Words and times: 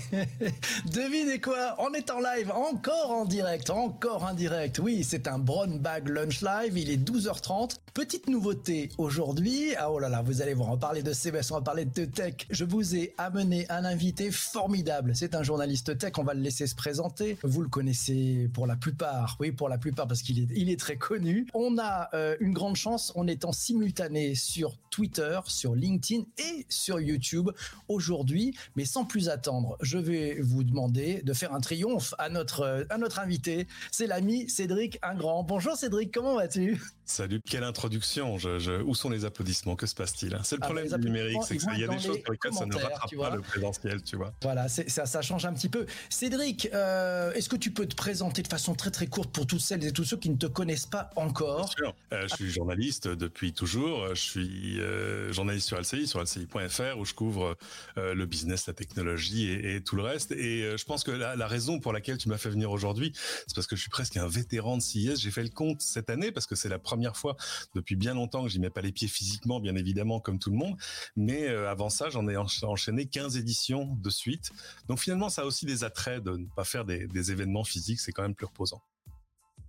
Devinez 0.92 1.40
quoi 1.40 1.76
On 1.78 1.92
est 1.92 2.10
en 2.10 2.20
live, 2.20 2.50
encore 2.50 3.10
en 3.10 3.24
direct, 3.24 3.70
encore 3.70 4.24
en 4.24 4.34
direct. 4.34 4.78
Oui, 4.78 5.04
c'est 5.04 5.28
un 5.28 5.38
Brown 5.38 5.78
Bag 5.78 6.08
Lunch 6.08 6.42
Live, 6.42 6.76
il 6.76 6.90
est 6.90 6.96
12h30. 6.96 7.76
Petite 7.94 8.28
nouveauté 8.28 8.88
aujourd'hui, 8.96 9.74
ah 9.76 9.90
oh 9.90 9.98
là 9.98 10.08
là, 10.08 10.22
vous 10.22 10.40
allez 10.40 10.54
voir, 10.54 10.70
on 10.70 10.72
va 10.72 10.78
parler 10.78 11.02
de 11.02 11.12
CBS, 11.12 11.50
on 11.50 11.56
va 11.56 11.60
parler 11.60 11.84
de 11.84 12.04
tech. 12.06 12.46
Je 12.48 12.64
vous 12.64 12.96
ai 12.96 13.14
amené 13.18 13.66
un 13.68 13.84
invité 13.84 14.30
formidable. 14.30 15.12
C'est 15.14 15.34
un 15.34 15.42
journaliste 15.42 15.98
tech, 15.98 16.12
on 16.16 16.24
va 16.24 16.34
le 16.34 16.40
laisser 16.40 16.66
se 16.66 16.74
présenter. 16.74 17.36
Vous 17.42 17.60
le 17.60 17.68
connaissez 17.68 18.48
pour 18.54 18.66
la 18.66 18.76
plupart, 18.76 19.36
oui, 19.40 19.52
pour 19.52 19.68
la 19.68 19.78
plupart 19.78 20.06
parce 20.06 20.22
qu'il 20.22 20.70
est, 20.70 20.80
très 20.80 20.96
connu. 20.96 21.46
On 21.52 21.76
a 21.78 22.08
euh, 22.14 22.34
une 22.40 22.54
grande 22.54 22.76
chance, 22.76 23.12
on 23.14 23.26
est 23.28 23.44
en 23.44 23.52
simultané 23.52 24.34
sur 24.34 24.78
Twitter, 24.90 25.38
sur 25.46 25.74
LinkedIn 25.74 26.24
et 26.38 26.66
sur 26.68 26.98
YouTube 26.98 27.50
aujourd'hui, 27.88 28.56
mais 28.74 28.84
sans 28.84 29.04
plus 29.04 29.28
attendre, 29.28 29.76
je 29.82 29.98
vais 29.98 30.38
vous 30.40 30.64
demander 30.64 31.22
de 31.22 31.32
faire 31.32 31.52
un 31.52 31.60
triomphe 31.60 32.14
à 32.18 32.28
notre, 32.28 32.86
à 32.88 32.98
notre 32.98 33.18
invité. 33.18 33.66
C'est 33.90 34.06
l'ami 34.06 34.48
Cédric 34.48 34.98
Ingrand. 35.02 35.42
Bonjour 35.42 35.76
Cédric, 35.76 36.12
comment 36.12 36.36
vas-tu? 36.36 36.80
Salut, 37.04 37.40
quelle 37.44 37.64
introduction. 37.64 38.38
Où 38.86 38.94
sont 38.94 39.10
les 39.10 39.24
applaudissements? 39.24 39.76
Que 39.76 39.86
se 39.86 39.94
passe-t-il? 39.94 40.38
C'est 40.44 40.56
le 40.56 40.62
ah, 40.62 40.66
problème 40.66 40.88
du 40.88 41.06
numérique, 41.06 41.42
c'est 41.44 41.58
qu'il 41.58 41.78
y 41.78 41.84
a 41.84 41.88
des 41.88 41.98
choses 41.98 42.22
pour 42.22 42.32
lesquelles 42.32 42.54
ça 42.54 42.64
ne 42.64 42.74
rattrape 42.74 43.14
pas 43.14 43.36
le 43.36 43.42
présentiel, 43.42 44.02
tu 44.02 44.16
vois. 44.16 44.32
Voilà, 44.40 44.68
ça, 44.68 45.04
ça 45.04 45.20
change 45.20 45.44
un 45.44 45.52
petit 45.52 45.68
peu. 45.68 45.84
Cédric, 46.08 46.68
euh, 46.72 47.32
est-ce 47.32 47.48
que 47.48 47.56
tu 47.56 47.70
peux 47.70 47.86
te 47.86 47.96
présenter 47.96 48.42
de 48.42 48.48
façon 48.48 48.74
très 48.74 48.90
très 48.90 49.08
courte 49.08 49.30
pour 49.30 49.46
toutes 49.46 49.60
celles 49.60 49.84
et 49.84 49.92
tous 49.92 50.04
ceux 50.04 50.16
qui 50.16 50.30
ne 50.30 50.36
te 50.36 50.46
connaissent 50.46 50.86
pas 50.86 51.10
encore? 51.16 51.66
Bien 51.66 51.66
sûr. 51.66 51.94
Euh, 52.12 52.28
je 52.30 52.34
suis 52.36 52.50
journaliste 52.50 53.08
depuis 53.08 53.52
toujours. 53.52 54.14
Je 54.14 54.20
suis 54.20 54.80
euh, 54.80 55.32
journaliste 55.32 55.66
sur 55.66 55.78
LCI, 55.78 56.06
sur 56.06 56.22
LCI.fr, 56.22 56.98
où 56.98 57.04
je 57.04 57.14
couvre 57.14 57.56
le 57.96 58.24
business, 58.26 58.66
la 58.66 58.72
technologie 58.72 59.50
et, 59.50 59.61
tout 59.84 59.96
le 59.96 60.02
reste. 60.02 60.32
Et 60.32 60.76
je 60.76 60.84
pense 60.84 61.04
que 61.04 61.10
la, 61.10 61.46
raison 61.46 61.80
pour 61.80 61.92
laquelle 61.92 62.18
tu 62.18 62.28
m'as 62.28 62.38
fait 62.38 62.50
venir 62.50 62.70
aujourd'hui, 62.70 63.12
c'est 63.46 63.54
parce 63.54 63.66
que 63.66 63.76
je 63.76 63.80
suis 63.80 63.90
presque 63.90 64.16
un 64.16 64.28
vétéran 64.28 64.76
de 64.76 64.82
CIS. 64.82 65.16
J'ai 65.16 65.30
fait 65.30 65.42
le 65.42 65.50
compte 65.50 65.80
cette 65.80 66.10
année 66.10 66.32
parce 66.32 66.46
que 66.46 66.54
c'est 66.54 66.68
la 66.68 66.78
première 66.78 67.16
fois 67.16 67.36
depuis 67.74 67.96
bien 67.96 68.14
longtemps 68.14 68.42
que 68.42 68.48
j'y 68.48 68.60
mets 68.60 68.70
pas 68.70 68.80
les 68.80 68.92
pieds 68.92 69.08
physiquement, 69.08 69.60
bien 69.60 69.76
évidemment, 69.76 70.20
comme 70.20 70.38
tout 70.38 70.50
le 70.50 70.56
monde. 70.56 70.76
Mais 71.16 71.48
euh, 71.48 71.70
avant 71.70 71.90
ça, 71.90 72.10
j'en 72.10 72.28
ai 72.28 72.36
enchaîné 72.36 73.06
15 73.06 73.36
éditions 73.36 73.96
de 74.00 74.10
suite. 74.10 74.50
Donc 74.88 74.98
finalement, 74.98 75.28
ça 75.28 75.42
a 75.42 75.44
aussi 75.44 75.66
des 75.66 75.84
attraits 75.84 76.22
de 76.22 76.36
ne 76.36 76.46
pas 76.46 76.64
faire 76.64 76.84
des 76.84 77.30
événements 77.30 77.64
physiques. 77.64 78.00
C'est 78.00 78.12
quand 78.12 78.22
même 78.22 78.34
plus 78.34 78.46
reposant. 78.46 78.82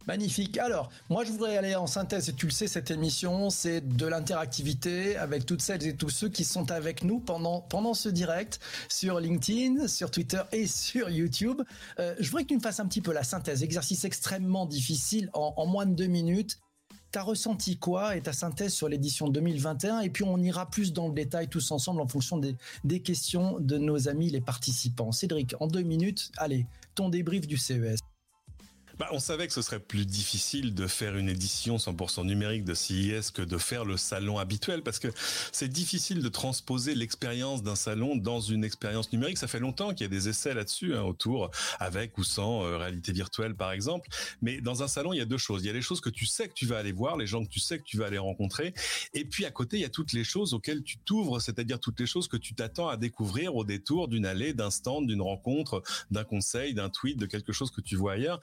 Magnifique. 0.06 0.58
Alors, 0.58 0.90
moi, 1.09 1.23
je 1.23 1.32
voudrais 1.32 1.58
aller 1.58 1.76
en 1.76 1.88
synthèse, 1.88 2.28
et 2.28 2.34
tu 2.34 2.46
le 2.46 2.52
sais, 2.52 2.68
cette 2.68 2.92
émission, 2.92 3.50
c'est 3.50 3.80
de 3.82 4.06
l'interactivité 4.06 5.16
avec 5.16 5.45
toutes 5.45 5.62
celles 5.62 5.86
et 5.88 5.95
tous 5.95 6.10
ceux 6.10 6.28
qui 6.28 6.44
sont 6.44 6.72
avec 6.72 7.04
nous 7.04 7.20
pendant, 7.20 7.62
pendant 7.62 7.94
ce 7.94 8.10
direct 8.10 8.60
sur 8.90 9.22
LinkedIn, 9.22 9.88
sur 9.88 10.12
Twitter 10.12 10.42
et 10.52 10.68
sur 10.68 11.10
YouTube. 11.10 11.62
Euh, 12.00 12.16
je 12.20 12.30
voudrais 12.30 12.44
que 12.44 12.50
tu 12.50 12.58
me 12.58 12.62
fasses 12.62 12.82
un 12.82 12.88
petit 12.88 13.02
peu 13.02 13.14
la 13.14 13.23
synthèse, 13.23 13.64
exercice 13.64 14.04
extrêmement 14.04 14.66
difficile 14.66 15.30
en, 15.34 15.54
en 15.56 15.66
moins 15.66 15.86
de 15.86 15.95
deux 15.95 16.08
minutes. 16.08 16.60
T'as 17.12 17.22
ressenti 17.22 17.78
quoi 17.78 18.17
et 18.17 18.22
ta 18.22 18.34
synthèse 18.34 18.73
sur 18.73 18.90
l'édition 18.90 19.30
2021 19.30 20.00
Et 20.00 20.10
puis 20.10 20.23
on 20.23 20.38
ira 20.40 20.70
plus 20.70 20.92
dans 20.94 21.08
le 21.08 21.14
détail 21.14 21.48
tous 21.48 21.72
ensemble 21.72 22.02
en 22.02 22.08
fonction 22.08 22.38
des, 22.38 22.56
des 22.83 23.02
questions 23.02 23.60
de 23.60 23.77
nos 23.77 24.10
amis 24.10 24.32
les 24.32 24.42
participants. 24.42 25.11
Cédric, 25.11 25.54
en 25.60 25.67
deux 25.67 25.83
minutes, 25.83 26.32
allez, 26.38 26.66
ton 26.95 27.10
débrief 27.10 27.48
du 27.48 27.56
CES. 27.56 28.00
Bah, 29.03 29.09
on 29.11 29.19
savait 29.19 29.47
que 29.47 29.53
ce 29.53 29.61
serait 29.61 29.81
plus 29.81 30.05
difficile 30.05 30.73
de 30.73 30.87
faire 30.87 31.17
une 31.17 31.27
édition 31.27 31.75
100% 31.75 32.25
numérique 32.25 32.64
de 32.64 32.73
CIS 32.73 33.33
que 33.33 33.41
de 33.41 33.58
faire 33.58 33.83
le 33.83 33.97
salon 33.97 34.37
habituel 34.37 34.81
parce 34.81 34.97
que 34.97 35.09
c'est 35.52 35.67
difficile 35.67 36.21
de 36.21 36.30
transposer 36.30 36.95
l'expérience 36.95 37.64
d'un 37.64 37.75
salon 37.75 38.15
dans 38.15 38.39
une 38.39 38.64
expérience 38.64 39.11
numérique. 39.11 39.37
Ça 39.37 39.47
fait 39.47 39.59
longtemps 39.59 39.89
qu'il 39.93 40.05
y 40.05 40.05
a 40.05 40.08
des 40.08 40.30
essais 40.30 40.53
là-dessus 40.53 40.95
hein, 40.95 41.02
autour, 41.02 41.52
avec 41.81 42.17
ou 42.17 42.23
sans 42.23 42.64
euh, 42.64 42.77
réalité 42.77 43.11
virtuelle 43.11 43.55
par 43.55 43.73
exemple. 43.73 44.08
Mais 44.41 44.61
dans 44.61 44.83
un 44.83 44.87
salon, 44.87 45.11
il 45.11 45.17
y 45.17 45.21
a 45.21 45.25
deux 45.25 45.37
choses. 45.37 45.64
Il 45.64 45.67
y 45.67 45.70
a 45.70 45.73
les 45.73 45.81
choses 45.81 45.99
que 45.99 46.09
tu 46.09 46.25
sais 46.25 46.47
que 46.47 46.53
tu 46.53 46.65
vas 46.65 46.77
aller 46.77 46.93
voir, 46.93 47.17
les 47.17 47.27
gens 47.27 47.43
que 47.43 47.49
tu 47.49 47.59
sais 47.59 47.80
que 47.80 47.83
tu 47.83 47.97
vas 47.97 48.05
aller 48.05 48.17
rencontrer, 48.17 48.73
et 49.14 49.25
puis 49.25 49.43
à 49.43 49.52
côté, 49.52 49.75
il 49.75 49.81
y 49.81 49.85
a 49.85 49.89
toutes 49.89 50.14
les 50.14 50.23
choses 50.23 50.53
auxquelles 50.53 50.81
tu 50.81 50.97
t'ouvres, 50.99 51.41
c'est-à-dire 51.41 51.81
toutes 51.81 51.99
les 51.99 52.08
choses 52.08 52.30
que 52.30 52.37
tu 52.37 52.55
t'attends 52.55 52.87
à 52.87 52.95
découvrir 52.95 53.58
au 53.58 53.65
détour 53.65 54.08
d'une 54.08 54.25
allée, 54.25 54.53
d'un 54.53 54.71
stand, 54.71 55.08
d'une 55.08 55.21
rencontre, 55.21 55.83
d'un 56.09 56.23
conseil, 56.23 56.73
d'un 56.73 56.89
tweet, 56.89 57.20
de 57.20 57.25
quelque 57.25 57.52
chose 57.52 57.70
que 57.70 57.81
tu 57.81 57.97
vois 57.97 58.14
ailleurs. 58.14 58.39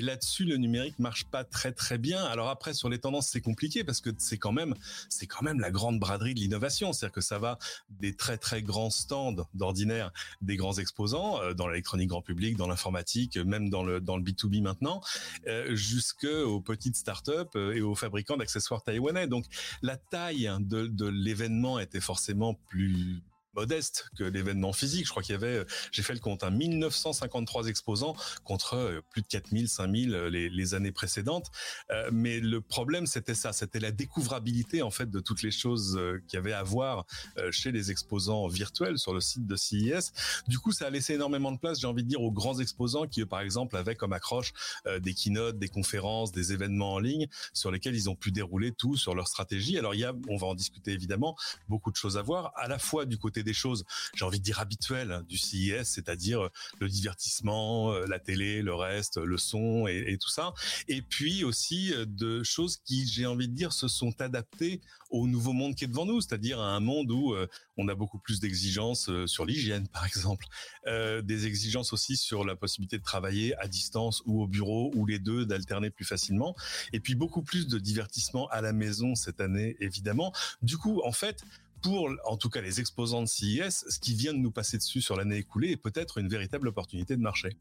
Là-dessus, 0.00 0.44
le 0.44 0.56
numérique 0.56 0.98
marche 0.98 1.24
pas 1.24 1.44
très 1.44 1.72
très 1.72 1.98
bien. 1.98 2.24
Alors 2.24 2.48
après, 2.48 2.74
sur 2.74 2.88
les 2.88 2.98
tendances, 2.98 3.28
c'est 3.28 3.40
compliqué 3.40 3.84
parce 3.84 4.00
que 4.00 4.10
c'est 4.18 4.38
quand 4.38 4.52
même, 4.52 4.74
c'est 5.08 5.26
quand 5.26 5.42
même 5.42 5.60
la 5.60 5.70
grande 5.70 5.98
braderie 5.98 6.34
de 6.34 6.40
l'innovation. 6.40 6.92
C'est-à-dire 6.92 7.14
que 7.14 7.20
ça 7.20 7.38
va 7.38 7.58
des 7.88 8.14
très 8.14 8.38
très 8.38 8.62
grands 8.62 8.90
stands 8.90 9.46
d'ordinaire, 9.54 10.12
des 10.42 10.56
grands 10.56 10.74
exposants 10.78 11.40
euh, 11.42 11.54
dans 11.54 11.68
l'électronique 11.68 12.08
grand 12.08 12.22
public, 12.22 12.56
dans 12.56 12.68
l'informatique, 12.68 13.36
même 13.36 13.70
dans 13.70 13.82
le 13.82 14.00
dans 14.00 14.16
le 14.16 14.22
B2B 14.22 14.62
maintenant, 14.62 15.00
euh, 15.46 15.74
jusque 15.74 16.24
aux 16.24 16.60
petites 16.60 16.96
startups 16.96 17.32
euh, 17.56 17.74
et 17.74 17.80
aux 17.80 17.94
fabricants 17.94 18.36
d'accessoires 18.36 18.82
taïwanais. 18.82 19.26
Donc 19.26 19.46
la 19.82 19.96
taille 19.96 20.50
de, 20.60 20.86
de 20.86 21.06
l'événement 21.06 21.78
était 21.78 22.00
forcément 22.00 22.54
plus 22.68 23.22
modeste 23.54 24.10
que 24.16 24.24
l'événement 24.24 24.72
physique. 24.72 25.06
Je 25.06 25.10
crois 25.10 25.22
qu'il 25.22 25.32
y 25.32 25.36
avait, 25.36 25.64
j'ai 25.92 26.02
fait 26.02 26.14
le 26.14 26.20
compte, 26.20 26.44
hein, 26.44 26.50
1953 26.50 27.66
exposants 27.66 28.14
contre 28.44 28.74
euh, 28.74 29.00
plus 29.10 29.22
de 29.22 29.26
4000, 29.26 29.68
5000 29.68 30.14
euh, 30.14 30.30
les, 30.30 30.48
les 30.48 30.74
années 30.74 30.92
précédentes. 30.92 31.50
Euh, 31.90 32.10
mais 32.12 32.40
le 32.40 32.60
problème, 32.60 33.06
c'était 33.06 33.34
ça, 33.34 33.52
c'était 33.52 33.80
la 33.80 33.90
découvrabilité 33.90 34.82
en 34.82 34.90
fait 34.90 35.10
de 35.10 35.20
toutes 35.20 35.42
les 35.42 35.50
choses 35.50 36.00
qu'il 36.28 36.36
y 36.36 36.38
avait 36.38 36.52
à 36.52 36.62
voir 36.62 37.04
chez 37.50 37.72
les 37.72 37.90
exposants 37.90 38.46
virtuels 38.48 38.98
sur 38.98 39.14
le 39.14 39.20
site 39.20 39.46
de 39.46 39.56
CIS. 39.56 40.12
Du 40.48 40.58
coup, 40.58 40.72
ça 40.72 40.86
a 40.86 40.90
laissé 40.90 41.14
énormément 41.14 41.52
de 41.52 41.58
place, 41.58 41.80
j'ai 41.80 41.86
envie 41.86 42.02
de 42.02 42.08
dire, 42.08 42.20
aux 42.20 42.32
grands 42.32 42.58
exposants 42.58 43.06
qui, 43.06 43.24
par 43.24 43.40
exemple, 43.40 43.76
avaient 43.76 43.96
comme 43.96 44.12
accroche 44.12 44.52
des 45.00 45.14
keynotes, 45.14 45.58
des 45.58 45.68
conférences, 45.68 46.32
des 46.32 46.52
événements 46.52 46.94
en 46.94 46.98
ligne 46.98 47.28
sur 47.52 47.70
lesquels 47.70 47.94
ils 47.94 48.08
ont 48.08 48.16
pu 48.16 48.30
dérouler 48.30 48.72
tout 48.72 48.96
sur 48.96 49.14
leur 49.14 49.28
stratégie. 49.28 49.78
Alors, 49.78 49.94
il 49.94 50.00
y 50.00 50.04
a, 50.04 50.14
on 50.28 50.36
va 50.36 50.48
en 50.48 50.54
discuter 50.54 50.92
évidemment, 50.92 51.36
beaucoup 51.68 51.90
de 51.90 51.96
choses 51.96 52.16
à 52.16 52.22
voir, 52.22 52.52
à 52.56 52.68
la 52.68 52.78
fois 52.78 53.06
du 53.06 53.18
côté 53.18 53.39
des 53.42 53.52
choses, 53.52 53.84
j'ai 54.14 54.24
envie 54.24 54.38
de 54.38 54.44
dire 54.44 54.60
habituelles 54.60 55.12
hein, 55.12 55.24
du 55.28 55.38
CIS, 55.38 55.84
c'est-à-dire 55.84 56.42
euh, 56.42 56.48
le 56.80 56.88
divertissement, 56.88 57.92
euh, 57.92 58.06
la 58.06 58.18
télé, 58.18 58.62
le 58.62 58.74
reste, 58.74 59.18
le 59.18 59.38
son 59.38 59.86
et, 59.86 60.18
tout 60.18 60.28
ça. 60.28 60.52
Et 60.88 61.02
puis 61.02 61.44
aussi 61.44 61.92
euh, 61.92 62.04
de 62.06 62.42
choses 62.42 62.78
qui, 62.84 63.06
j'ai 63.06 63.26
envie 63.26 63.48
de 63.48 63.54
dire, 63.54 63.72
se 63.72 63.88
sont 63.88 64.20
adaptées 64.20 64.80
au 65.10 65.26
nouveau 65.26 65.52
monde 65.52 65.74
qui 65.74 65.84
est 65.84 65.88
devant 65.88 66.06
nous, 66.06 66.20
c'est-à-dire 66.20 66.60
à 66.60 66.68
un 66.74 66.80
monde 66.80 67.10
où 67.10 67.34
on 67.76 67.88
a 67.88 67.96
beaucoup 67.96 68.20
plus 68.20 68.38
d'exigences 68.38 69.10
sur 69.26 69.44
l'hygiène, 69.44 69.88
par 69.88 70.06
exemple, 70.06 70.46
des 70.86 71.46
exigences 71.46 71.92
aussi 71.92 72.16
sur 72.16 72.44
la 72.44 72.54
possibilité 72.54 72.96
de 72.96 73.02
travailler 73.02 73.56
à 73.56 73.66
distance 73.66 74.22
ou 74.24 74.40
au 74.40 74.46
bureau 74.46 74.92
ou 74.94 75.06
les 75.06 75.18
deux, 75.18 75.46
d'alterner 75.46 75.90
plus 75.90 76.04
facilement, 76.04 76.54
et 76.92 77.00
puis 77.00 77.16
beaucoup 77.16 77.42
plus 77.42 77.66
de 77.66 77.80
divertissement 77.80 78.46
à 78.50 78.60
la 78.60 78.72
maison 78.72 79.16
cette 79.16 79.40
année, 79.40 79.76
évidemment. 79.80 80.32
Du 80.62 80.78
coup, 80.78 81.00
en 81.04 81.12
fait, 81.12 81.42
pour, 81.82 82.10
en 82.26 82.36
tout 82.36 82.50
cas, 82.50 82.60
les 82.60 82.80
exposants 82.80 83.22
de 83.22 83.28
CIS, 83.28 83.84
ce 83.88 83.98
qui 83.98 84.14
vient 84.14 84.32
de 84.32 84.38
nous 84.38 84.50
passer 84.50 84.78
dessus 84.78 85.00
sur 85.00 85.16
l'année 85.16 85.38
écoulée 85.38 85.70
est 85.70 85.76
peut-être 85.76 86.18
une 86.18 86.28
véritable 86.28 86.68
opportunité 86.68 87.16
de 87.16 87.22
marché. 87.22 87.56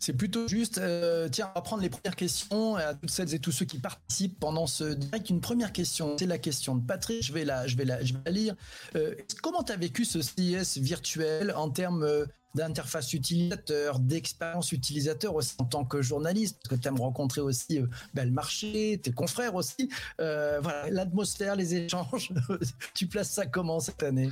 C'est 0.00 0.14
plutôt 0.14 0.48
juste. 0.48 0.78
Euh, 0.78 1.28
tiens, 1.28 1.50
on 1.54 1.58
va 1.58 1.60
prendre 1.60 1.82
les 1.82 1.90
premières 1.90 2.16
questions 2.16 2.76
à 2.76 2.94
toutes 2.94 3.10
celles 3.10 3.34
et 3.34 3.38
tous 3.38 3.52
ceux 3.52 3.66
qui 3.66 3.78
participent 3.78 4.40
pendant 4.40 4.66
ce 4.66 4.84
direct. 4.84 5.28
Une 5.28 5.42
première 5.42 5.72
question, 5.72 6.16
c'est 6.18 6.26
la 6.26 6.38
question 6.38 6.74
de 6.74 6.84
Patrick. 6.84 7.22
Je 7.22 7.34
vais 7.34 7.44
la, 7.44 7.66
je 7.66 7.76
vais 7.76 7.84
la, 7.84 8.02
je 8.02 8.14
vais 8.14 8.20
la 8.24 8.30
lire. 8.30 8.56
Euh, 8.96 9.14
comment 9.42 9.62
tu 9.62 9.72
as 9.72 9.76
vécu 9.76 10.06
ce 10.06 10.22
CIS 10.22 10.80
virtuel 10.80 11.52
en 11.54 11.68
termes 11.68 12.02
euh, 12.02 12.24
d'interface 12.54 13.12
utilisateur, 13.12 13.98
d'expérience 13.98 14.72
utilisateur 14.72 15.34
aussi 15.34 15.54
en 15.58 15.64
tant 15.64 15.84
que 15.84 16.02
journaliste, 16.02 16.58
parce 16.62 16.76
que 16.76 16.82
tu 16.82 16.88
aimes 16.88 17.00
rencontrer 17.00 17.40
aussi 17.40 17.78
euh, 17.78 18.30
marché, 18.30 19.00
tes 19.02 19.12
confrères 19.12 19.54
aussi. 19.54 19.88
Euh, 20.20 20.60
voilà, 20.62 20.90
l'atmosphère, 20.90 21.56
les 21.56 21.74
échanges. 21.74 22.32
tu 22.94 23.06
places 23.06 23.30
ça 23.30 23.46
comment 23.46 23.80
cette 23.80 24.02
année? 24.02 24.30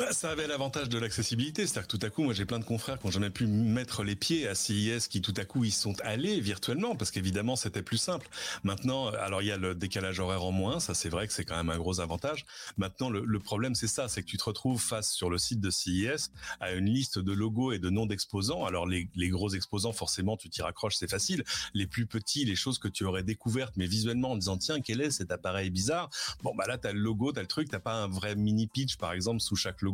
Bah, 0.00 0.12
ça 0.12 0.30
avait 0.30 0.46
l'avantage 0.46 0.88
de 0.88 0.98
l'accessibilité, 0.98 1.66
c'est-à-dire 1.66 1.86
que 1.86 1.96
tout 1.96 2.06
à 2.06 2.08
coup, 2.08 2.22
moi 2.22 2.32
j'ai 2.32 2.46
plein 2.46 2.58
de 2.58 2.64
confrères 2.64 2.98
qui 2.98 3.06
n'ont 3.06 3.10
jamais 3.10 3.28
pu 3.28 3.46
mettre 3.46 4.02
les 4.02 4.16
pieds 4.16 4.48
à 4.48 4.54
CIS, 4.54 5.08
qui 5.10 5.20
tout 5.20 5.34
à 5.36 5.44
coup 5.44 5.62
ils 5.64 5.72
sont 5.72 5.94
allés 6.00 6.40
virtuellement, 6.40 6.96
parce 6.96 7.10
qu'évidemment 7.10 7.54
c'était 7.54 7.82
plus 7.82 7.98
simple. 7.98 8.28
Maintenant, 8.64 9.08
alors 9.08 9.42
il 9.42 9.48
y 9.48 9.52
a 9.52 9.58
le 9.58 9.74
décalage 9.74 10.18
horaire 10.18 10.42
en 10.42 10.52
moins, 10.52 10.80
ça 10.80 10.94
c'est 10.94 11.10
vrai 11.10 11.26
que 11.26 11.34
c'est 11.34 11.44
quand 11.44 11.56
même 11.56 11.68
un 11.68 11.76
gros 11.76 12.00
avantage. 12.00 12.46
Maintenant, 12.78 13.10
le, 13.10 13.38
problème 13.40 13.74
c'est 13.74 13.88
ça, 13.88 14.08
c'est 14.08 14.22
que 14.22 14.26
tu 14.26 14.38
te 14.38 14.44
retrouves 14.44 14.80
face 14.80 15.12
sur 15.12 15.28
le 15.28 15.36
site 15.36 15.60
de 15.60 15.68
CIS 15.68 16.30
à 16.60 16.72
une 16.72 16.86
liste 16.86 17.18
de 17.18 17.32
logos 17.32 17.72
et 17.72 17.78
de 17.78 17.90
noms 17.90 18.06
d'exposants. 18.06 18.64
Alors 18.64 18.86
les, 18.86 19.08
gros 19.28 19.50
exposants, 19.50 19.92
forcément, 19.92 20.38
tu 20.38 20.48
t'y 20.48 20.62
raccroches, 20.62 20.96
c'est 20.96 21.10
facile. 21.10 21.44
Les 21.74 21.86
plus 21.86 22.06
petits, 22.06 22.46
les 22.46 22.56
choses 22.56 22.78
que 22.78 22.88
tu 22.88 23.04
aurais 23.04 23.22
découvertes, 23.22 23.74
mais 23.76 23.86
visuellement 23.86 24.32
en 24.32 24.36
disant 24.36 24.56
tiens 24.56 24.80
quel 24.80 25.02
est 25.02 25.10
cet 25.10 25.30
appareil 25.30 25.68
bizarre? 25.68 26.08
Bon 26.42 26.54
bah 26.54 26.64
là 26.66 26.78
t'as 26.78 26.92
le 26.92 27.00
logo, 27.00 27.32
t'as 27.32 27.42
le 27.42 27.46
truc, 27.46 27.68
t'as 27.68 27.80
pas 27.80 27.94
un 27.94 28.08
vrai 28.08 28.34
mini 28.34 28.66
pitch 28.66 28.96
par 28.96 29.12
exemple 29.12 29.40
sous 29.40 29.56
chaque 29.56 29.82
logo 29.82 29.89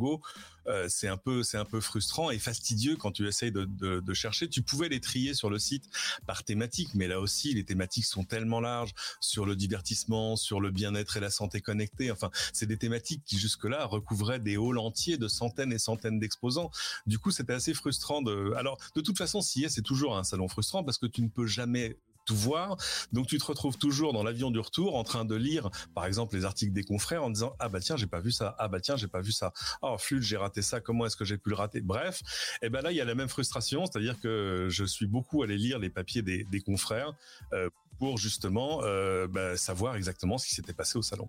euh, 0.68 0.86
c'est 0.88 1.08
un 1.08 1.16
peu 1.16 1.42
c'est 1.42 1.58
un 1.58 1.64
peu 1.64 1.80
frustrant 1.80 2.30
et 2.30 2.38
fastidieux 2.38 2.96
quand 2.96 3.12
tu 3.12 3.26
essayes 3.28 3.52
de, 3.52 4.14
chercher. 4.14 4.48
Tu 4.48 4.62
pouvais 4.62 4.88
les 4.88 5.00
trier 5.00 5.34
sur 5.34 5.50
le 5.50 5.58
site 5.58 5.84
par 6.26 6.42
thématique, 6.42 6.90
mais 6.94 7.06
là 7.06 7.20
aussi 7.20 7.52
les 7.54 7.64
thématiques 7.64 8.06
sont 8.06 8.24
tellement 8.24 8.60
larges 8.60 8.94
sur 9.20 9.46
le 9.46 9.56
divertissement, 9.56 10.36
sur 10.36 10.60
le 10.60 10.70
bien-être 10.70 11.16
et 11.16 11.20
la 11.20 11.30
santé 11.30 11.60
connectée. 11.60 12.10
Enfin, 12.10 12.30
c'est 12.52 12.66
des 12.66 12.78
thématiques 12.78 13.22
qui 13.24 13.38
jusque-là 13.38 13.84
recouvraient 13.84 14.40
des 14.40 14.56
halls 14.56 14.78
entiers 14.78 15.18
de 15.18 15.28
centaines 15.28 15.72
et 15.72 15.78
centaines 15.78 16.18
d'exposants. 16.18 16.70
Du 17.06 17.18
coup, 17.18 17.30
c'était 17.30 17.52
assez 17.52 17.74
frustrant 17.74 18.22
de. 18.22 18.52
Alors, 18.56 18.78
de 18.94 19.00
toute 19.00 19.18
façon, 19.18 19.40
CIS 19.40 19.70
c'est 19.70 19.82
toujours 19.82 20.16
un 20.16 20.24
salon 20.24 20.48
frustrant 20.48 20.82
parce 20.82 20.98
que 20.98 21.06
tu 21.06 21.22
ne 21.22 21.28
peux 21.28 21.46
jamais 21.46 21.96
tout 22.26 22.36
voir. 22.36 22.76
Donc 23.12 23.26
tu 23.26 23.38
te 23.38 23.44
retrouves 23.44 23.78
toujours 23.78 24.12
dans 24.12 24.22
l'avion 24.22 24.50
du 24.50 24.58
retour 24.58 24.96
en 24.96 25.04
train 25.04 25.24
de 25.24 25.34
lire, 25.34 25.70
par 25.94 26.04
exemple, 26.04 26.36
les 26.36 26.44
articles 26.44 26.72
des 26.72 26.84
confrères 26.84 27.24
en 27.24 27.30
disant 27.30 27.54
ah 27.58 27.68
bah 27.68 27.80
tiens 27.80 27.96
j'ai 27.96 28.06
pas 28.06 28.20
vu 28.20 28.32
ça, 28.32 28.54
ah 28.58 28.68
bah 28.68 28.80
tiens 28.80 28.96
j'ai 28.96 29.08
pas 29.08 29.20
vu 29.20 29.32
ça, 29.32 29.52
oh 29.82 29.96
flûte 29.98 30.22
j'ai 30.22 30.36
raté 30.36 30.60
ça, 30.60 30.80
comment 30.80 31.06
est-ce 31.06 31.16
que 31.16 31.24
j'ai 31.24 31.38
pu 31.38 31.50
le 31.50 31.56
rater? 31.56 31.80
Bref, 31.80 32.22
et 32.62 32.66
eh 32.66 32.68
ben 32.68 32.82
là 32.82 32.92
il 32.92 32.96
y 32.96 33.00
a 33.00 33.04
la 33.04 33.14
même 33.14 33.28
frustration, 33.28 33.86
c'est-à-dire 33.86 34.20
que 34.20 34.66
je 34.68 34.84
suis 34.84 35.06
beaucoup 35.06 35.42
allé 35.42 35.56
lire 35.56 35.78
les 35.78 35.90
papiers 35.90 36.22
des, 36.22 36.60
confrères 36.60 37.12
euh, 37.52 37.68
pour 37.98 38.18
justement 38.18 38.80
euh, 38.82 39.28
bah, 39.28 39.56
savoir 39.56 39.94
exactement 39.94 40.38
ce 40.38 40.46
qui 40.46 40.54
s'était 40.54 40.72
passé 40.72 40.98
au 40.98 41.02
salon. 41.02 41.28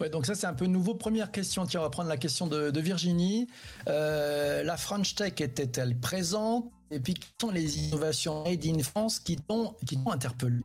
Ouais, 0.00 0.10
donc 0.10 0.26
ça 0.26 0.34
c'est 0.34 0.46
un 0.46 0.54
peu 0.54 0.66
nouveau. 0.66 0.94
Première 0.94 1.30
question, 1.32 1.66
tiens, 1.66 1.80
on 1.80 1.84
va 1.84 1.90
prendre 1.90 2.08
la 2.08 2.16
question 2.16 2.46
de, 2.46 2.80
Virginie. 2.80 3.48
Euh, 3.88 4.62
la 4.62 4.76
French 4.76 5.14
Tech 5.14 5.34
était-elle 5.40 5.98
présente? 5.98 6.70
Et 6.90 7.00
puis, 7.00 7.14
quelles 7.14 7.28
sont 7.40 7.50
les 7.50 7.78
innovations 7.78 8.44
made 8.44 8.64
in 8.64 8.82
France 8.82 9.18
qui 9.18 9.36
t'ont 9.36 9.74
interpellé? 10.06 10.62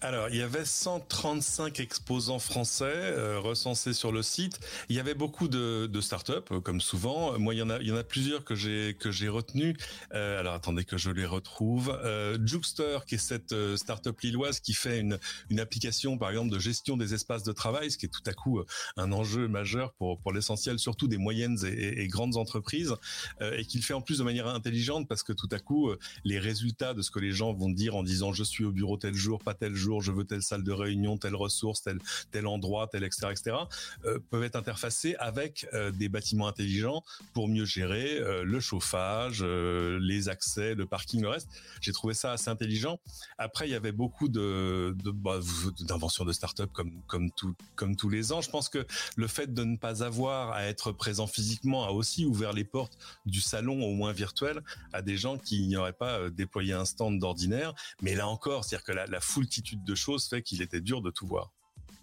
Alors, 0.00 0.28
il 0.28 0.36
y 0.36 0.42
avait 0.42 0.64
135 0.64 1.80
exposants 1.80 2.38
français 2.38 2.84
euh, 2.84 3.40
recensés 3.40 3.94
sur 3.94 4.12
le 4.12 4.22
site. 4.22 4.60
Il 4.90 4.96
y 4.96 5.00
avait 5.00 5.14
beaucoup 5.14 5.48
de, 5.48 5.86
de 5.86 6.00
startups, 6.02 6.32
euh, 6.50 6.60
comme 6.60 6.80
souvent. 6.80 7.38
Moi, 7.38 7.54
il 7.54 7.58
y 7.58 7.62
en 7.62 7.70
a, 7.70 8.04
plusieurs 8.04 8.44
que 8.44 8.54
j'ai 8.54 8.94
que 9.00 9.08
retenu. 9.30 9.76
Euh, 10.12 10.40
alors, 10.40 10.52
attendez 10.52 10.84
que 10.84 10.98
je 10.98 11.10
les 11.10 11.24
retrouve. 11.24 11.98
Euh, 12.04 12.36
Juxter, 12.44 12.98
qui 13.06 13.14
est 13.14 13.18
cette 13.18 13.52
euh, 13.52 13.78
startup 13.78 14.20
lilloise 14.20 14.60
qui 14.60 14.74
fait 14.74 15.00
une 15.00 15.60
application, 15.60 16.18
par 16.18 16.30
exemple, 16.30 16.52
de 16.52 16.58
gestion 16.58 16.98
des 16.98 17.14
espaces 17.14 17.42
de 17.42 17.52
travail, 17.52 17.90
ce 17.90 17.96
qui 17.96 18.04
est 18.04 18.10
tout 18.10 18.22
à 18.26 18.34
coup 18.34 18.60
un 18.96 19.12
enjeu 19.12 19.48
majeur 19.48 19.94
pour 19.94 20.32
l'essentiel, 20.32 20.78
surtout 20.78 21.08
des 21.08 21.16
moyennes 21.16 21.58
et, 21.64 22.02
et 22.02 22.08
grandes 22.08 22.36
entreprises, 22.36 22.94
et 23.40 23.64
qu'il 23.64 23.82
fait 23.82 23.94
en 23.94 24.00
plus 24.00 24.18
de 24.18 24.24
manière 24.24 24.48
intelligente 24.48 25.08
parce 25.08 25.22
que 25.22 25.32
tout 25.32 25.48
à 25.50 25.58
coup, 25.58 25.90
les 26.24 26.38
résultats 26.38 26.94
de 26.94 27.02
ce 27.02 27.10
que 27.10 27.18
les 27.18 27.32
gens 27.32 27.52
vont 27.52 27.70
dire 27.70 27.96
en 27.96 28.02
disant 28.02 28.32
je 28.32 28.44
suis 28.44 28.64
au 28.64 28.72
bureau 28.72 28.96
tel 28.96 29.14
jour, 29.14 29.38
pas 29.42 29.54
tel 29.54 29.74
jour 29.74 29.93
je 30.00 30.12
veux 30.12 30.24
telle 30.24 30.42
salle 30.42 30.64
de 30.64 30.72
réunion, 30.72 31.18
telle 31.18 31.34
ressource, 31.34 31.82
tel 31.82 31.98
tel 32.30 32.46
endroit, 32.46 32.88
tel 32.88 33.04
etc 33.04 33.24
etc. 33.30 33.56
Euh, 34.04 34.18
peuvent 34.30 34.44
être 34.44 34.56
interfacés 34.56 35.14
avec 35.18 35.66
euh, 35.72 35.90
des 35.90 36.08
bâtiments 36.08 36.48
intelligents 36.48 37.02
pour 37.32 37.48
mieux 37.48 37.64
gérer 37.64 38.18
euh, 38.18 38.44
le 38.44 38.60
chauffage, 38.60 39.42
les 39.42 40.28
accès, 40.28 40.74
le 40.74 40.86
parking, 40.86 41.22
le 41.22 41.28
reste. 41.28 41.48
J'ai 41.80 41.92
trouvé 41.92 42.14
ça 42.14 42.32
assez 42.32 42.48
intelligent. 42.48 42.98
Après, 43.38 43.68
il 43.68 43.72
y 43.72 43.74
avait 43.74 43.92
beaucoup 43.92 44.28
de 44.28 44.94
bah, 45.14 45.40
d'inventions 45.80 46.24
de, 46.24 46.32
start-up 46.32 46.70
comme 46.72 46.92
comme 47.06 47.30
tout 47.30 47.54
comme 47.76 47.96
tous 47.96 48.08
les 48.08 48.32
ans. 48.32 48.40
Je 48.40 48.50
pense 48.50 48.68
que 48.68 48.86
le 49.16 49.26
fait 49.26 49.52
de 49.52 49.64
ne 49.64 49.76
pas 49.76 50.02
avoir 50.02 50.52
à 50.52 50.64
être 50.64 50.92
présent 50.92 51.26
physiquement 51.26 51.84
a 51.84 51.90
aussi 51.90 52.24
ouvert 52.24 52.52
les 52.52 52.64
portes 52.64 52.98
du 53.26 53.40
salon 53.40 53.82
au 53.82 53.94
moins 53.94 54.12
virtuel 54.12 54.62
à 54.92 55.02
des 55.02 55.16
gens 55.16 55.38
qui 55.38 55.68
n'auraient 55.68 55.92
pas 55.92 56.30
déployé 56.30 56.72
un 56.72 56.84
stand 56.84 57.18
d'ordinaire. 57.18 57.74
Mais 58.02 58.14
là 58.14 58.28
encore, 58.28 58.64
c'est-à-dire 58.64 58.84
que 58.84 58.92
la, 58.92 59.06
la 59.06 59.20
foultitude 59.20 59.73
de 59.82 59.94
choses 59.94 60.28
fait 60.28 60.42
qu'il 60.42 60.62
était 60.62 60.80
dur 60.80 61.02
de 61.02 61.10
tout 61.10 61.26
voir. 61.26 61.52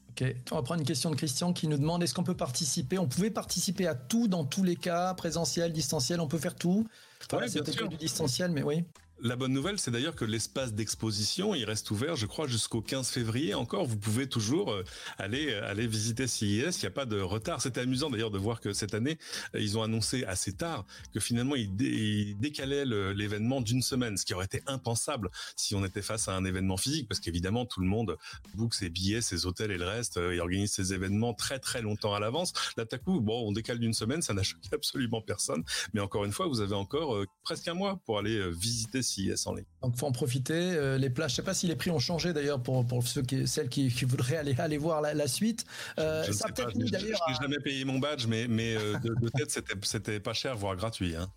Ok, 0.10 0.26
on 0.52 0.56
va 0.56 0.62
prendre 0.62 0.82
une 0.82 0.88
question 0.88 1.10
de 1.10 1.16
Christian 1.16 1.54
qui 1.54 1.68
nous 1.68 1.78
demande 1.78 2.04
est-ce 2.04 2.14
qu'on 2.14 2.24
peut 2.24 2.36
participer? 2.36 2.98
On 2.98 3.08
pouvait 3.08 3.32
participer 3.32 3.88
à 3.88 3.96
tout 3.96 4.28
dans 4.28 4.44
tous 4.44 4.64
les 4.64 4.76
cas, 4.76 5.14
présentiel, 5.14 5.72
distanciel, 5.72 6.20
on 6.20 6.28
peut 6.28 6.38
faire 6.38 6.56
tout. 6.56 6.86
Ouais, 7.32 7.48
C'était 7.48 7.72
du 7.88 7.96
distanciel, 7.96 8.52
mais 8.52 8.62
oui. 8.62 8.84
La 9.24 9.36
bonne 9.36 9.54
nouvelle, 9.54 9.78
c'est 9.78 9.92
d'ailleurs 9.92 10.16
que 10.16 10.26
l'espace 10.26 10.74
d'exposition, 10.74 11.54
il 11.54 11.64
reste 11.64 11.92
ouvert, 11.92 12.16
je 12.16 12.26
crois, 12.26 12.48
jusqu'au 12.48 12.82
15 12.82 13.08
février 13.08 13.54
encore. 13.54 13.86
Vous 13.86 13.98
pouvez 13.98 14.28
toujours 14.28 14.72
euh, 14.72 14.84
aller 15.20 15.54
aller 15.54 15.86
visiter 15.86 16.26
CIS. 16.26 16.46
Il 16.48 16.80
n'y 16.82 16.88
a 16.88 16.92
pas 16.92 17.06
de 17.06 17.22
retard. 17.22 17.62
C'était 17.62 17.82
amusant 17.82 18.10
d'ailleurs 18.10 18.32
de 18.32 18.40
voir 18.40 18.60
que 18.60 18.74
cette 18.74 18.96
année, 18.96 19.20
euh, 19.54 19.60
ils 19.62 19.78
ont 19.78 19.84
annoncé 19.84 20.24
assez 20.24 20.54
tard 20.54 20.88
que 21.14 21.20
finalement 21.20 21.54
ils, 21.56 22.36
décalaient 22.40 22.84
l'événement 22.84 23.62
d'une 23.62 23.84
semaine, 23.84 24.18
ce 24.18 24.26
qui 24.26 24.34
aurait 24.34 24.46
été 24.46 24.64
impensable 24.66 25.30
si 25.56 25.76
on 25.76 25.86
était 25.86 26.02
face 26.02 26.28
à 26.28 26.36
un 26.36 26.44
événement 26.44 26.78
physique, 26.78 27.08
parce 27.08 27.20
qu'évidemment 27.20 27.68
tout 27.68 27.80
le 27.80 27.88
monde 27.88 28.18
book 28.56 28.74
ses 28.74 28.90
billets, 28.90 29.22
ses 29.22 29.46
hôtels 29.46 29.70
et 29.70 29.78
le 29.78 29.88
reste, 29.88 30.18
euh, 30.18 30.32
et 30.32 30.40
organise 30.40 30.72
ses 30.72 30.96
événements 30.96 31.36
très 31.36 31.60
très 31.60 31.84
longtemps 31.84 32.16
à 32.16 32.20
l'avance. 32.20 32.54
Là, 32.76 32.86
tout 32.86 32.98
coup, 32.98 33.22
bon, 33.22 33.48
on 33.48 33.52
décale 33.52 33.78
d'une 33.78 33.94
semaine, 33.94 34.24
ça 34.24 34.34
n'a 34.34 34.42
choqué 34.44 34.70
absolument 34.74 35.22
personne. 35.22 35.64
Mais 35.94 36.02
encore 36.02 36.26
une 36.26 36.32
fois, 36.32 36.48
vous 36.48 36.62
avez 36.62 36.76
encore 36.76 37.24
presque 37.44 37.68
un 37.68 37.76
mois 37.76 38.00
pour 38.04 38.18
aller 38.18 38.50
visiter 38.52 39.04
CIS 39.12 39.48
en 39.48 39.54
ligne. 39.54 39.66
Donc 39.82 39.96
faut 39.98 40.08
en 40.08 40.12
profiter. 40.12 40.54
Euh, 40.54 40.98
les 40.98 41.10
plages, 41.10 41.32
je 41.32 41.36
sais 41.38 41.42
pas 41.42 41.54
si 41.54 41.68
les 41.68 41.76
prix 41.76 41.92
ont 41.92 42.00
changé 42.00 42.34
d'ailleurs 42.34 42.62
pour 42.62 42.86
pour 42.86 43.08
ceux 43.08 43.22
qui 43.22 43.48
celles 43.48 43.70
qui, 43.70 43.90
voudraient 44.06 44.38
aller 44.38 44.56
aller 44.58 44.78
voir 44.78 45.02
la, 45.02 45.28
suite. 45.28 45.66
Euh, 46.00 46.24
je 46.26 46.32
ça 46.32 46.48
sais 46.48 46.54
pas, 46.54 46.70
je 46.74 46.78
n'ai 46.78 47.40
jamais 47.42 47.60
payé 47.64 47.86
mon 47.86 48.00
badge, 48.00 48.26
mais 48.28 48.48
mais 48.48 48.76
euh, 48.76 48.98
de, 49.00 49.30
tête 49.30 49.52
c'était 49.52 49.76
c'était 49.84 50.20
pas 50.20 50.34
cher, 50.34 50.56
voire 50.56 50.76
gratuit. 50.76 51.16
Hein. 51.16 51.32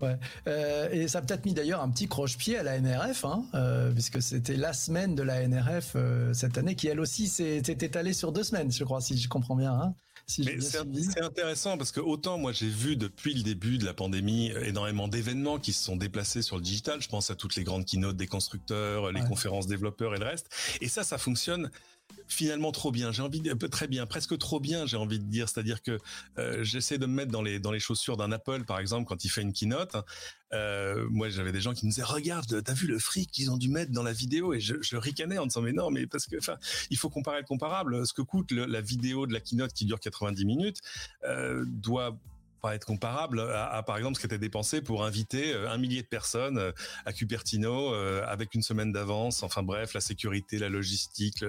Ouais. 0.00 0.16
Euh, 0.46 0.88
et 0.90 1.08
ça 1.08 1.18
a 1.18 1.22
peut-être 1.22 1.44
mis 1.44 1.54
d'ailleurs 1.54 1.82
un 1.82 1.90
petit 1.90 2.08
croche-pied 2.08 2.56
à 2.56 2.62
la 2.62 2.80
NRF, 2.80 3.24
hein, 3.24 3.44
euh, 3.54 3.90
puisque 3.92 4.22
c'était 4.22 4.56
la 4.56 4.72
semaine 4.72 5.14
de 5.14 5.22
la 5.22 5.46
NRF 5.46 5.92
euh, 5.96 6.32
cette 6.34 6.56
année, 6.56 6.76
qui 6.76 6.86
elle 6.88 7.00
aussi 7.00 7.26
s'est 7.26 7.56
étalée 7.58 8.12
sur 8.12 8.32
deux 8.32 8.44
semaines, 8.44 8.70
je 8.70 8.84
crois, 8.84 9.00
si 9.00 9.18
je 9.18 9.28
comprends 9.28 9.56
bien. 9.56 9.72
Hein. 9.72 9.94
C'est 10.28 11.22
intéressant 11.22 11.78
parce 11.78 11.90
que 11.90 12.00
autant 12.00 12.36
moi 12.36 12.52
j'ai 12.52 12.68
vu 12.68 12.96
depuis 12.96 13.32
le 13.34 13.42
début 13.42 13.78
de 13.78 13.86
la 13.86 13.94
pandémie 13.94 14.52
énormément 14.62 15.08
d'événements 15.08 15.58
qui 15.58 15.72
se 15.72 15.82
sont 15.82 15.96
déplacés 15.96 16.42
sur 16.42 16.56
le 16.56 16.62
digital. 16.62 17.00
Je 17.00 17.08
pense 17.08 17.30
à 17.30 17.34
toutes 17.34 17.56
les 17.56 17.64
grandes 17.64 17.86
keynotes 17.86 18.16
des 18.16 18.26
constructeurs, 18.26 19.10
les 19.10 19.22
conférences 19.22 19.66
développeurs 19.66 20.14
et 20.14 20.18
le 20.18 20.26
reste. 20.26 20.50
Et 20.82 20.88
ça, 20.88 21.02
ça 21.02 21.16
fonctionne 21.16 21.70
finalement 22.28 22.72
trop 22.72 22.92
bien. 22.92 23.10
J'ai 23.12 23.22
envie 23.22 23.40
de, 23.40 23.54
très 23.66 23.88
bien, 23.88 24.06
presque 24.06 24.36
trop 24.38 24.60
bien, 24.60 24.86
j'ai 24.86 24.96
envie 24.96 25.18
de 25.18 25.24
dire. 25.24 25.48
C'est-à-dire 25.48 25.82
que 25.82 25.98
euh, 26.38 26.62
j'essaie 26.62 26.98
de 26.98 27.06
me 27.06 27.14
mettre 27.14 27.32
dans 27.32 27.42
les 27.42 27.58
dans 27.58 27.72
les 27.72 27.80
chaussures 27.80 28.16
d'un 28.16 28.30
Apple, 28.32 28.64
par 28.64 28.78
exemple, 28.78 29.08
quand 29.08 29.24
il 29.24 29.28
fait 29.28 29.42
une 29.42 29.52
keynote. 29.52 29.96
Euh, 30.52 31.06
moi, 31.10 31.28
j'avais 31.28 31.52
des 31.52 31.60
gens 31.60 31.74
qui 31.74 31.86
me 31.86 31.90
disaient 31.90 32.04
"Regarde, 32.04 32.62
t'as 32.62 32.74
vu 32.74 32.86
le 32.86 32.98
fric 32.98 33.30
qu'ils 33.30 33.50
ont 33.50 33.56
dû 33.56 33.68
mettre 33.68 33.92
dans 33.92 34.02
la 34.02 34.12
vidéo?" 34.12 34.54
Et 34.54 34.60
je, 34.60 34.96
ricanais 34.96 35.38
en 35.38 35.46
disant 35.46 35.62
"Mais 35.62 35.72
non, 35.72 35.90
mais 35.90 36.06
parce 36.06 36.26
que, 36.26 36.36
enfin, 36.36 36.56
il 36.90 36.96
faut 36.96 37.10
comparer 37.10 37.40
le 37.40 37.46
comparable. 37.46 38.06
Ce 38.06 38.12
que 38.12 38.22
coûte 38.22 38.52
la 38.52 38.80
vidéo 38.80 39.26
de 39.26 39.32
la 39.32 39.40
keynote 39.40 39.72
qui 39.72 39.84
dure 39.84 40.00
90 40.00 40.44
minutes 40.44 40.80
euh, 41.24 41.64
doit 41.66 42.16
pas 42.60 42.74
être 42.74 42.84
comparable 42.84 43.40
à, 43.40 43.82
par 43.82 43.96
exemple 43.96 44.16
ce 44.16 44.20
qui 44.20 44.26
était 44.26 44.38
dépensé 44.38 44.82
pour 44.82 45.04
inviter 45.04 45.52
euh, 45.52 45.70
un 45.70 45.78
millier 45.78 46.02
de 46.02 46.06
personnes 46.06 46.58
euh, 46.58 46.72
à 47.04 47.12
Cupertino 47.12 47.94
euh, 47.94 48.22
avec 48.26 48.54
une 48.54 48.62
semaine 48.62 48.92
d'avance. 48.92 49.42
Enfin 49.42 49.62
bref, 49.62 49.94
la 49.94 50.00
sécurité, 50.00 50.58
la 50.58 50.68
logistique, 50.68 51.44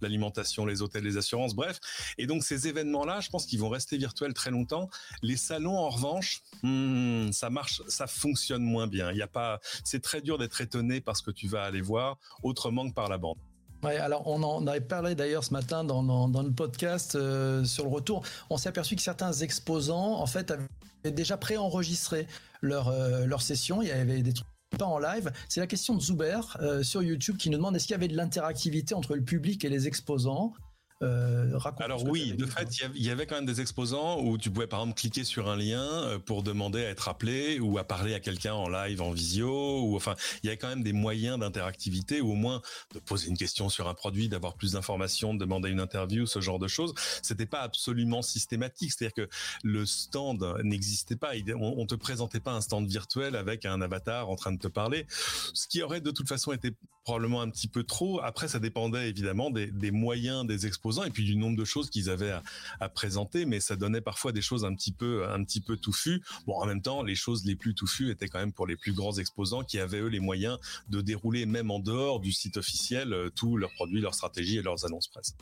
l'alimentation, 0.00 0.66
les 0.66 0.82
hôtels, 0.82 1.04
les 1.04 1.16
assurances, 1.16 1.54
bref. 1.54 1.78
Et 2.18 2.26
donc 2.26 2.44
ces 2.44 2.68
événements-là, 2.68 3.20
je 3.20 3.28
pense 3.28 3.46
qu'ils 3.46 3.60
vont 3.60 3.68
rester 3.68 3.96
virtuels 3.96 4.34
très 4.34 4.50
longtemps. 4.50 4.88
Les 5.22 5.36
salons, 5.36 5.76
en 5.76 5.90
revanche, 5.90 6.42
hmm, 6.62 7.32
ça 7.32 7.50
marche, 7.50 7.82
ça 7.88 8.06
fonctionne 8.06 8.62
moins 8.62 8.86
bien. 8.86 9.10
Il 9.12 9.18
y 9.18 9.22
a 9.22 9.28
pas, 9.28 9.60
c'est 9.84 10.02
très 10.02 10.20
dur 10.20 10.38
d'être 10.38 10.60
étonné 10.60 11.00
par 11.00 11.16
ce 11.16 11.22
que 11.22 11.30
tu 11.30 11.48
vas 11.48 11.64
aller 11.64 11.80
voir 11.80 12.18
autrement 12.42 12.88
que 12.88 12.94
par 12.94 13.08
la 13.08 13.18
bande. 13.18 13.38
Alors 13.82 14.22
on 14.26 14.42
en 14.42 14.66
avait 14.66 14.80
parlé 14.80 15.14
d'ailleurs 15.14 15.42
ce 15.42 15.52
matin 15.52 15.82
dans, 15.82 16.02
dans, 16.28 16.42
le 16.42 16.52
podcast 16.52 17.16
euh, 17.16 17.64
sur 17.64 17.84
le 17.84 17.90
retour. 17.90 18.22
On 18.48 18.56
s'est 18.56 18.68
aperçu 18.68 18.94
que 18.94 19.02
certains 19.02 19.32
exposants, 19.32 20.20
en 20.20 20.26
fait, 20.26 20.52
avaient 20.52 21.12
déjà 21.12 21.36
préenregistré 21.36 22.28
leur, 22.60 22.88
euh, 22.88 23.26
leur 23.26 23.42
session. 23.42 23.82
Il 23.82 23.88
y 23.88 23.92
avait 23.92 24.22
des 24.22 24.32
trucs 24.32 24.46
pas 24.78 24.86
en 24.86 24.98
live. 24.98 25.30
C'est 25.48 25.60
la 25.60 25.66
question 25.66 25.94
de 25.94 26.00
Zuber 26.00 26.40
euh, 26.60 26.82
sur 26.82 27.02
YouTube 27.02 27.36
qui 27.36 27.50
nous 27.50 27.58
demande 27.58 27.76
est-ce 27.76 27.86
qu'il 27.86 27.94
y 27.94 27.96
avait 27.96 28.08
de 28.08 28.16
l'interactivité 28.16 28.94
entre 28.94 29.14
le 29.14 29.22
public 29.22 29.64
et 29.64 29.68
les 29.68 29.86
exposants? 29.86 30.54
Euh, 31.02 31.58
Alors 31.80 32.04
oui, 32.04 32.32
de 32.32 32.46
fait, 32.46 32.68
il 32.94 33.02
y 33.02 33.10
avait 33.10 33.26
quand 33.26 33.34
même 33.34 33.46
des 33.46 33.60
exposants 33.60 34.20
où 34.20 34.38
tu 34.38 34.50
pouvais 34.50 34.66
par 34.66 34.80
exemple 34.80 34.98
cliquer 34.98 35.24
sur 35.24 35.50
un 35.50 35.56
lien 35.56 35.82
euh, 35.82 36.18
pour 36.18 36.42
demander 36.42 36.84
à 36.84 36.90
être 36.90 37.08
appelé 37.08 37.58
ou 37.58 37.78
à 37.78 37.84
parler 37.84 38.14
à 38.14 38.20
quelqu'un 38.20 38.54
en 38.54 38.68
live, 38.68 39.02
en 39.02 39.10
visio, 39.10 39.82
ou 39.82 39.96
enfin, 39.96 40.14
il 40.42 40.46
y 40.46 40.48
avait 40.50 40.58
quand 40.58 40.68
même 40.68 40.82
des 40.82 40.92
moyens 40.92 41.38
d'interactivité 41.38 42.20
ou 42.20 42.32
au 42.32 42.36
moins 42.36 42.62
de 42.94 43.00
poser 43.00 43.28
une 43.28 43.36
question 43.36 43.68
sur 43.68 43.88
un 43.88 43.94
produit, 43.94 44.28
d'avoir 44.28 44.54
plus 44.54 44.72
d'informations, 44.72 45.34
de 45.34 45.40
demander 45.40 45.70
une 45.70 45.80
interview, 45.80 46.26
ce 46.26 46.40
genre 46.40 46.58
de 46.58 46.68
choses. 46.68 46.94
C'était 47.22 47.46
pas 47.46 47.60
absolument 47.60 48.22
systématique, 48.22 48.92
c'est-à-dire 48.92 49.26
que 49.26 49.28
le 49.64 49.84
stand 49.86 50.54
n'existait 50.62 51.16
pas. 51.16 51.32
On, 51.48 51.74
on 51.78 51.86
te 51.86 51.94
présentait 51.96 52.40
pas 52.40 52.52
un 52.52 52.60
stand 52.60 52.86
virtuel 52.86 53.34
avec 53.34 53.66
un 53.66 53.80
avatar 53.80 54.30
en 54.30 54.36
train 54.36 54.52
de 54.52 54.58
te 54.58 54.68
parler, 54.68 55.06
ce 55.08 55.66
qui 55.66 55.82
aurait 55.82 56.00
de 56.00 56.10
toute 56.10 56.28
façon 56.28 56.52
été 56.52 56.72
probablement 57.04 57.42
un 57.42 57.50
petit 57.50 57.66
peu 57.66 57.82
trop. 57.82 58.20
Après, 58.22 58.46
ça 58.46 58.60
dépendait 58.60 59.08
évidemment 59.08 59.50
des, 59.50 59.66
des 59.66 59.90
moyens 59.90 60.46
des 60.46 60.66
exposants 60.66 60.91
et 61.04 61.10
puis 61.10 61.24
du 61.24 61.36
nombre 61.36 61.56
de 61.56 61.64
choses 61.64 61.90
qu'ils 61.90 62.10
avaient 62.10 62.30
à, 62.30 62.42
à, 62.80 62.88
présenter, 62.88 63.46
mais 63.46 63.60
ça 63.60 63.76
donnait 63.76 64.00
parfois 64.00 64.32
des 64.32 64.42
choses 64.42 64.64
un 64.64 64.74
petit 64.74 64.92
peu, 64.92 65.26
un 65.28 65.42
petit 65.44 65.60
peu 65.60 65.76
touffues. 65.76 66.22
Bon, 66.46 66.54
en 66.54 66.66
même 66.66 66.82
temps, 66.82 67.02
les 67.02 67.14
choses 67.14 67.44
les 67.44 67.56
plus 67.56 67.74
touffues 67.74 68.10
étaient 68.10 68.28
quand 68.28 68.38
même 68.38 68.52
pour 68.52 68.66
les 68.66 68.76
plus 68.76 68.92
grands 68.92 69.16
exposants 69.16 69.62
qui 69.62 69.78
avaient 69.78 70.00
eux 70.00 70.08
les 70.08 70.20
moyens 70.20 70.58
de 70.88 71.00
dérouler 71.00 71.46
même 71.46 71.70
en 71.70 71.78
dehors 71.78 72.20
du 72.20 72.32
site 72.32 72.56
officiel 72.56 73.12
euh, 73.12 73.30
tous 73.30 73.56
leurs 73.56 73.72
produits, 73.72 74.00
leurs 74.00 74.14
stratégies 74.14 74.58
et 74.58 74.62
leurs 74.62 74.84
annonces 74.84 75.08
presse. 75.08 75.34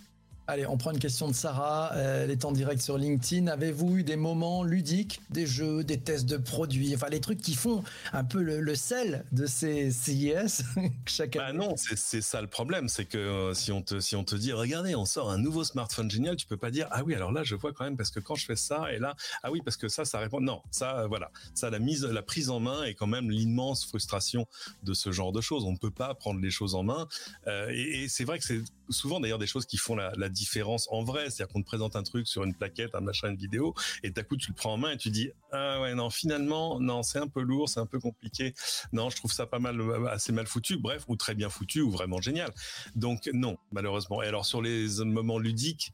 Allez, 0.47 0.67
on 0.67 0.77
prend 0.77 0.91
une 0.91 0.99
question 0.99 1.29
de 1.29 1.33
Sarah. 1.33 1.93
Euh, 1.95 2.25
elle 2.25 2.31
est 2.31 2.45
en 2.45 2.53
direct 2.53 2.83
sur 2.83 2.99
LinkedIn. 2.99 3.47
Avez-vous 3.47 3.99
eu 3.99 4.03
des 4.03 4.17
moments 4.17 4.65
ludiques, 4.65 5.21
des 5.31 5.47
jeux, 5.47 5.85
des 5.85 6.01
tests 6.01 6.27
de 6.27 6.37
produits, 6.37 6.93
enfin 6.95 7.09
les 7.09 7.21
trucs 7.21 7.41
qui 7.41 7.55
font 7.55 7.85
un 8.13 8.25
peu 8.25 8.43
le, 8.43 8.75
sel 8.75 9.25
de 9.33 9.47
ces 9.47 9.91
CIS 9.91 10.65
chaque 11.07 11.37
bah 11.37 11.53
Non, 11.53 11.75
c'est 11.77 12.21
ça 12.21 12.41
le 12.41 12.47
problème, 12.47 12.89
c'est 12.89 13.05
que 13.05 13.19
euh, 13.19 13.55
si 13.55 13.71
on 13.71 13.83
te 13.83 14.01
si 14.01 14.17
on 14.17 14.25
te 14.25 14.35
dit 14.35 14.53
regardez, 14.53 14.95
on 14.95 15.05
sort 15.05 15.31
un 15.31 15.39
nouveau 15.39 15.63
smartphone 15.63 16.11
génial, 16.11 16.37
tu 16.37 16.47
peux 16.47 16.57
pas 16.57 16.71
dire 16.71 16.89
ah 16.91 17.03
oui 17.05 17.15
alors 17.15 17.33
là 17.33 17.43
je 17.45 17.55
vois 17.55 17.73
quand 17.73 17.85
même 17.85 17.97
parce 17.97 18.11
que 18.11 18.21
quand 18.21 18.35
je 18.35 18.47
fais 18.47 18.57
ça 18.57 18.93
et 18.93 18.99
là 18.99 19.15
ah 19.43 19.53
oui 19.53 19.61
parce 19.65 19.77
que 19.77 19.89
ça 19.89 20.05
ça 20.05 20.19
répond 20.19 20.41
non 20.41 20.63
ça 20.71 21.01
euh, 21.01 21.07
voilà 21.07 21.31
ça 21.55 21.71
la 21.71 21.79
mise 21.79 22.05
la 22.05 22.23
prise 22.23 22.51
en 22.51 22.61
main 22.61 22.85
est 22.85 22.95
quand 22.95 23.07
même 23.07 23.31
l'immense 23.31 23.85
frustration 23.85 24.47
de 24.83 24.95
ce 24.95 25.13
genre 25.13 25.33
de 25.33 25.41
choses. 25.41 25.65
On 25.65 25.73
ne 25.73 25.79
peut 25.79 25.91
pas 25.91 26.15
prendre 26.15 26.41
les 26.41 26.51
choses 26.51 26.75
en 26.75 26.83
main 26.83 27.07
et, 27.47 28.05
et 28.05 28.09
c'est 28.09 28.25
vrai 28.25 28.39
que 28.39 28.45
c'est 28.45 28.63
souvent 28.89 29.21
d'ailleurs 29.21 29.39
des 29.39 29.47
choses 29.47 29.67
qui 29.67 29.77
font 29.77 29.95
la, 29.95 30.13
la 30.17 30.29
différence 30.31 30.89
en 30.91 31.03
vrai. 31.05 31.31
C'est-à-dire 31.31 31.53
qu'on 31.53 31.61
te 31.61 31.67
présente 31.67 31.97
un 31.97 32.03
truc 32.03 32.27
sur 32.27 32.45
une 32.45 32.55
plaquette, 32.55 32.95
un 32.95 33.01
machin, 33.01 33.31
une 33.31 33.37
vidéo, 33.37 33.75
et 34.03 34.11
d'un 34.11 34.23
coup 34.23 34.37
tu 34.37 34.51
le 34.51 34.55
prends 34.55 34.75
en 34.75 34.79
main 34.79 34.93
et 34.93 34.97
tu 34.97 35.11
dis 35.11 35.31
ah 35.53 35.81
ouais 35.81 35.95
non 35.95 36.11
finalement 36.11 36.81
non 36.81 37.03
c'est 37.03 37.19
un 37.19 37.29
peu 37.29 37.43
lourd, 37.43 37.69
c'est 37.69 37.81
un 37.81 37.87
peu 37.87 37.99
compliqué. 37.99 38.55
Non 38.93 39.11
je 39.11 39.17
trouve 39.17 39.33
ça 39.33 39.47
pas 39.47 39.59
mal 39.59 39.81
assez 40.09 40.33
mal 40.33 40.47
foutu. 40.47 40.77
Bref 40.79 41.05
ou 41.09 41.17
très 41.17 41.35
bien 41.35 41.49
foutu 41.49 41.81
ou 41.81 41.91
vraiment 41.91 42.21
génial. 42.21 42.53
Donc 42.95 43.29
non 43.33 43.57
malheureusement. 43.73 44.23
Et 44.23 44.27
alors 44.27 44.47
sur 44.47 44.63
les 44.63 44.87
moments 45.05 45.39
ludiques, 45.39 45.93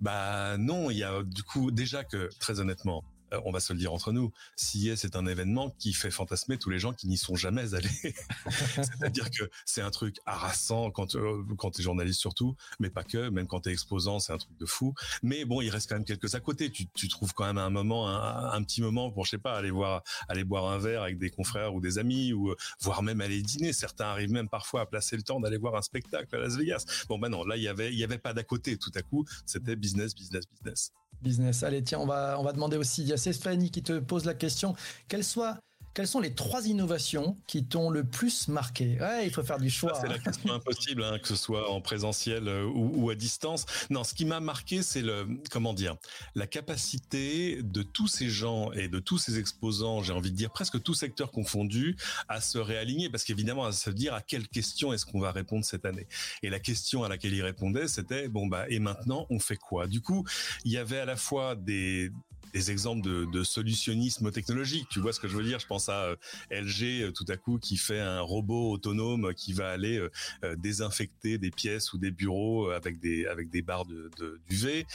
bah 0.00 0.56
non 0.58 0.90
il 0.90 0.98
y 0.98 1.04
a 1.04 1.22
du 1.22 1.42
coup 1.42 1.70
déjà 1.70 2.04
que 2.04 2.30
très 2.38 2.60
honnêtement 2.60 3.04
euh, 3.32 3.40
on 3.44 3.52
va 3.52 3.60
se 3.60 3.72
le 3.72 3.78
dire 3.78 3.92
entre 3.92 4.12
nous, 4.12 4.32
CIS 4.56 4.90
est 4.90 5.16
un 5.16 5.26
événement 5.26 5.70
qui 5.78 5.92
fait 5.92 6.10
fantasmer 6.10 6.58
tous 6.58 6.70
les 6.70 6.78
gens 6.78 6.92
qui 6.92 7.08
n'y 7.08 7.16
sont 7.16 7.36
jamais 7.36 7.74
allés. 7.74 8.14
C'est-à-dire 8.50 9.30
que 9.30 9.50
c'est 9.64 9.82
un 9.82 9.90
truc 9.90 10.16
harassant 10.26 10.90
quand 10.90 11.16
euh, 11.16 11.44
quand 11.58 11.72
t'es 11.72 11.82
journaliste 11.82 12.20
surtout, 12.20 12.56
mais 12.78 12.90
pas 12.90 13.04
que, 13.04 13.28
même 13.28 13.46
quand 13.46 13.60
t'es 13.60 13.72
exposant, 13.72 14.18
c'est 14.18 14.32
un 14.32 14.38
truc 14.38 14.56
de 14.58 14.66
fou. 14.66 14.94
Mais 15.22 15.44
bon, 15.44 15.60
il 15.60 15.70
reste 15.70 15.88
quand 15.88 15.96
même 15.96 16.04
quelques 16.04 16.34
à 16.34 16.40
côté. 16.40 16.70
Tu, 16.70 16.86
tu 16.94 17.08
trouves 17.08 17.34
quand 17.34 17.44
même 17.44 17.58
un 17.58 17.70
moment, 17.70 18.08
un, 18.08 18.62
petit 18.62 18.82
moment 18.82 19.10
pour 19.10 19.24
je 19.24 19.30
sais 19.30 19.38
pas 19.38 19.56
aller 19.56 19.70
voir, 19.70 20.02
aller 20.28 20.44
boire 20.44 20.66
un 20.66 20.78
verre 20.78 21.02
avec 21.02 21.18
des 21.18 21.30
confrères 21.30 21.74
ou 21.74 21.80
des 21.80 21.98
amis, 21.98 22.32
ou 22.32 22.50
euh, 22.50 22.56
voire 22.80 23.02
même 23.02 23.20
aller 23.20 23.42
dîner. 23.42 23.72
Certains 23.72 24.06
arrivent 24.06 24.32
même 24.32 24.48
parfois 24.48 24.82
à 24.82 24.86
placer 24.86 25.16
le 25.16 25.22
temps 25.22 25.40
d'aller 25.40 25.58
voir 25.58 25.74
un 25.76 25.82
spectacle 25.82 26.34
à 26.34 26.38
Las 26.38 26.56
Vegas. 26.56 27.04
Bon, 27.08 27.18
ben 27.18 27.28
non, 27.28 27.44
là 27.44 27.56
il 27.56 27.62
y 27.62 27.68
avait 27.68 27.92
il 27.92 27.98
y 27.98 28.04
avait 28.04 28.18
pas 28.18 28.32
d'à 28.32 28.42
côté. 28.42 28.76
Tout 28.76 28.92
à 28.94 29.02
coup, 29.02 29.24
c'était 29.46 29.76
business, 29.76 30.14
business, 30.14 30.44
business 30.48 30.92
business. 31.22 31.62
Allez, 31.62 31.82
tiens, 31.82 31.98
on 32.00 32.06
va, 32.06 32.36
on 32.38 32.42
va 32.42 32.52
demander 32.52 32.76
aussi, 32.76 33.02
il 33.02 33.08
y 33.08 33.12
a 33.12 33.16
Stéphanie 33.16 33.70
qui 33.70 33.82
te 33.82 33.98
pose 33.98 34.24
la 34.24 34.34
question, 34.34 34.74
quelle 35.08 35.24
soit 35.24 35.58
quelles 35.94 36.06
sont 36.06 36.20
les 36.20 36.34
trois 36.34 36.66
innovations 36.66 37.36
qui 37.46 37.64
t'ont 37.64 37.90
le 37.90 38.04
plus 38.04 38.48
marqué? 38.48 38.98
Ouais, 39.00 39.26
il 39.26 39.32
faut 39.32 39.42
faire 39.42 39.58
du 39.58 39.70
choix. 39.70 39.94
C'est 40.00 40.08
la 40.08 40.18
question 40.18 40.52
impossible, 40.52 41.02
hein, 41.02 41.18
que 41.18 41.28
ce 41.28 41.36
soit 41.36 41.70
en 41.70 41.80
présentiel 41.80 42.48
euh, 42.48 42.64
ou, 42.64 43.10
à 43.10 43.14
distance. 43.14 43.66
Non, 43.90 44.04
ce 44.04 44.14
qui 44.14 44.24
m'a 44.24 44.40
marqué, 44.40 44.82
c'est 44.82 45.02
le 45.02 45.26
comment 45.50 45.74
dire, 45.74 45.96
la 46.34 46.46
capacité 46.46 47.62
de 47.62 47.82
tous 47.82 48.06
ces 48.06 48.28
gens 48.28 48.72
et 48.72 48.88
de 48.88 48.98
tous 48.98 49.18
ces 49.18 49.38
exposants, 49.38 50.02
j'ai 50.02 50.12
envie 50.12 50.30
de 50.30 50.36
dire 50.36 50.50
presque 50.50 50.80
tous 50.82 50.94
secteurs 50.94 51.30
confondus, 51.30 51.96
à 52.28 52.40
se 52.40 52.58
réaligner, 52.58 53.10
parce 53.10 53.24
qu'évidemment, 53.24 53.64
à 53.64 53.72
se 53.72 53.90
dire 53.90 54.14
à 54.14 54.22
quelle 54.22 54.48
question 54.48 54.92
est-ce 54.92 55.06
qu'on 55.06 55.20
va 55.20 55.32
répondre 55.32 55.64
cette 55.64 55.84
année? 55.84 56.06
Et 56.42 56.50
la 56.50 56.60
question 56.60 57.04
à 57.04 57.08
laquelle 57.08 57.34
ils 57.34 57.42
répondaient, 57.42 57.88
c'était 57.88 58.28
bon 58.28 58.46
bah 58.46 58.66
et 58.68 58.78
maintenant 58.78 59.26
on 59.30 59.38
fait 59.38 59.56
quoi? 59.56 59.86
Du 59.86 60.00
coup, 60.00 60.24
il 60.64 60.72
y 60.72 60.76
avait 60.76 60.98
à 61.00 61.04
la 61.04 61.16
fois 61.16 61.56
des 61.56 62.12
des 62.52 62.70
exemples 62.70 63.02
de, 63.02 63.42
solutionnisme 63.42 64.30
technologique. 64.30 64.86
Tu 64.90 65.00
vois 65.00 65.12
ce 65.12 65.20
que 65.20 65.28
je 65.28 65.36
veux 65.36 65.42
dire? 65.42 65.58
Je 65.58 65.66
pense 65.66 65.88
à 65.88 66.04
euh, 66.04 66.16
LG 66.50 67.02
euh, 67.02 67.10
tout 67.10 67.24
à 67.28 67.36
coup 67.36 67.58
qui 67.58 67.76
fait 67.76 68.00
un 68.00 68.20
robot 68.20 68.70
autonome 68.72 69.32
qui 69.34 69.52
va 69.52 69.70
aller 69.70 69.98
euh, 70.44 70.56
désinfecter 70.56 71.38
des 71.38 71.50
pièces 71.50 71.92
ou 71.92 71.98
des 71.98 72.10
bureaux 72.10 72.70
avec 72.70 73.00
des 73.00 73.26
avec 73.26 73.50
des 73.50 73.62
barres 73.62 73.86
de, 73.86 74.10
de 74.18 74.40
d'UV. 74.48 74.86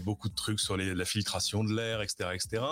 beaucoup 0.00 0.28
de 0.28 0.34
trucs 0.34 0.60
sur 0.60 0.76
la 0.76 1.04
filtration 1.04 1.64
de 1.64 1.74
l'air, 1.74 2.02
etc., 2.02 2.30
etc. 2.34 2.62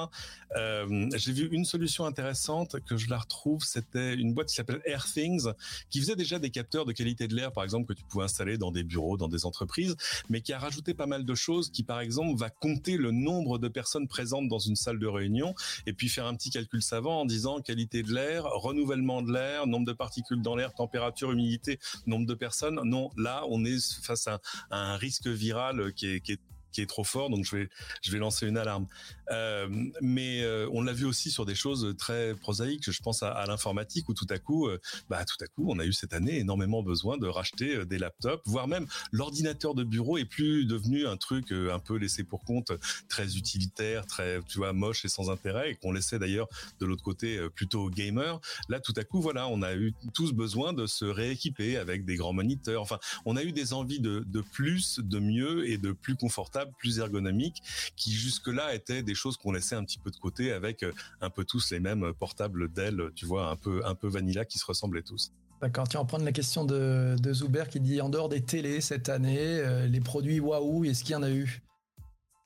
J'ai 1.15 1.33
vu 1.33 1.49
une 1.53 1.65
solution 1.65 2.05
intéressante 2.05 2.77
que 2.85 2.97
je 2.97 3.09
la 3.09 3.19
retrouve. 3.19 3.63
C'était 3.65 4.15
une 4.15 4.35
boîte 4.35 4.49
qui 4.49 4.55
s'appelle 4.55 4.83
AirThings 4.85 5.49
qui 5.91 6.01
faisait 6.01 6.17
déjà 6.17 6.39
des 6.39 6.51
capteurs 6.51 6.85
de 6.85 6.93
qualité 6.93 7.29
de 7.29 7.35
l'air, 7.35 7.53
par 7.53 7.65
exemple, 7.65 7.93
que 7.93 7.99
tu 7.99 8.05
pouvais 8.05 8.25
installer 8.25 8.59
dans 8.59 8.71
des 8.71 8.83
bureaux, 8.83 9.17
dans 9.17 9.29
des 9.29 9.47
entreprises, 9.47 9.97
mais 10.29 10.41
qui 10.41 10.53
a 10.53 10.59
rajouté 10.59 10.95
pas 10.95 11.07
mal 11.07 11.25
de 11.25 11.35
choses. 11.35 11.71
Qui, 11.71 11.83
par 11.83 12.01
exemple, 12.01 12.39
va 12.39 12.51
compter 12.51 12.97
le 12.97 13.11
nombre 13.11 13.59
de 13.59 13.69
personnes 13.69 14.09
présentes 14.09 14.22
dans 14.25 14.59
une 14.59 14.77
salle 14.77 14.99
de 14.99 15.07
réunion 15.07 15.55
et 15.87 15.93
puis 15.93 16.09
faire 16.09 16.27
un 16.27 16.35
petit 16.35 16.51
calcul 16.51 16.83
savant 16.83 17.21
en 17.21 17.25
disant 17.25 17.61
qualité 17.61 18.03
de 18.03 18.13
l'air, 18.13 18.45
renouvellement 18.45 19.23
de 19.23 19.33
l'air, 19.33 19.67
nombre 19.67 19.87
de 19.87 19.93
particules 19.93 20.43
dans 20.43 20.57
l'air, 20.57 20.75
température, 20.75 21.33
humidité, 21.33 21.79
nombre 22.07 22.27
de 22.27 22.35
personnes. 22.35 22.81
Non, 22.85 23.11
là, 23.17 23.45
on 23.49 23.65
est 23.65 23.79
face 24.03 24.27
à, 24.29 24.41
un 24.71 24.97
risque 24.97 25.27
viral 25.27 25.93
qui 25.95 26.07
est, 26.07 26.21
qui 26.21 26.33
est 26.33 26.41
qui 26.73 26.81
est 26.81 26.87
trop 26.87 27.05
fort, 27.05 27.31
donc 27.31 27.45
je 27.45 27.57
vais 27.57 27.69
je 28.03 28.11
vais 28.11 28.19
lancer 28.19 28.47
une 28.47 28.57
alarme. 28.57 28.87
Euh, 29.31 29.69
mais 30.01 30.43
euh, 30.43 30.69
on 30.73 30.83
l'a 30.83 30.93
vu 30.93 31.05
aussi 31.05 31.31
sur 31.31 31.47
des 31.47 31.55
choses 31.55 31.95
très 31.99 32.35
prosaïques. 32.35 32.91
Je 32.91 33.03
pense 33.03 33.23
à, 33.23 33.45
l'informatique 33.47 34.09
où 34.09 34.15
tout 34.15 34.27
à 34.31 34.39
coup, 34.39 34.69
euh, 34.69 34.81
bah 35.09 35.25
tout 35.25 35.43
à 35.43 35.47
coup, 35.47 35.67
on 35.69 35.79
a 35.79 35.85
eu 35.85 35.93
cette 35.93 36.13
année 36.13 36.39
énormément 36.39 36.83
besoin 36.83 37.17
de 37.17 37.27
racheter 37.27 37.85
des 37.87 37.99
laptops, 37.99 38.43
voire 38.47 38.69
même 38.69 38.87
l'ordinateur 39.11 39.75
de 39.75 39.85
bureau 39.85 40.19
est 40.19 40.25
plus 40.25 40.67
devenu 40.67 41.07
un 41.07 41.17
truc 41.17 41.53
un 41.53 41.79
peu 41.79 41.97
laissé 41.97 42.25
pour 42.25 42.45
compte, 42.45 42.73
très 43.09 43.37
utilitaire, 43.37 44.07
très 44.07 44.41
tu 44.49 44.59
vois 44.59 44.73
moche 44.73 45.05
et 45.05 45.09
sans 45.09 45.31
intérêt, 45.31 45.73
et 45.73 45.75
qu'on 45.77 45.93
laissait 45.93 46.19
d'ailleurs 46.19 46.49
de 46.81 46.87
l'autre 46.87 47.03
côté 47.03 47.39
plutôt 47.55 47.89
gamer. 47.91 48.41
Là, 48.69 48.81
tout 48.81 48.95
à 48.97 49.05
coup, 49.05 49.21
voilà, 49.21 49.49
on 49.49 49.63
a 49.63 49.75
eu 49.75 49.95
tous 50.15 50.33
besoin 50.33 50.73
de 50.73 50.87
se 50.87 51.05
rééquiper 51.05 51.77
avec 51.77 52.05
des 52.05 52.17
grands 52.17 52.33
moniteurs. 52.33 52.83
Enfin, 52.83 52.99
on 53.25 53.37
a 53.37 53.43
eu 53.43 53.53
des 53.53 53.73
envies 53.73 54.01
de, 54.01 54.25
de 54.27 54.41
plus, 54.41 55.01
de 55.01 55.19
mieux 55.19 55.69
et 55.69 55.79
de 55.79 55.93
plus 55.93 56.17
confortable 56.17 56.62
plus 56.67 56.99
ergonomiques, 56.99 57.63
qui 57.97 58.13
jusque-là 58.13 58.75
étaient 58.75 59.03
des 59.03 59.15
choses 59.15 59.37
qu'on 59.37 59.53
laissait 59.53 59.77
un 59.77 59.85
petit 59.85 59.99
peu 59.99 60.11
de 60.11 60.17
côté 60.17 60.53
avec 60.53 60.83
euh, 60.83 60.93
un 61.21 61.31
peu 61.31 61.45
tous 61.45 61.71
les 61.71 61.81
mêmes 61.81 62.13
portables 62.19 62.73
Dell, 62.73 63.11
tu 63.15 63.27
vois, 63.27 63.49
un 63.49 63.57
peu, 63.57 63.85
un 63.85 63.95
peu 63.95 64.09
vanilla 64.09 64.45
qui 64.45 64.59
se 64.59 64.67
ressemblaient 64.67 65.03
tous. 65.03 65.33
D'accord, 65.61 65.87
tiens, 65.87 66.01
on 66.01 66.07
prend 66.07 66.19
la 66.19 66.33
question 66.33 66.65
de, 66.65 67.17
Zuber 67.33 67.65
qui 67.71 67.79
dit 67.79 68.01
en 68.01 68.09
dehors 68.09 68.29
des 68.29 68.41
télés 68.41 68.81
cette 68.81 69.09
année, 69.09 69.39
euh, 69.39 69.87
les 69.87 70.01
produits 70.01 70.41
Waouh, 70.41 70.85
est-ce 70.85 71.05
qu'il 71.05 71.13
y 71.13 71.17
en 71.17 71.23
a 71.23 71.31
eu? 71.31 71.63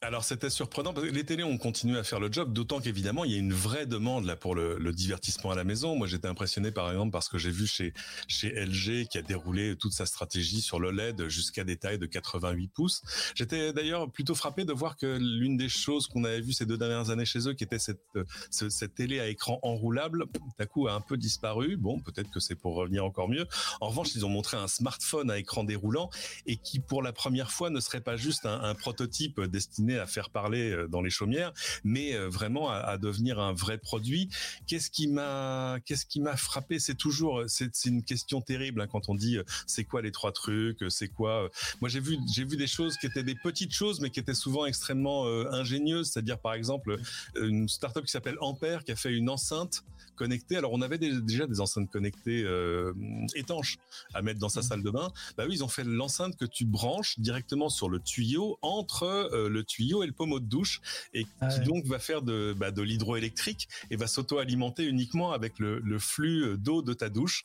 Alors 0.02 0.24
c'était 0.24 0.50
surprenant 0.50 0.92
parce 0.92 1.06
que 1.06 1.12
les 1.12 1.24
télés 1.24 1.42
ont 1.42 1.56
continué 1.56 1.98
à 1.98 2.04
faire 2.04 2.20
le 2.20 2.30
job, 2.30 2.52
d'autant 2.52 2.80
qu'évidemment 2.80 3.24
il 3.24 3.32
y 3.32 3.34
a 3.34 3.38
une 3.38 3.54
vraie 3.54 3.86
demande 3.86 4.26
là 4.26 4.36
pour 4.36 4.54
le, 4.54 4.92
divertissement 4.92 5.50
à 5.50 5.54
la 5.54 5.64
maison. 5.64 5.96
Moi 5.96 6.06
j'étais 6.06 6.28
impressionné 6.28 6.70
par 6.70 6.90
exemple 6.90 7.12
parce 7.12 7.28
que 7.30 7.38
j'ai 7.38 7.50
vu 7.50 7.66
chez 7.66 7.94
chez 8.28 8.50
LG 8.50 9.08
qui 9.08 9.16
a 9.16 9.22
déroulé 9.22 9.74
toute 9.76 9.92
sa 9.92 10.04
stratégie 10.04 10.60
sur 10.60 10.80
le 10.80 10.90
LED 10.90 11.28
jusqu'à 11.28 11.64
des 11.64 11.78
tailles 11.78 11.98
de 11.98 12.06
88 12.06 12.68
pouces. 12.68 13.02
J'étais 13.34 13.72
d'ailleurs 13.72 14.10
plutôt 14.10 14.34
frappé 14.34 14.64
de 14.66 14.72
voir 14.72 14.96
que 14.96 15.18
l'une 15.18 15.56
des 15.56 15.68
choses 15.70 16.06
qu'on 16.08 16.24
avait 16.24 16.42
vu 16.42 16.52
ces 16.52 16.66
deux 16.66 16.76
dernières 16.76 17.08
années 17.08 17.24
chez 17.24 17.48
eux, 17.48 17.54
qui 17.54 17.64
était 17.64 17.78
cette 17.78 18.04
cette 18.50 18.94
télé 18.94 19.18
à 19.18 19.28
écran 19.28 19.58
enroulable, 19.62 20.26
d'un 20.58 20.66
coup 20.66 20.88
a 20.88 20.92
un 20.92 21.00
peu 21.00 21.16
disparu. 21.16 21.78
Bon 21.78 22.00
peut-être 22.00 22.30
que 22.30 22.40
c'est 22.40 22.54
pour 22.54 22.74
revenir 22.74 23.04
encore 23.04 23.30
mieux. 23.30 23.46
En 23.80 23.88
revanche 23.88 24.14
ils 24.14 24.26
ont 24.26 24.30
montré 24.30 24.58
un 24.58 24.68
smartphone 24.68 25.30
à 25.30 25.38
écran 25.38 25.64
déroulant 25.64 26.10
et 26.46 26.58
qui 26.58 26.80
pour 26.80 27.02
la 27.02 27.14
première 27.14 27.50
fois 27.50 27.70
ne 27.70 27.80
serait 27.80 28.02
pas 28.02 28.16
juste 28.16 28.44
un, 28.44 28.60
un 28.60 28.74
prototype 28.74 29.40
destiné 29.40 29.85
à 29.94 30.06
faire 30.06 30.30
parler 30.30 30.70
euh, 30.70 30.88
dans 30.88 31.00
les 31.00 31.10
chaumières, 31.10 31.52
mais 31.84 32.14
euh, 32.14 32.28
vraiment 32.28 32.70
à, 32.70 32.98
devenir 32.98 33.38
un 33.38 33.52
vrai 33.52 33.78
produit. 33.78 34.28
Qu'est-ce 34.66 34.90
qui 34.90 35.06
m'a, 35.08 35.78
qu'est-ce 35.84 36.06
qui 36.06 36.20
m'a 36.20 36.36
frappé? 36.36 36.78
C'est 36.78 36.94
toujours, 36.94 37.44
c'est 37.46 37.84
une 37.84 38.02
question 38.02 38.40
terrible 38.40 38.80
hein, 38.80 38.86
quand 38.86 39.08
on 39.08 39.14
dit 39.14 39.36
euh, 39.36 39.44
c'est 39.66 39.84
quoi 39.84 40.02
les 40.02 40.12
trois 40.12 40.32
trucs, 40.32 40.84
c'est 40.88 41.08
quoi. 41.08 41.50
Moi 41.80 41.88
j'ai 41.88 42.00
vu, 42.00 42.18
j'ai 42.34 42.44
vu 42.44 42.56
des 42.56 42.66
choses 42.66 42.96
qui 42.96 43.06
étaient 43.06 43.22
des 43.22 43.34
petites 43.34 43.72
choses, 43.72 44.00
mais 44.00 44.10
qui 44.10 44.20
étaient 44.20 44.34
souvent 44.34 44.66
extrêmement 44.66 45.26
ingénieuses. 45.52 46.10
C'est-à-dire 46.10 46.38
par 46.38 46.54
exemple 46.54 46.96
une 47.40 47.68
startup 47.68 48.04
qui 48.04 48.10
s'appelle 48.10 48.36
Ampère 48.40 48.84
qui 48.84 48.92
a 48.92 48.96
fait 48.96 49.12
une 49.12 49.28
enceinte 49.28 49.84
connectées. 50.16 50.56
Alors 50.56 50.72
on 50.72 50.82
avait 50.82 50.98
déjà 50.98 51.46
des 51.46 51.60
enceintes 51.60 51.90
connectées 51.90 52.42
euh, 52.42 52.92
étanches 53.34 53.78
à 54.14 54.22
mettre 54.22 54.40
dans 54.40 54.48
sa 54.48 54.60
mmh. 54.60 54.64
salle 54.64 54.82
de 54.82 54.90
bain. 54.90 55.12
Bah 55.36 55.44
oui, 55.46 55.54
ils 55.54 55.64
ont 55.64 55.68
fait 55.68 55.84
l'enceinte 55.84 56.36
que 56.36 56.44
tu 56.44 56.64
branches 56.64 57.18
directement 57.18 57.68
sur 57.68 57.88
le 57.88 58.00
tuyau 58.00 58.58
entre 58.62 59.04
euh, 59.04 59.48
le 59.48 59.64
tuyau 59.64 60.02
et 60.02 60.06
le 60.06 60.12
pommeau 60.12 60.40
de 60.40 60.46
douche 60.46 60.80
et 61.14 61.26
ah 61.40 61.48
qui 61.48 61.60
donc 61.60 61.84
va 61.86 61.98
faire 61.98 62.22
de, 62.22 62.54
bah, 62.56 62.70
de 62.70 62.82
l'hydroélectrique 62.82 63.68
et 63.90 63.96
va 63.96 64.06
s'auto-alimenter 64.06 64.84
uniquement 64.84 65.32
avec 65.32 65.58
le, 65.58 65.80
le 65.80 65.98
flux 65.98 66.56
d'eau 66.58 66.82
de 66.82 66.92
ta 66.94 67.08
douche 67.08 67.44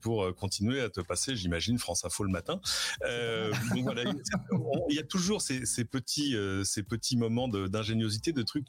pour 0.00 0.34
continuer 0.36 0.80
à 0.80 0.88
te 0.88 1.00
passer, 1.00 1.36
j'imagine, 1.36 1.78
France 1.78 2.04
Info 2.04 2.24
le 2.24 2.30
matin. 2.30 2.60
donc 3.74 3.82
voilà, 3.82 4.04
il 4.88 4.96
y 4.96 4.98
a 4.98 5.02
toujours 5.02 5.42
ces, 5.42 5.66
ces 5.66 5.84
petits, 5.84 6.36
ces 6.64 6.82
petits 6.82 7.16
moments 7.16 7.48
d'ingéniosité, 7.48 8.32
de, 8.32 8.42
trucs. 8.42 8.66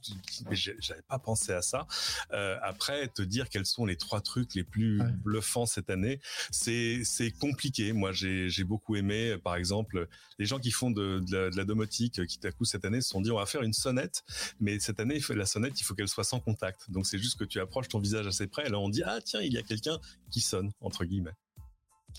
J'avais 0.51 1.01
pas 1.07 1.19
pensé 1.19 1.53
à 1.53 1.61
ça. 1.61 1.87
Euh, 2.31 2.57
après, 2.61 3.07
te 3.09 3.21
dire 3.21 3.34
quels 3.49 3.65
sont 3.65 3.85
les 3.85 3.95
trois 3.95 4.21
trucs 4.21 4.55
les 4.55 4.63
plus 4.63 5.01
bluffants 5.23 5.65
cette 5.65 5.89
année, 5.89 6.19
c'est 6.51 7.01
c'est 7.03 7.31
compliqué. 7.31 7.93
Moi, 7.93 8.11
j'ai 8.11 8.49
j'ai 8.49 8.63
beaucoup 8.63 8.95
aimé, 8.95 9.37
par 9.43 9.55
exemple, 9.55 10.07
les 10.39 10.45
gens 10.45 10.59
qui 10.59 10.71
font 10.71 10.91
de, 10.91 11.19
de, 11.19 11.51
la, 11.55 11.65
domotique, 11.65 12.25
qui 12.25 12.39
à 12.45 12.51
coup 12.51 12.65
cette 12.65 12.85
année 12.85 13.01
se 13.01 13.09
sont 13.09 13.21
dit 13.21 13.31
on 13.31 13.37
va 13.37 13.45
faire 13.45 13.63
une 13.63 13.73
sonnette, 13.73 14.23
mais 14.59 14.79
cette 14.79 14.99
année 14.99 15.19
la 15.29 15.45
sonnette 15.45 15.79
il 15.79 15.83
faut 15.83 15.95
qu'elle 15.95 16.07
soit 16.07 16.23
sans 16.23 16.39
contact. 16.39 16.89
Donc 16.91 17.05
c'est 17.05 17.17
juste 17.17 17.37
que 17.39 17.45
tu 17.45 17.59
approches 17.59 17.87
ton 17.89 17.99
visage 17.99 18.27
assez 18.27 18.47
près, 18.47 18.67
et 18.67 18.69
là 18.69 18.79
on 18.79 18.89
dit 18.89 19.03
ah 19.03 19.19
tiens 19.23 19.41
il 19.41 19.53
y 19.53 19.57
a 19.57 19.63
quelqu'un 19.63 19.99
qui 20.31 20.41
sonne 20.41 20.71
entre 20.81 21.05
guillemets. 21.05 21.35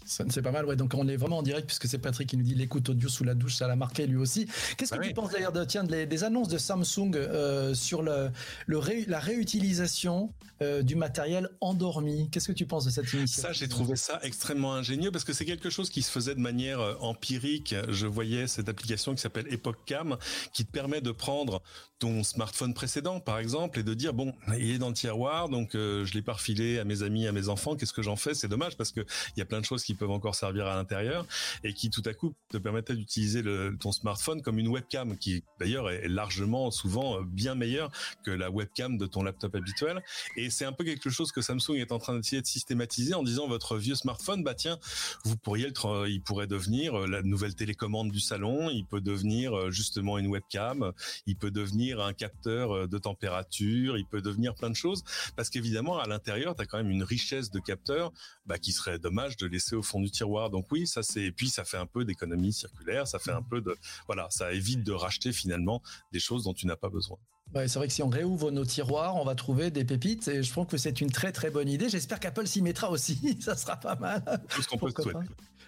C'est 0.04 0.42
pas 0.42 0.52
mal, 0.52 0.66
ouais. 0.66 0.76
Donc 0.76 0.94
on 0.94 1.08
est 1.08 1.16
vraiment 1.16 1.38
en 1.38 1.42
direct 1.42 1.66
puisque 1.66 1.86
c'est 1.86 1.98
Patrick 1.98 2.28
qui 2.28 2.36
nous 2.36 2.44
dit 2.44 2.54
l'écoute 2.54 2.88
audio 2.88 3.08
sous 3.08 3.24
la 3.24 3.34
douche, 3.34 3.56
ça 3.56 3.66
l'a 3.66 3.76
marqué 3.76 4.06
lui 4.06 4.16
aussi. 4.16 4.46
Qu'est-ce 4.76 4.92
que 4.92 4.98
bah 4.98 5.06
tu 5.06 5.14
penses 5.14 5.30
d'ailleurs 5.30 5.52
de 5.52 5.64
tiens 5.64 5.84
des, 5.84 6.24
annonces 6.24 6.48
de 6.48 6.58
Samsung 6.58 7.12
euh, 7.14 7.74
sur 7.74 8.02
le, 8.02 8.30
le 8.66 8.80
la 9.08 9.18
réutilisation 9.18 10.32
euh, 10.62 10.82
du 10.82 10.94
matériel 10.94 11.48
endormi? 11.60 12.28
Qu'est-ce 12.30 12.48
que 12.48 12.52
tu 12.52 12.66
penses 12.66 12.84
de 12.84 12.90
cette 12.90 13.12
initiative? 13.12 13.44
Ça, 13.44 13.52
j'ai 13.52 13.68
trouvé 13.68 13.96
ça 13.96 14.20
extrêmement 14.22 14.74
ingénieux 14.74 15.10
parce 15.10 15.24
que 15.24 15.32
c'est 15.32 15.44
quelque 15.44 15.70
chose 15.70 15.90
qui 15.90 16.02
se 16.02 16.10
faisait 16.10 16.34
de 16.34 16.40
manière 16.40 16.80
euh, 16.80 16.94
empirique. 17.00 17.74
Je 17.88 18.06
voyais 18.06 18.46
cette 18.46 18.68
application 18.68 19.14
qui 19.14 19.20
s'appelle 19.20 19.46
Epoch 19.52 19.76
Cam 19.86 20.16
qui 20.52 20.64
te 20.64 20.70
permet 20.70 21.00
de 21.00 21.10
prendre 21.10 21.62
ton 21.98 22.22
smartphone 22.22 22.74
précédent, 22.74 23.20
par 23.20 23.38
exemple, 23.38 23.78
et 23.78 23.82
de 23.82 23.94
dire 23.94 24.12
bon, 24.12 24.34
il 24.58 24.70
est 24.70 24.78
dans 24.78 24.88
le 24.88 24.94
tiroir, 24.94 25.48
donc 25.48 25.70
je 25.72 26.12
l'ai 26.12 26.22
pas 26.22 26.34
refilé 26.34 26.78
à 26.78 26.84
mes 26.84 27.02
amis, 27.02 27.26
à 27.26 27.32
mes 27.32 27.48
enfants. 27.48 27.76
Qu'est-ce 27.76 27.92
que 27.92 28.02
j'en 28.02 28.16
fais? 28.16 28.34
C'est 28.34 28.48
dommage 28.48 28.76
parce 28.76 28.92
que 28.92 29.00
il 29.00 29.38
y 29.38 29.42
a 29.42 29.44
plein 29.44 29.60
de 29.60 29.64
choses 29.64 29.84
qui 29.84 29.94
peuvent 29.94 30.10
encore 30.10 30.34
servir 30.34 30.66
à 30.66 30.74
l'intérieur 30.76 31.26
et 31.64 31.72
qui 31.72 31.90
tout 31.90 32.02
à 32.06 32.14
coup 32.14 32.34
te 32.50 32.58
permettaient 32.58 32.94
d'utiliser 32.94 33.42
ton 33.80 33.92
smartphone 33.92 34.42
comme 34.42 34.58
une 34.58 34.68
webcam 34.68 35.16
qui 35.16 35.42
d'ailleurs 35.60 35.90
est 35.90 36.08
largement 36.08 36.70
souvent 36.70 37.22
bien 37.22 37.54
meilleure 37.54 37.90
que 38.24 38.30
la 38.30 38.50
webcam 38.50 38.98
de 38.98 39.06
ton 39.06 39.22
laptop 39.22 39.54
habituel 39.54 40.02
et 40.36 40.50
c'est 40.50 40.64
un 40.64 40.72
peu 40.72 40.84
quelque 40.84 41.10
chose 41.10 41.32
que 41.32 41.40
Samsung 41.40 41.76
est 41.76 41.92
en 41.92 41.98
train 41.98 42.14
d'essayer 42.14 42.42
de 42.42 42.46
systématiser 42.46 43.14
en 43.14 43.22
disant 43.22 43.48
votre 43.48 43.76
vieux 43.76 43.94
smartphone 43.94 44.42
bah 44.42 44.54
tiens 44.54 44.78
vous 45.24 45.36
pourriez 45.36 45.68
le 45.68 46.08
il 46.08 46.22
pourrait 46.22 46.46
devenir 46.46 46.98
euh, 46.98 47.06
la 47.06 47.22
nouvelle 47.22 47.54
télécommande 47.54 48.10
du 48.10 48.20
salon 48.20 48.70
il 48.70 48.84
peut 48.84 49.00
devenir 49.00 49.56
euh, 49.56 49.70
justement 49.70 50.18
une 50.18 50.26
webcam 50.26 50.92
il 51.26 51.36
peut 51.36 51.50
devenir 51.50 51.85
un 51.94 52.12
capteur 52.12 52.72
euh, 52.72 52.86
de 52.86 52.98
température 52.98 53.96
il 53.96 54.06
peut 54.06 54.22
devenir 54.22 54.54
plein 54.54 54.70
de 54.70 54.76
choses 54.76 55.04
parce 55.36 55.50
qu'évidemment 55.50 55.98
à 55.98 56.06
l'intérieur 56.06 56.54
tu 56.54 56.62
as 56.62 56.66
quand 56.66 56.78
même 56.78 56.90
une 56.90 57.02
richesse 57.02 57.50
de 57.50 57.60
capteurs 57.60 58.12
bah, 58.46 58.58
qui 58.58 58.72
serait 58.72 58.98
dommage 58.98 59.36
de 59.36 59.46
laisser 59.46 59.76
au 59.76 59.82
fond 59.82 60.00
du 60.00 60.10
tiroir. 60.10 60.50
Donc 60.50 60.66
oui, 60.70 60.86
ça 60.86 61.02
c'est, 61.02 61.22
et 61.22 61.32
puis 61.32 61.48
ça 61.48 61.64
fait 61.64 61.76
un 61.76 61.86
peu 61.86 62.04
d'économie 62.04 62.52
circulaire, 62.52 63.06
ça 63.06 63.18
fait 63.18 63.32
un 63.32 63.42
peu 63.42 63.60
de, 63.60 63.76
voilà, 64.06 64.28
ça 64.30 64.52
évite 64.52 64.82
de 64.82 64.92
racheter 64.92 65.32
finalement 65.32 65.82
des 66.12 66.20
choses 66.20 66.44
dont 66.44 66.54
tu 66.54 66.66
n'as 66.66 66.76
pas 66.76 66.88
besoin. 66.88 67.18
Ouais, 67.54 67.68
c'est 67.68 67.78
vrai 67.78 67.86
que 67.86 67.92
si 67.92 68.02
on 68.02 68.08
réouvre 68.08 68.50
nos 68.50 68.64
tiroirs, 68.64 69.16
on 69.16 69.24
va 69.24 69.34
trouver 69.34 69.70
des 69.70 69.84
pépites 69.84 70.26
et 70.28 70.42
je 70.42 70.52
pense 70.52 70.66
que 70.66 70.76
c'est 70.76 71.00
une 71.00 71.10
très 71.10 71.32
très 71.32 71.50
bonne 71.50 71.68
idée. 71.68 71.88
J'espère 71.88 72.18
qu'Apple 72.18 72.46
s'y 72.46 72.60
mettra 72.60 72.90
aussi, 72.90 73.38
ça 73.40 73.56
sera 73.56 73.76
pas 73.76 73.94
mal. 73.96 74.22
C'est 74.50 74.62
ce 74.62 74.68
qu'on 74.68 74.78
peut 74.78 74.90
souhaiter. 74.90 75.18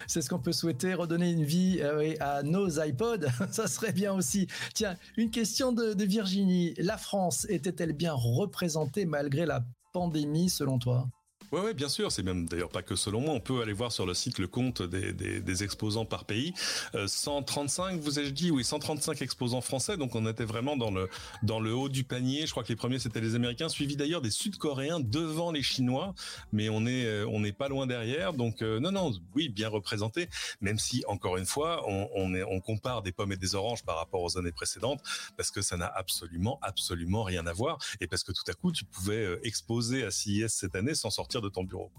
C'est 0.07 0.21
ce 0.21 0.29
qu'on 0.29 0.39
peut 0.39 0.53
souhaiter, 0.53 0.93
redonner 0.93 1.31
une 1.31 1.43
vie 1.43 1.79
euh, 1.81 2.13
à 2.19 2.43
nos 2.43 2.69
iPods, 2.81 3.27
ça 3.51 3.67
serait 3.67 3.93
bien 3.93 4.13
aussi. 4.13 4.47
Tiens, 4.73 4.95
une 5.17 5.31
question 5.31 5.71
de, 5.71 5.93
de 5.93 6.05
Virginie. 6.05 6.73
La 6.77 6.97
France 6.97 7.45
était-elle 7.49 7.93
bien 7.93 8.13
représentée 8.13 9.05
malgré 9.05 9.45
la 9.45 9.63
pandémie 9.93 10.49
selon 10.49 10.79
toi? 10.79 11.07
Ouais, 11.51 11.61
ouais, 11.61 11.73
bien 11.73 11.89
sûr. 11.89 12.11
C'est 12.11 12.23
même 12.23 12.47
d'ailleurs 12.47 12.69
pas 12.69 12.81
que 12.81 12.95
selon 12.95 13.21
moi. 13.21 13.33
On 13.33 13.39
peut 13.39 13.61
aller 13.61 13.73
voir 13.73 13.91
sur 13.91 14.05
le 14.05 14.13
site 14.13 14.39
le 14.39 14.47
compte 14.47 14.81
des, 14.81 15.63
exposants 15.63 16.05
par 16.05 16.25
pays. 16.25 16.53
Euh, 16.95 17.07
135, 17.07 17.99
vous 17.99 18.19
ai-je 18.19 18.29
dit? 18.29 18.51
Oui, 18.51 18.63
135 18.63 19.21
exposants 19.21 19.61
français. 19.61 19.97
Donc 19.97 20.15
on 20.15 20.25
était 20.27 20.45
vraiment 20.45 20.77
dans 20.77 21.59
le 21.59 21.73
haut 21.73 21.89
du 21.89 22.03
panier. 22.03 22.45
Je 22.45 22.51
crois 22.51 22.63
que 22.63 22.69
les 22.69 22.75
premiers 22.75 22.99
c'était 22.99 23.21
les 23.21 23.35
Américains, 23.35 23.67
suivis 23.67 23.95
d'ailleurs 23.95 24.21
des 24.21 24.31
Sud-Coréens 24.31 24.99
devant 24.99 25.51
les 25.51 25.63
Chinois. 25.63 26.13
Mais 26.53 26.69
on 26.69 26.85
est 26.85 27.05
euh, 27.05 27.39
n'est 27.39 27.51
pas 27.53 27.69
loin 27.69 27.87
derrière. 27.87 28.33
Donc 28.33 28.61
euh, 28.61 28.79
non, 28.79 28.91
non, 28.91 29.13
oui, 29.35 29.49
bien 29.49 29.69
représenté. 29.69 30.29
Même 30.61 30.77
si 30.77 31.03
encore 31.07 31.37
une 31.37 31.45
fois, 31.45 31.85
on 31.87 32.59
compare 32.61 33.01
des 33.01 33.11
pommes 33.11 33.31
et 33.31 33.37
des 33.37 33.55
oranges 33.55 33.83
par 33.83 33.97
rapport 33.97 34.21
aux 34.21 34.37
années 34.37 34.51
précédentes, 34.51 35.01
parce 35.37 35.51
que 35.51 35.61
ça 35.61 35.77
n'a 35.77 35.87
absolument 35.87 36.59
absolument 36.61 37.23
rien 37.23 37.45
à 37.47 37.53
voir. 37.53 37.77
Et 38.01 38.07
parce 38.07 38.23
que 38.23 38.31
tout 38.31 38.43
à 38.47 38.53
coup, 38.53 38.71
tu 38.71 38.85
pouvais 38.85 39.25
euh, 39.25 39.39
exposer 39.43 40.03
à 40.03 40.11
CIS 40.11 40.49
cette 40.49 40.75
année 40.75 40.95
sans 40.95 41.09
sortir 41.09 41.38
de 41.41 41.49
ton 41.49 41.63
bureau. 41.63 41.91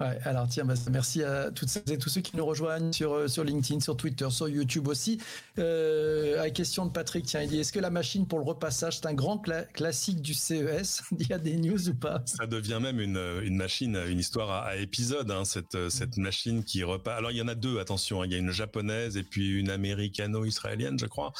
Ouais, 0.00 0.18
alors 0.24 0.46
tiens, 0.48 0.64
bah, 0.64 0.74
merci 0.90 1.22
à 1.22 1.50
toutes 1.50 1.68
celles 1.68 1.90
et 1.90 1.98
tous 1.98 2.08
ceux 2.08 2.20
qui 2.20 2.36
nous 2.36 2.46
rejoignent 2.46 2.92
sur, 2.92 3.12
euh, 3.12 3.28
sur 3.28 3.42
LinkedIn, 3.44 3.80
sur 3.80 3.96
Twitter, 3.96 4.28
sur 4.30 4.48
YouTube 4.48 4.88
aussi. 4.88 5.18
Euh, 5.58 6.38
à 6.38 6.44
la 6.44 6.50
question 6.50 6.86
de 6.86 6.90
Patrick, 6.90 7.26
tiens, 7.26 7.42
il 7.42 7.48
dit 7.48 7.58
est-ce 7.58 7.72
que 7.72 7.80
la 7.80 7.90
machine 7.90 8.26
pour 8.26 8.38
le 8.38 8.44
repassage, 8.44 8.98
c'est 8.98 9.06
un 9.06 9.14
grand 9.14 9.38
classique 9.72 10.22
du 10.22 10.34
CES 10.34 11.02
Il 11.18 11.26
y 11.28 11.32
a 11.32 11.38
des 11.38 11.56
news 11.56 11.88
ou 11.88 11.94
pas? 11.94 12.22
Ça 12.26 12.46
devient 12.46 12.78
même 12.80 13.00
une, 13.00 13.40
une 13.42 13.56
machine, 13.56 13.96
une 14.08 14.18
histoire 14.18 14.50
à, 14.50 14.68
à 14.68 14.76
épisode, 14.76 15.30
hein, 15.30 15.44
cette, 15.44 15.74
euh, 15.74 15.90
cette 15.90 16.16
machine 16.16 16.64
qui 16.64 16.82
repasse. 16.84 17.18
Alors 17.18 17.30
il 17.30 17.36
y 17.36 17.42
en 17.42 17.48
a 17.48 17.54
deux, 17.54 17.78
attention, 17.78 18.22
hein. 18.22 18.26
il 18.26 18.32
y 18.32 18.34
a 18.34 18.38
une 18.38 18.50
japonaise 18.50 19.16
et 19.16 19.22
puis 19.22 19.58
une 19.58 19.70
américano-israélienne, 19.70 20.98
je 20.98 21.06
crois, 21.06 21.32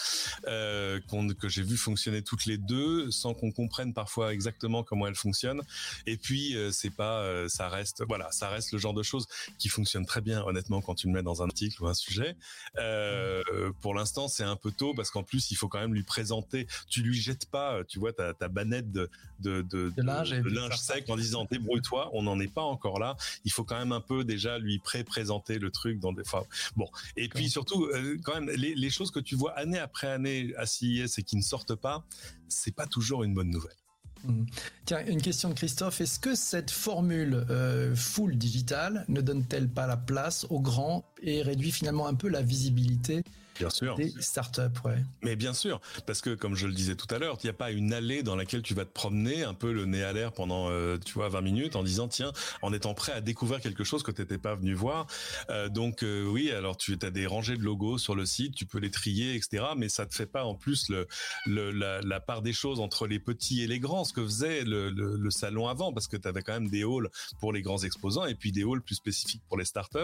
euh, 0.47 1.01
que 1.39 1.49
j'ai 1.49 1.63
vu 1.63 1.77
fonctionner 1.77 2.23
toutes 2.23 2.47
les 2.47 2.59
deux 2.59 3.11
sans 3.11 3.35
qu'on 3.35 3.53
comprenne 3.53 3.93
parfois 3.93 4.33
exactement 4.33 4.83
comment 4.83 5.07
elles 5.07 5.15
fonctionnent. 5.15 5.63
Et 6.07 6.17
puis 6.17 6.57
euh, 6.57 6.71
c'est 6.73 6.95
pas, 6.95 7.49
ça 7.49 7.69
reste, 7.69 8.05
voilà, 8.07 8.31
ça 8.31 8.48
reste 8.49 8.73
le 8.73 8.79
genre 8.79 8.95
de 8.95 9.03
choses 9.03 9.27
qui 9.59 9.69
fonctionne 9.69 10.07
très 10.07 10.21
bien, 10.21 10.43
honnêtement, 10.43 10.81
quand 10.81 10.95
tu 10.95 11.07
le 11.07 11.13
mets 11.13 11.23
dans 11.23 11.43
un 11.43 11.47
article 11.47 11.83
ou 11.83 11.89
un 11.89 11.95
sujet. 11.95 12.37
Euh, 12.79 13.43
pour 13.81 13.95
l'instant, 13.95 14.29
c'est 14.29 14.45
un 14.45 14.57
peu 14.57 14.71
tôt 14.71 14.95
parce 14.95 15.11
qu'en 15.11 15.23
plus, 15.23 15.51
il 15.51 15.57
faut 15.57 15.69
quand 15.69 15.81
même 15.81 15.95
lui 15.95 16.03
présenter. 16.03 16.67
Tu 16.89 17.03
lui 17.03 17.19
jettes 17.19 17.47
pas, 17.47 17.85
tu 17.85 17.99
vois, 17.99 18.13
ta, 18.13 18.35
ta 18.35 18.49
banette 18.49 18.91
de, 18.93 19.11
de, 19.41 19.63
de, 19.63 19.91
de 19.91 20.03
linge, 20.03 20.77
sec 20.77 21.09
en 21.09 21.17
disant 21.17 21.47
débrouille-toi. 21.51 22.11
On 22.13 22.23
n'en 22.23 22.39
est 22.41 22.53
pas 22.53 22.63
encore 22.63 22.99
là. 22.99 23.17
Il 23.45 23.53
faut 23.53 23.65
quand 23.65 23.79
même 23.79 23.93
un 23.93 24.01
peu 24.01 24.25
déjà 24.25 24.59
lui 24.59 24.79
pré-présenter 24.79 25.59
le 25.59 25.71
truc 25.71 25.99
dans 26.01 26.13
des 26.13 26.25
fois. 26.25 26.47
Bon. 26.77 26.89
Et 27.17 27.29
puis 27.29 27.51
surtout, 27.51 27.87
euh, 27.87 28.19
quand 28.23 28.35
même, 28.35 28.51
les, 28.51 28.75
les 28.75 28.91
choses 28.91 29.11
que 29.11 29.21
tu 29.21 29.35
vois 29.35 29.53
année 29.59 29.79
après 29.79 30.09
année 30.09 30.53
à 30.57 30.67
CIS 30.67 31.15
et 31.19 31.23
qui 31.23 31.37
ne 31.37 31.43
sortent 31.43 31.75
pas, 31.75 32.05
c'est 32.49 32.75
pas 32.75 32.87
toujours 32.87 33.25
une 33.25 33.35
bonne 33.35 33.51
nouvelle. 33.51 33.77
Mmh. 34.25 34.45
Tiens, 34.85 35.05
une 35.07 35.23
question 35.23 35.49
de 35.49 35.55
Christophe. 35.55 36.01
Est-ce 36.01 36.19
que 36.19 36.35
cette 36.35 36.71
formule 36.71 37.47
euh, 37.51 37.95
full 37.95 38.37
digital 38.37 39.05
ne 39.09 39.21
donne-t-elle 39.21 39.69
pas 39.69 39.87
la 39.87 39.97
place 39.97 40.47
aux 40.51 40.61
grands 40.61 41.05
et 41.23 41.43
réduit 41.43 41.71
finalement 41.71 42.07
un 42.07 42.15
peu 42.15 42.29
la 42.29 42.43
visibilité 42.43 43.23
Bien 43.59 43.71
sûr. 43.71 43.97
Des 43.97 44.13
startups, 44.21 44.61
ouais. 44.85 45.03
Mais 45.23 45.35
bien 45.35 45.53
sûr, 45.53 45.81
parce 46.07 46.21
que 46.21 46.35
comme 46.35 46.55
je 46.55 46.67
le 46.67 46.73
disais 46.73 46.95
tout 46.95 47.13
à 47.13 47.19
l'heure, 47.19 47.39
il 47.43 47.47
n'y 47.47 47.51
a 47.51 47.55
pas 47.55 47.73
une 47.73 47.93
allée 47.93 48.23
dans 48.23 48.37
laquelle 48.37 48.63
tu 48.63 48.73
vas 48.73 48.85
te 48.85 48.93
promener 48.93 49.43
un 49.43 49.55
peu 49.55 49.73
le 49.73 49.85
nez 49.85 50.05
à 50.05 50.13
l'air 50.13 50.33
pendant, 50.33 50.71
euh, 50.71 50.97
tu 51.05 51.15
vois, 51.15 51.29
20 51.29 51.41
minutes 51.41 51.77
en 51.77 51.83
disant 51.83 52.07
tiens, 52.07 52.33
en 52.63 52.73
étant 52.73 52.95
prêt 52.95 53.13
à 53.13 53.21
découvrir 53.21 53.61
quelque 53.61 53.83
chose 53.83 54.03
que 54.03 54.13
tu 54.13 54.21
n'étais 54.21 54.39
pas 54.39 54.55
venu 54.55 54.75
voir. 54.75 55.07
Euh, 55.51 55.69
donc 55.69 56.03
euh, 56.03 56.25
oui, 56.25 56.53
alors 56.53 56.77
tu 56.77 56.97
as 57.03 57.11
des 57.11 57.27
rangées 57.27 57.57
de 57.57 57.63
logos 57.63 57.99
sur 57.99 58.15
le 58.15 58.27
site, 58.27 58.55
tu 58.55 58.65
peux 58.65 58.79
les 58.79 58.91
trier, 58.91 59.35
etc. 59.35 59.65
Mais 59.77 59.89
ça 59.89 60.07
te 60.07 60.15
fait 60.15 60.27
pas 60.27 60.45
en 60.45 60.55
plus 60.55 60.89
le, 60.89 61.09
le 61.47 61.73
la, 61.73 62.01
la, 62.01 62.21
part 62.21 62.43
des 62.43 62.53
choses 62.53 62.81
entre 62.81 63.07
les 63.07 63.19
petits 63.19 63.63
et 63.63 63.67
les 63.67 63.81
grands, 63.81 64.05
ce 64.05 64.13
que 64.13 64.23
faisait 64.23 64.65
le, 64.65 64.91
le, 64.91 65.17
le 65.17 65.31
salon 65.31 65.67
avant, 65.67 65.93
parce 65.93 66.07
que 66.07 66.17
tu 66.17 66.29
avais 66.29 66.43
quand 66.43 66.53
même 66.53 66.69
des 66.69 66.83
halls 66.83 67.09
pour 67.41 67.53
les 67.53 67.63
grands 67.63 67.79
exposants 67.79 68.27
et 68.27 68.35
puis 68.35 68.53
des 68.53 68.63
halls 68.63 68.83
plus 68.83 68.97
spécifiques 68.97 69.43
pour 69.49 69.59
les 69.59 69.65
startups. 69.65 69.99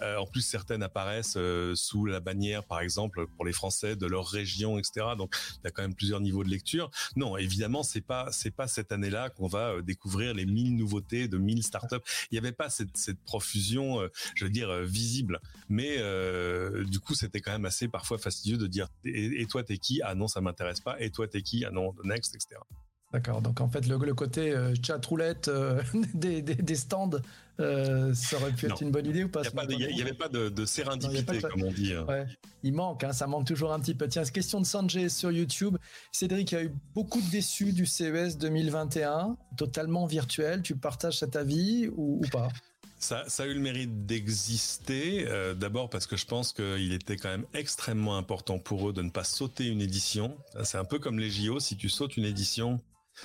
En 0.00 0.26
plus, 0.26 0.42
certaines 0.42 0.82
apparaissent 0.82 1.38
sous 1.74 2.04
la 2.06 2.20
bannière, 2.20 2.64
par 2.64 2.80
exemple 2.80 2.87
exemple 2.88 3.26
pour 3.36 3.44
les 3.44 3.52
Français 3.52 3.96
de 3.96 4.06
leur 4.06 4.26
région, 4.26 4.78
etc. 4.78 5.06
Donc 5.16 5.36
il 5.56 5.64
y 5.64 5.68
a 5.68 5.70
quand 5.70 5.82
même 5.82 5.94
plusieurs 5.94 6.20
niveaux 6.20 6.42
de 6.42 6.48
lecture. 6.48 6.90
Non, 7.16 7.36
évidemment, 7.36 7.82
c'est 7.82 8.00
pas 8.00 8.32
c'est 8.32 8.50
pas 8.50 8.66
cette 8.66 8.92
année-là 8.92 9.28
qu'on 9.30 9.46
va 9.46 9.74
euh, 9.74 9.82
découvrir 9.82 10.32
les 10.32 10.46
1000 10.46 10.76
nouveautés 10.76 11.28
de 11.28 11.36
1000 11.36 11.62
startups. 11.62 11.96
Il 12.30 12.34
n'y 12.34 12.38
avait 12.38 12.52
pas 12.52 12.70
cette, 12.70 12.96
cette 12.96 13.20
profusion, 13.24 14.00
euh, 14.00 14.08
je 14.34 14.44
veux 14.44 14.50
dire, 14.50 14.70
euh, 14.70 14.84
visible. 14.84 15.40
Mais 15.68 15.98
du 16.84 17.00
coup, 17.00 17.14
c'était 17.14 17.40
quand 17.40 17.52
même 17.52 17.66
assez 17.66 17.88
parfois 17.88 18.16
fastidieux 18.18 18.56
de 18.56 18.66
dire 18.66 18.88
et, 19.04 19.42
et 19.42 19.46
toi 19.46 19.62
t'es 19.62 19.78
qui? 19.78 20.00
Ah 20.02 20.14
non, 20.14 20.28
ça 20.28 20.40
m'intéresse 20.40 20.80
pas. 20.80 21.00
Et 21.00 21.10
toi 21.10 21.28
t'es 21.28 21.42
qui? 21.42 21.64
Ah 21.64 21.70
non, 21.70 21.94
next, 22.04 22.34
etc. 22.34 22.56
D'accord. 23.12 23.40
Donc 23.40 23.60
en 23.62 23.68
fait, 23.68 23.86
le, 23.86 23.98
côté 24.14 24.52
euh, 24.52 24.74
chat 24.84 25.04
roulette 25.04 25.48
euh, 25.48 25.82
des, 26.14 26.74
stands, 26.74 27.10
euh, 27.58 28.12
ça 28.12 28.36
aurait 28.36 28.52
pu 28.52 28.66
être 28.66 28.82
une 28.82 28.90
bonne 28.90 29.06
idée 29.06 29.24
ou 29.24 29.30
pas 29.30 29.42
Il 29.70 29.78
n'y 29.78 30.02
avait 30.02 30.12
pas 30.12 30.28
de, 30.28 30.50
de 30.50 30.64
sérendipité, 30.66 31.40
comme 31.40 31.62
on 31.62 31.72
dit. 31.72 31.94
Hein. 31.94 32.06
Il 32.62 32.74
manque, 32.74 33.04
hein, 33.04 33.12
ça 33.12 33.26
manque 33.26 33.46
toujours 33.46 33.72
un 33.72 33.80
petit 33.80 33.94
peu. 33.94 34.08
Tiens, 34.08 34.24
question 34.24 34.60
de 34.60 34.66
Sanjay 34.66 35.08
sur 35.08 35.32
YouTube. 35.32 35.78
Cédric 36.12 36.52
a 36.52 36.62
eu 36.62 36.72
beaucoup 36.94 37.22
de 37.22 37.30
déçus 37.30 37.72
du 37.72 37.86
CES 37.86 38.36
2021, 38.36 39.38
totalement 39.56 40.04
virtuel. 40.04 40.60
Tu 40.60 40.76
partages 40.76 41.18
cet 41.18 41.34
avis 41.34 41.88
ou, 41.96 42.20
pas? 42.30 42.48
Ça, 42.98 43.24
a 43.38 43.46
eu 43.46 43.54
le 43.54 43.60
mérite 43.60 44.06
d'exister, 44.06 45.24
d'abord 45.56 45.88
parce 45.88 46.08
que 46.08 46.16
je 46.16 46.26
pense 46.26 46.52
qu'il 46.52 46.92
était 46.92 47.16
quand 47.16 47.28
même 47.28 47.46
extrêmement 47.54 48.16
important 48.16 48.58
pour 48.58 48.88
eux 48.88 48.92
de 48.92 49.02
ne 49.02 49.10
pas 49.10 49.22
sauter 49.22 49.68
une 49.68 49.80
édition. 49.80 50.36
C'est 50.64 50.78
un 50.78 50.84
peu 50.84 50.98
comme 50.98 51.20
les 51.20 51.30
JO, 51.30 51.60
si 51.60 51.76
tu 51.76 51.88
sautes 51.88 52.16
une 52.16 52.24
édition, 52.24 52.80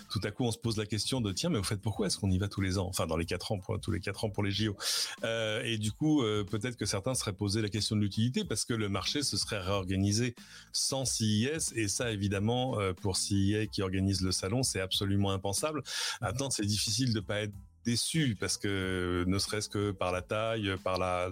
tout 0.10 0.19
à 0.23 0.32
coup 0.32 0.43
on 0.43 0.51
se 0.51 0.58
pose 0.58 0.77
la 0.77 0.86
question 0.86 1.21
de 1.21 1.32
tiens 1.32 1.49
mais 1.49 1.60
au 1.60 1.63
fait 1.63 1.77
pourquoi 1.77 2.08
est-ce 2.08 2.17
qu'on 2.17 2.32
y 2.32 2.38
va 2.38 2.47
tous 2.47 2.62
les 2.62 2.77
ans? 2.77 2.88
Enfin 2.88 3.08
dans 3.08 3.17
les 3.17 3.25
quatre 3.25 3.51
ans 3.51 3.60
pour, 3.60 3.79
tous 3.79 3.91
les 3.91 3.99
quatre 3.99 4.25
ans 4.25 4.29
pour 4.29 4.43
les 4.43 4.51
JO 4.51 4.75
euh, 5.23 5.62
et 5.63 5.77
du 5.77 5.91
coup 5.91 6.21
euh, 6.21 6.43
peut-être 6.43 6.77
que 6.77 6.86
certains 6.86 7.13
seraient 7.13 7.34
posé 7.34 7.62
la 7.62 7.69
question 7.69 7.95
de 7.95 8.01
l'utilité 8.01 8.45
parce 8.45 8.65
que 8.65 8.73
le 8.73 8.89
marché 8.89 9.23
se 9.23 9.38
serait 9.38 9.60
réorganisé 9.60 10.36
sans 10.71 11.06
CIS 11.06 11.73
et 11.75 11.88
ça 11.88 12.12
évidemment 12.12 12.79
euh, 12.79 12.93
pour 12.93 13.17
CIA 13.17 13.67
qui 13.67 13.82
organise 13.82 14.21
le 14.21 14.32
salon 14.32 14.63
c'est 14.63 14.82
absolument 14.82 15.32
impensable. 15.32 15.84
Maintenant 16.21 16.49
c'est 16.49 16.65
difficile 16.65 17.13
de 17.13 17.19
pas 17.19 17.41
être 17.41 17.53
déçu 17.83 18.35
parce 18.39 18.57
que 18.57 19.23
ne 19.27 19.37
serait-ce 19.39 19.69
que 19.69 19.91
par 19.91 20.11
la 20.11 20.21
taille, 20.21 20.75
par 20.83 20.97
la, 20.97 21.29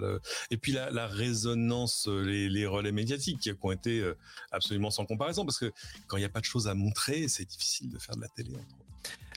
et 0.49 0.57
puis 0.57 0.71
la, 0.71 1.07
résonance, 1.07 2.07
les, 2.07 2.49
les, 2.49 2.65
relais 2.65 2.91
médiatiques 2.91 3.39
qui 3.39 3.51
ont 3.61 3.71
été 3.71 3.99
euh, 3.99 4.17
absolument 4.51 4.91
sans 4.91 5.05
comparaison 5.05 5.45
parce 5.45 5.59
que 5.59 5.71
quand 6.07 6.17
il 6.17 6.21
n'y 6.21 6.25
a 6.25 6.29
pas 6.29 6.39
de 6.39 6.45
choses 6.45 6.67
à 6.67 6.73
montrer, 6.73 7.27
c'est 7.27 7.45
difficile 7.45 7.89
de 7.89 7.99
faire 7.99 8.15
de 8.15 8.21
la 8.21 8.29
télé. 8.29 8.51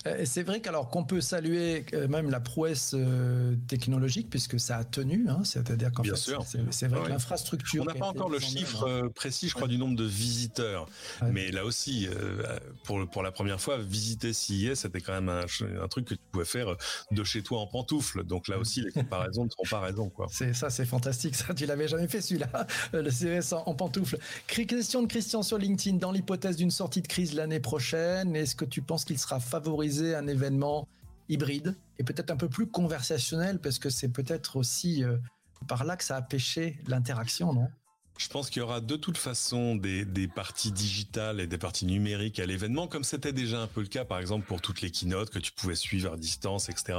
Euh, 0.06 0.22
c'est 0.24 0.42
vrai 0.42 0.60
qu'alors 0.60 0.90
qu'on 0.90 1.04
peut 1.04 1.20
saluer 1.20 1.86
euh, 1.94 2.08
même 2.08 2.30
la 2.30 2.40
prouesse 2.40 2.94
euh, 2.94 3.54
technologique 3.68 4.28
puisque 4.28 4.60
ça 4.60 4.76
a 4.76 4.84
tenu, 4.84 5.26
hein, 5.28 5.40
c'est-à-dire 5.44 5.92
qu'en 5.92 6.02
fait, 6.02 6.14
c'est 6.70 6.88
vrai 6.88 7.04
que 7.04 7.08
l'infrastructure. 7.08 7.82
On 7.82 7.86
n'a 7.86 7.94
pas 7.94 8.06
encore 8.06 8.28
le 8.28 8.38
chiffre 8.38 9.08
précis, 9.14 9.48
je 9.48 9.54
crois, 9.54 9.68
du 9.68 9.78
nombre 9.78 9.96
de 9.96 10.04
visiteurs, 10.04 10.86
mais 11.30 11.50
là 11.50 11.64
aussi, 11.64 12.08
pour 12.84 13.08
pour 13.10 13.22
la 13.22 13.32
première 13.32 13.60
fois, 13.60 13.78
visiter 13.78 14.32
CIS, 14.32 14.76
c'était 14.76 15.00
quand 15.00 15.12
même 15.12 15.28
un, 15.28 15.88
truc 15.88 16.06
que 16.06 16.14
tu 16.14 16.20
pouvais 16.32 16.44
faire 16.44 16.76
de 17.10 17.24
chez 17.24 17.42
toi 17.42 17.60
en 17.60 17.66
pantoufle. 17.66 18.24
Donc 18.24 18.48
là 18.48 18.58
aussi, 18.58 18.82
les 18.82 18.92
comparaisons 18.92 19.44
ne 19.44 19.50
seront 19.50 19.64
pas 19.70 19.80
raison, 19.80 20.08
quoi. 20.08 20.26
C'est 20.30 20.54
ça, 20.54 20.70
c'est 20.70 20.86
fantastique. 20.86 21.34
Ça, 21.34 21.54
tu 21.54 21.66
l'avais 21.66 21.88
jamais 21.88 22.08
fait 22.08 22.20
celui-là, 22.20 22.66
le 22.92 23.10
CIS 23.10 23.52
en, 23.52 23.62
en 23.66 23.74
pantoufle. 23.74 24.18
Question 24.46 25.02
de 25.02 25.06
Christian 25.06 25.42
sur 25.42 25.58
LinkedIn. 25.58 25.98
Dans 25.98 26.12
l'hypothèse 26.12 26.56
d'une 26.56 26.70
sortie 26.70 27.02
de 27.02 27.08
crise 27.08 27.34
l'année 27.34 27.60
prochaine, 27.60 28.34
est-ce 28.34 28.54
que 28.54 28.64
tu 28.64 28.82
penses 28.82 29.04
qu'il 29.04 29.18
sera 29.18 29.40
favorisé 29.40 29.93
un 30.02 30.26
événement 30.26 30.88
hybride 31.28 31.76
et 31.98 32.04
peut-être 32.04 32.30
un 32.30 32.36
peu 32.36 32.48
plus 32.48 32.66
conversationnel 32.66 33.58
parce 33.58 33.78
que 33.78 33.90
c'est 33.90 34.08
peut-être 34.08 34.56
aussi 34.56 35.04
euh, 35.04 35.16
par 35.66 35.84
là 35.84 35.96
que 35.96 36.04
ça 36.04 36.16
a 36.16 36.22
pêché 36.22 36.78
l'interaction, 36.86 37.52
non? 37.52 37.68
Je 38.16 38.28
pense 38.28 38.48
qu'il 38.48 38.60
y 38.60 38.62
aura 38.62 38.80
de 38.80 38.94
toute 38.96 39.18
façon 39.18 39.74
des, 39.74 40.04
parties 40.28 40.70
digitales 40.70 41.40
et 41.40 41.46
des 41.46 41.58
parties 41.58 41.84
numériques 41.84 42.38
à 42.38 42.46
l'événement, 42.46 42.86
comme 42.86 43.02
c'était 43.02 43.32
déjà 43.32 43.60
un 43.60 43.66
peu 43.66 43.80
le 43.80 43.88
cas, 43.88 44.04
par 44.04 44.18
exemple, 44.20 44.46
pour 44.46 44.60
toutes 44.60 44.80
les 44.82 44.90
keynotes 44.90 45.30
que 45.30 45.40
tu 45.40 45.50
pouvais 45.52 45.74
suivre 45.74 46.12
à 46.12 46.16
distance, 46.16 46.68
etc. 46.68 46.98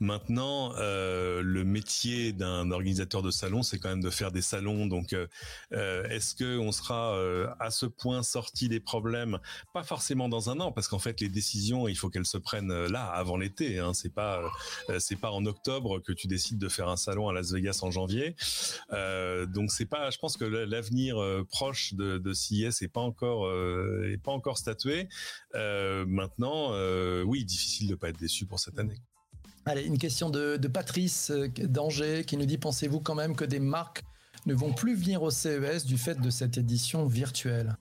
Maintenant, 0.00 0.74
euh, 0.76 1.40
le 1.42 1.64
métier 1.64 2.32
d'un 2.32 2.70
organisateur 2.70 3.22
de 3.22 3.30
salon, 3.30 3.62
c'est 3.62 3.78
quand 3.78 3.88
même 3.88 4.02
de 4.02 4.10
faire 4.10 4.32
des 4.32 4.42
salons. 4.42 4.86
Donc, 4.86 5.12
euh, 5.12 5.26
euh 5.72 6.04
est-ce 6.08 6.34
que 6.34 6.58
on 6.58 6.72
sera 6.72 7.18
à 7.58 7.70
ce 7.70 7.86
point 7.86 8.22
sorti 8.22 8.68
des 8.68 8.80
problèmes? 8.80 9.38
Pas 9.72 9.82
forcément 9.82 10.28
dans 10.28 10.50
un 10.50 10.60
an, 10.60 10.72
parce 10.72 10.88
qu'en 10.88 10.98
fait, 10.98 11.20
les 11.20 11.28
décisions, 11.30 11.88
il 11.88 11.96
faut 11.96 12.10
qu'elles 12.10 12.26
se 12.26 12.38
prennent 12.38 12.86
là, 12.86 13.06
avant 13.06 13.38
l'été. 13.38 13.78
Hein. 13.78 13.94
C'est 13.94 14.12
pas, 14.12 14.42
c'est 14.98 15.16
pas 15.16 15.30
en 15.30 15.46
octobre 15.46 16.00
que 16.00 16.12
tu 16.12 16.26
décides 16.26 16.58
de 16.58 16.68
faire 16.68 16.88
un 16.88 16.96
salon 16.96 17.28
à 17.28 17.32
Las 17.32 17.52
Vegas 17.52 17.80
en 17.82 17.90
janvier. 17.90 18.36
donc, 18.90 19.70
c'est 19.70 19.86
pas, 19.86 20.10
je 20.10 20.18
pense 20.18 20.33
que 20.36 20.44
l'avenir 20.44 21.18
euh, 21.18 21.44
proche 21.48 21.94
de, 21.94 22.18
de 22.18 22.32
CIS 22.32 22.82
est 22.82 22.92
pas 22.92 23.00
encore 23.00 23.46
euh, 23.46 24.16
pas 24.22 24.32
encore 24.32 24.58
statué. 24.58 25.08
Euh, 25.54 26.04
maintenant, 26.06 26.72
oui, 27.24 27.44
difficile 27.44 27.88
de 27.88 27.94
pas 27.94 28.08
être 28.08 28.18
déçu 28.18 28.46
pour 28.46 28.58
cette 28.58 28.78
année. 28.78 29.00
Allez, 29.66 29.82
une 29.82 29.98
question 29.98 30.30
de 30.30 30.68
Patrice 30.68 31.30
d'Angers 31.30 32.24
qui 32.26 32.36
nous 32.36 32.46
dit 32.46 32.58
pensez-vous 32.58 33.00
quand 33.00 33.14
même 33.14 33.34
que 33.34 33.44
des 33.44 33.60
marques 33.60 34.02
ne 34.46 34.54
vont 34.54 34.72
plus 34.72 34.94
venir 34.94 35.22
au 35.22 35.30
CES 35.30 35.86
du 35.86 35.96
fait 35.96 36.20
de 36.20 36.30
cette 36.30 36.58
édition 36.58 37.06
virtuelle? 37.06 37.76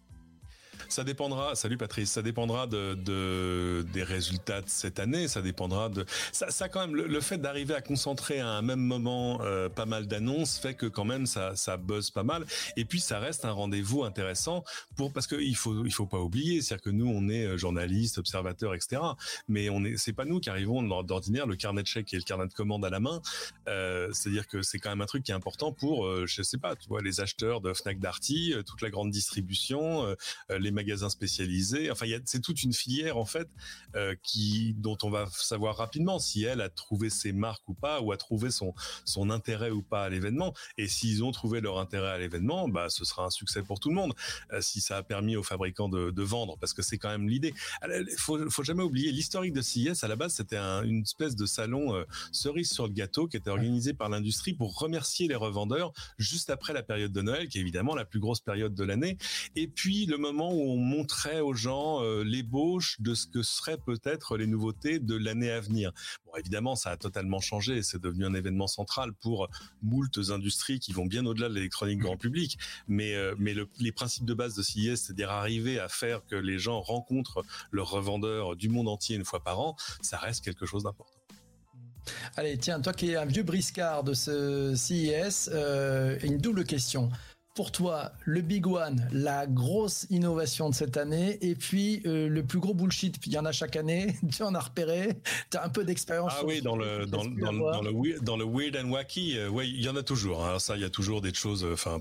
Ça 0.89 1.03
dépendra. 1.03 1.55
Salut 1.55 1.77
Patrice. 1.77 2.11
Ça 2.11 2.21
dépendra 2.21 2.67
de, 2.67 2.95
de, 2.95 3.85
des 3.93 4.03
résultats 4.03 4.61
de 4.61 4.69
cette 4.69 4.99
année. 4.99 5.27
Ça 5.27 5.41
dépendra 5.41 5.89
de 5.89 6.05
ça. 6.31 6.69
Quand 6.69 6.87
même 6.87 6.95
le, 6.95 7.21
fait 7.21 7.37
d'arriver 7.37 7.75
à 7.75 7.81
concentrer 7.81 8.39
à 8.39 8.47
un 8.47 8.61
même 8.61 8.79
moment 8.79 9.39
euh, 9.41 9.69
pas 9.69 9.85
mal 9.85 10.07
d'annonces 10.07 10.57
fait 10.57 10.73
que 10.73 10.85
quand 10.85 11.05
même 11.05 11.25
ça 11.25 11.55
ça 11.55 11.77
buzz 11.77 12.09
pas 12.11 12.23
mal. 12.23 12.45
Et 12.77 12.85
puis 12.85 12.99
ça 12.99 13.19
reste 13.19 13.45
un 13.45 13.51
rendez-vous 13.51 14.03
intéressant 14.03 14.63
pour 14.95 15.11
parce 15.11 15.27
que 15.27 15.35
il 15.35 15.55
faut 15.55 15.85
il 15.85 15.93
faut 15.93 16.05
pas 16.05 16.19
oublier, 16.19 16.61
c'est-à-dire 16.61 16.83
que 16.83 16.89
nous 16.89 17.07
on 17.07 17.29
est 17.29 17.45
euh, 17.45 17.57
journalistes, 17.57 18.17
observateurs, 18.17 18.73
etc. 18.73 19.01
Mais 19.47 19.69
on 19.69 19.83
est 19.83 19.97
c'est 19.97 20.13
pas 20.13 20.25
nous 20.25 20.39
qui 20.39 20.49
arrivons 20.49 20.81
d'ordinaire 21.03 21.47
le 21.47 21.55
carnet 21.55 21.83
de 21.83 21.87
chèques 21.87 22.13
et 22.13 22.17
le 22.17 22.23
carnet 22.23 22.47
de 22.47 22.53
commandes 22.53 22.85
à 22.85 22.89
la 22.89 22.99
main. 22.99 23.21
Euh, 23.67 24.09
c'est-à-dire 24.11 24.47
que 24.47 24.61
c'est 24.61 24.79
quand 24.79 24.89
même 24.89 25.01
un 25.01 25.05
truc 25.05 25.23
qui 25.23 25.31
est 25.31 25.35
important 25.35 25.71
pour 25.71 26.05
euh, 26.05 26.25
je 26.25 26.41
sais 26.41 26.57
pas, 26.57 26.75
tu 26.75 26.87
vois 26.87 27.01
les 27.01 27.21
acheteurs 27.21 27.61
de 27.61 27.73
Fnac 27.73 27.99
Darty, 27.99 28.53
toute 28.65 28.81
la 28.81 28.89
grande 28.89 29.11
distribution, 29.11 30.15
les 30.49 30.71
spécialisés. 31.09 31.91
Enfin, 31.91 32.05
c'est 32.25 32.41
toute 32.41 32.63
une 32.63 32.73
filière 32.73 33.17
en 33.17 33.25
fait 33.25 33.47
euh, 33.95 34.15
qui 34.23 34.73
dont 34.77 34.97
on 35.03 35.09
va 35.09 35.27
savoir 35.31 35.77
rapidement 35.77 36.19
si 36.19 36.43
elle 36.43 36.61
a 36.61 36.69
trouvé 36.69 37.09
ses 37.09 37.31
marques 37.31 37.67
ou 37.67 37.73
pas, 37.73 38.01
ou 38.01 38.11
a 38.11 38.17
trouvé 38.17 38.51
son 38.51 38.73
son 39.05 39.29
intérêt 39.29 39.71
ou 39.71 39.81
pas 39.81 40.05
à 40.05 40.09
l'événement. 40.09 40.53
Et 40.77 40.87
s'ils 40.87 41.23
ont 41.23 41.31
trouvé 41.31 41.61
leur 41.61 41.79
intérêt 41.79 42.09
à 42.11 42.17
l'événement, 42.17 42.67
bah 42.67 42.89
ce 42.89 43.05
sera 43.05 43.25
un 43.25 43.29
succès 43.29 43.63
pour 43.63 43.79
tout 43.79 43.89
le 43.89 43.95
monde. 43.95 44.13
Euh, 44.51 44.61
si 44.61 44.81
ça 44.81 44.97
a 44.97 45.03
permis 45.03 45.35
aux 45.35 45.43
fabricants 45.43 45.89
de, 45.89 46.11
de 46.11 46.23
vendre, 46.23 46.57
parce 46.59 46.73
que 46.73 46.81
c'est 46.81 46.97
quand 46.97 47.09
même 47.09 47.27
l'idée. 47.27 47.53
Il 47.83 48.05
faut 48.17 48.49
faut 48.49 48.63
jamais 48.63 48.83
oublier 48.83 49.11
l'historique 49.11 49.53
de 49.53 49.61
CES. 49.61 50.03
À 50.03 50.07
la 50.07 50.15
base, 50.15 50.33
c'était 50.33 50.57
un, 50.57 50.83
une 50.83 51.01
espèce 51.01 51.35
de 51.35 51.45
salon 51.45 51.95
euh, 51.95 52.03
cerise 52.31 52.71
sur 52.71 52.87
le 52.87 52.93
gâteau 52.93 53.27
qui 53.27 53.37
était 53.37 53.49
organisé 53.49 53.93
par 53.93 54.09
l'industrie 54.09 54.53
pour 54.53 54.77
remercier 54.77 55.27
les 55.27 55.35
revendeurs 55.35 55.93
juste 56.17 56.49
après 56.49 56.73
la 56.73 56.83
période 56.83 57.11
de 57.11 57.21
Noël, 57.21 57.47
qui 57.47 57.57
est 57.57 57.61
évidemment 57.61 57.95
la 57.95 58.05
plus 58.05 58.19
grosse 58.19 58.41
période 58.41 58.73
de 58.73 58.83
l'année. 58.83 59.17
Et 59.55 59.67
puis 59.67 60.05
le 60.05 60.17
moment 60.17 60.53
où 60.53 60.61
on 60.63 60.77
montrait 60.77 61.39
aux 61.39 61.53
gens 61.53 62.01
euh, 62.01 62.23
l'ébauche 62.23 62.99
de 62.99 63.13
ce 63.13 63.27
que 63.27 63.43
seraient 63.43 63.77
peut-être 63.77 64.37
les 64.37 64.47
nouveautés 64.47 64.99
de 64.99 65.15
l'année 65.15 65.51
à 65.51 65.59
venir. 65.59 65.91
Bon, 66.25 66.31
évidemment, 66.37 66.75
ça 66.75 66.91
a 66.91 66.97
totalement 66.97 67.39
changé. 67.39 67.83
C'est 67.83 68.01
devenu 68.01 68.25
un 68.25 68.33
événement 68.33 68.67
central 68.67 69.13
pour 69.13 69.49
moultes 69.81 70.19
industries 70.29 70.79
qui 70.79 70.93
vont 70.93 71.05
bien 71.05 71.25
au-delà 71.25 71.49
de 71.49 71.53
l'électronique 71.53 71.99
grand 71.99 72.17
public. 72.17 72.57
Mais, 72.87 73.15
euh, 73.15 73.35
les 73.79 73.91
principes 73.91 74.25
de 74.25 74.33
base 74.33 74.55
de 74.55 74.61
CIS, 74.63 74.97
c'est-à-dire 74.97 75.31
arriver 75.31 75.79
à 75.79 75.87
faire 75.87 76.25
que 76.25 76.35
les 76.35 76.59
gens 76.59 76.81
rencontrent 76.81 77.43
leurs 77.71 77.89
revendeurs 77.89 78.55
du 78.55 78.69
monde 78.69 78.87
entier 78.87 79.15
une 79.15 79.25
fois 79.25 79.43
par 79.43 79.59
an, 79.59 79.75
ça 80.01 80.17
reste 80.17 80.43
quelque 80.43 80.65
chose 80.65 80.83
d'important. 80.83 81.19
Allez, 82.35 82.57
tiens, 82.57 82.81
toi 82.81 82.93
qui 82.93 83.11
es 83.11 83.15
un 83.15 83.25
vieux 83.25 83.43
briscard 83.43 84.03
de 84.03 84.13
ce 84.13 84.75
CIS, 84.75 85.49
euh, 85.51 86.17
une 86.23 86.37
double 86.37 86.65
question 86.65 87.09
pour 87.53 87.71
toi 87.71 88.11
le 88.25 88.41
big 88.41 88.65
one, 88.65 89.07
la 89.11 89.45
grosse 89.45 90.07
innovation 90.09 90.69
de 90.69 90.75
cette 90.75 90.97
année, 90.97 91.37
et 91.41 91.55
puis 91.55 92.01
euh, 92.05 92.27
le 92.27 92.43
plus 92.43 92.59
gros 92.59 92.73
bullshit, 92.73 93.17
il 93.25 93.33
y 93.33 93.37
en 93.37 93.45
a 93.45 93.51
chaque 93.51 93.75
année, 93.75 94.15
tu 94.31 94.43
en 94.43 94.55
as 94.55 94.59
repéré, 94.59 95.21
tu 95.51 95.57
as 95.57 95.65
un 95.65 95.69
peu 95.69 95.83
d'expérience. 95.83 96.33
Ah 96.35 96.43
oui, 96.45 96.61
dans 96.61 96.75
le 96.75 97.05
dans, 97.05 97.23
dans, 97.25 97.53
dans, 97.53 97.81
le 97.81 97.91
weird, 97.91 98.23
dans 98.23 98.37
le 98.37 98.45
weird 98.45 98.75
and 98.75 98.89
wacky, 98.89 99.37
euh, 99.37 99.51
il 99.63 99.81
y 99.81 99.89
en 99.89 99.95
a 99.95 100.03
toujours. 100.03 100.43
Hein. 100.45 100.57
ça, 100.59 100.75
il 100.75 100.81
y 100.81 100.85
a 100.85 100.89
toujours 100.89 101.21
des 101.21 101.33
choses. 101.33 101.63
Euh, 101.63 101.73
enfin, 101.73 101.99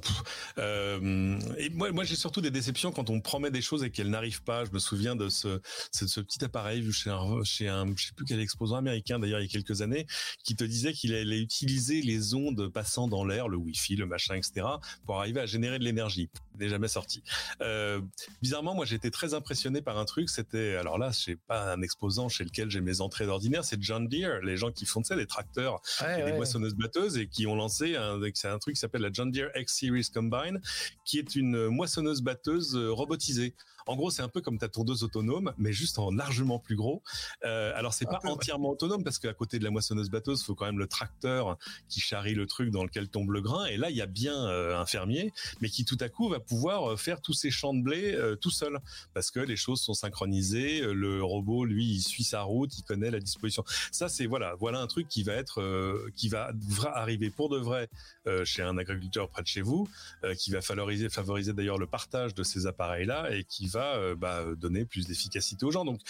euh, 0.59 1.39
et 1.59 1.69
moi, 1.71 1.93
moi, 1.93 2.05
j'ai 2.05 2.17
surtout 2.17 2.41
des 2.41 2.51
déceptions 2.51 2.93
quand 2.93 3.11
on 3.11 3.21
promet 3.21 3.51
des 3.51 3.63
choses 3.63 3.85
et 3.85 3.91
qu'elles 3.91 4.11
n'arrivent 4.11 4.43
pas. 4.43 4.65
Je 4.65 4.71
me 4.71 4.79
souviens 4.79 5.17
de 5.17 5.29
ce 5.29 5.61
ce, 5.93 6.07
ce 6.07 6.21
petit 6.21 6.43
appareil 6.45 6.81
vu 6.81 6.93
chez 6.93 7.11
un 7.11 7.45
chez 7.45 7.69
un, 7.69 7.87
je 7.95 8.07
sais 8.07 8.13
plus 8.15 8.25
quel 8.25 8.41
exposant 8.41 8.77
américain 8.77 9.19
d'ailleurs 9.19 9.41
il 9.41 9.45
y 9.45 9.49
a 9.49 9.53
quelques 9.53 9.83
années, 9.83 10.07
qui 10.45 10.57
te 10.57 10.65
disait 10.65 10.93
qu'il 10.93 11.15
allait 11.15 11.41
utiliser 11.41 12.01
les 12.01 12.35
ondes 12.35 12.69
passant 12.69 13.07
dans 13.09 13.25
l'air, 13.25 13.49
le 13.49 13.59
wifi, 13.59 13.97
le 13.97 14.07
machin, 14.07 14.35
etc., 14.35 14.67
pour 15.05 15.19
arriver 15.19 15.41
à 15.41 15.42
générer 15.47 15.79
de 15.79 15.85
l'énergie. 15.85 16.31
N'est 16.59 16.69
jamais 16.69 16.89
sorti. 16.89 17.23
Euh, 17.61 18.01
bizarrement, 18.43 18.75
moi, 18.75 18.85
j'étais 18.85 19.11
très 19.11 19.35
impressionné 19.35 19.83
par 19.83 19.99
un 19.99 20.05
truc. 20.05 20.29
C'était, 20.29 20.77
alors 20.77 20.99
là, 20.99 21.13
c'est 21.13 21.37
pas 21.37 21.73
un 21.73 21.83
exposant 21.83 22.29
chez 22.29 22.45
lequel 22.45 22.71
j'ai 22.71 22.81
mes 22.81 23.01
entrées 23.01 23.27
d'ordinaire, 23.27 23.65
c'est 23.65 23.81
John 23.83 24.09
Deere, 24.09 24.41
les 24.43 24.57
gens 24.57 24.71
qui 24.71 24.87
font 24.87 25.03
ça, 25.03 25.17
les 25.17 25.27
tracteurs 25.27 25.81
et 26.03 26.23
les 26.23 26.33
moissonneuses 26.33 26.75
batteuses 26.75 27.17
et 27.19 27.29
qui 27.29 27.47
ont 27.47 27.55
lancé 27.55 27.97
un, 27.97 28.21
c'est 28.35 28.49
un 28.49 28.59
truc 28.59 28.75
qui 28.75 28.81
s'appelle 28.81 29.03
la 29.03 29.13
John 29.13 29.31
Deere 29.31 29.51
X 29.57 29.79
Series 29.79 30.09
Combine, 30.13 30.61
qui 31.05 31.19
est 31.19 31.35
une 31.35 31.69
moissonneuse 31.69 32.23
batteuse 32.23 32.77
euh, 32.77 32.93
robotisée. 32.93 33.55
En 33.87 33.97
gros, 33.97 34.11
c'est 34.11 34.23
un 34.23 34.29
peu 34.29 34.41
comme 34.41 34.59
ta 34.59 34.69
tondeuse 34.69 35.03
autonome, 35.03 35.53
mais 35.59 35.73
juste 35.73 35.99
en 35.99 36.11
largement 36.11 36.59
plus 36.59 36.77
gros. 36.77 37.03
Euh, 37.45 37.73
alors, 37.75 37.93
c'est 37.93 38.07
pas 38.07 38.21
entièrement 38.25 38.71
autonome 38.71 39.05
parce 39.05 39.19
qu'à 39.19 39.35
côté 39.35 39.59
de 39.59 39.65
la 39.65 39.71
moissonneuse 39.71 40.11
batteuse, 40.11 40.43
faut 40.43 40.55
quand 40.55 40.67
même 40.67 40.79
le 40.79 40.87
tracteur 40.87 41.59
qui 41.89 42.01
charrie 42.01 42.35
le 42.35 42.47
truc 42.47 42.71
dans 42.71 42.85
lequel 42.85 43.09
tombe 43.09 43.31
le 43.31 43.41
grain. 43.41 43.67
Et 43.67 43.77
là, 43.77 43.91
il 43.91 43.97
y 43.97 44.03
a 44.03 44.07
bien 44.07 44.47
euh, 44.47 44.79
un 44.79 44.87
fermier, 44.87 45.33
mais 45.61 45.69
qui 45.69 45.85
tout 45.85 45.99
à 46.01 46.09
coup 46.09 46.29
va 46.29 46.41
pouvoir 46.43 46.99
faire 46.99 47.21
tous 47.21 47.33
ces 47.33 47.51
champs 47.51 47.75
de 47.75 47.83
blé 47.83 48.19
tout 48.41 48.51
seul 48.51 48.79
parce 49.15 49.31
que 49.31 49.41
les 49.41 49.57
choses 49.57 49.81
sont 49.81 49.95
synchronisées. 49.95 50.81
Le 50.81 51.23
robot, 51.23 51.65
lui, 51.65 51.85
il 51.87 52.03
suit 52.03 52.25
sa 52.25 52.43
route, 52.43 52.77
il 52.79 52.83
connaît 52.83 53.11
la 53.11 53.21
disposition. 53.21 53.65
Ça, 53.91 54.09
c'est 54.09 54.27
voilà, 54.27 54.55
voilà 54.57 54.81
un 54.81 54.87
truc 54.87 55.09
qui 55.09 55.23
va 55.23 55.35
être, 55.35 55.63
qui 56.15 56.29
va 56.29 56.53
arriver 56.95 57.31
pour 57.31 57.49
de 57.49 57.59
vrai 57.59 57.89
chez 58.45 58.63
un 58.63 58.79
agriculteur 58.79 59.29
près 59.29 59.43
de 59.43 59.47
chez 59.47 59.63
vous, 59.63 59.89
qui 60.39 60.51
va 60.51 60.61
favoriser, 60.61 61.09
favoriser 61.09 61.53
d'ailleurs 61.53 61.79
le 61.79 61.87
partage 61.87 62.35
de 62.35 62.43
ces 62.43 62.67
appareils-là 62.67 63.31
et 63.35 63.45
qui 63.45 63.67
va 63.67 64.15
bah, 64.15 64.45
donner 64.57 64.85
plus 64.85 65.07
d'efficacité 65.07 65.65
aux 65.65 65.71
gens. 65.71 65.85
Donc, 65.85 66.01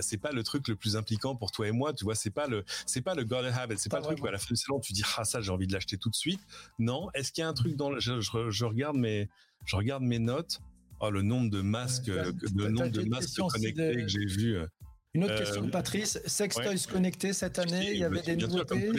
c'est 0.00 0.18
pas 0.18 0.32
le 0.32 0.42
truc 0.42 0.68
le 0.68 0.76
plus 0.76 0.96
impliquant 0.96 1.36
pour 1.36 1.50
toi 1.52 1.68
et 1.68 1.72
moi. 1.72 1.92
Tu 1.92 2.04
vois, 2.04 2.14
c'est 2.14 2.30
pas 2.30 2.46
le, 2.46 2.64
c'est 2.86 3.00
pas 3.00 3.14
le 3.14 3.24
gotta 3.24 3.54
have 3.54 3.72
it. 3.72 3.78
C'est 3.78 3.90
pas, 3.90 3.98
le 3.98 4.04
truc 4.04 4.22
où 4.22 4.26
à 4.26 4.30
la 4.30 4.38
fin 4.38 4.48
du 4.50 4.56
salon 4.56 4.80
tu 4.80 4.92
dis 4.92 5.02
ah 5.16 5.24
ça 5.24 5.40
j'ai 5.40 5.50
envie 5.50 5.66
de 5.66 5.72
l'acheter 5.72 5.96
tout 5.96 6.10
de 6.10 6.14
suite. 6.14 6.40
Non. 6.78 7.10
Est-ce 7.14 7.32
qu'il 7.32 7.42
y 7.42 7.44
a 7.44 7.48
un 7.48 7.54
truc 7.54 7.76
dans 7.76 7.90
le, 7.90 8.00
je, 8.00 8.20
je, 8.20 8.64
regarde 8.64 8.96
mes, 8.96 9.28
je 9.64 9.76
regarde 9.76 10.02
mes 10.02 10.18
notes. 10.18 10.60
Oh, 11.00 11.10
le 11.10 11.22
nombre 11.22 11.50
de 11.50 11.62
masques, 11.62 12.06
le 12.06 12.68
nombre 12.68 12.90
de 12.90 13.02
masques 13.02 13.40
connectés 13.40 14.02
que 14.02 14.08
j'ai 14.08 14.24
vu. 14.24 14.58
Une 15.14 15.24
autre 15.24 15.36
question 15.36 15.60
de 15.60 15.66
euh, 15.66 15.70
Patrice. 15.70 16.18
Sex 16.24 16.54
Toys 16.56 16.90
connectés 16.90 17.34
cette 17.34 17.58
année, 17.58 17.90
il 17.92 17.98
y 17.98 18.04
avait 18.04 18.22
des 18.22 18.34
nouveautés 18.34 18.90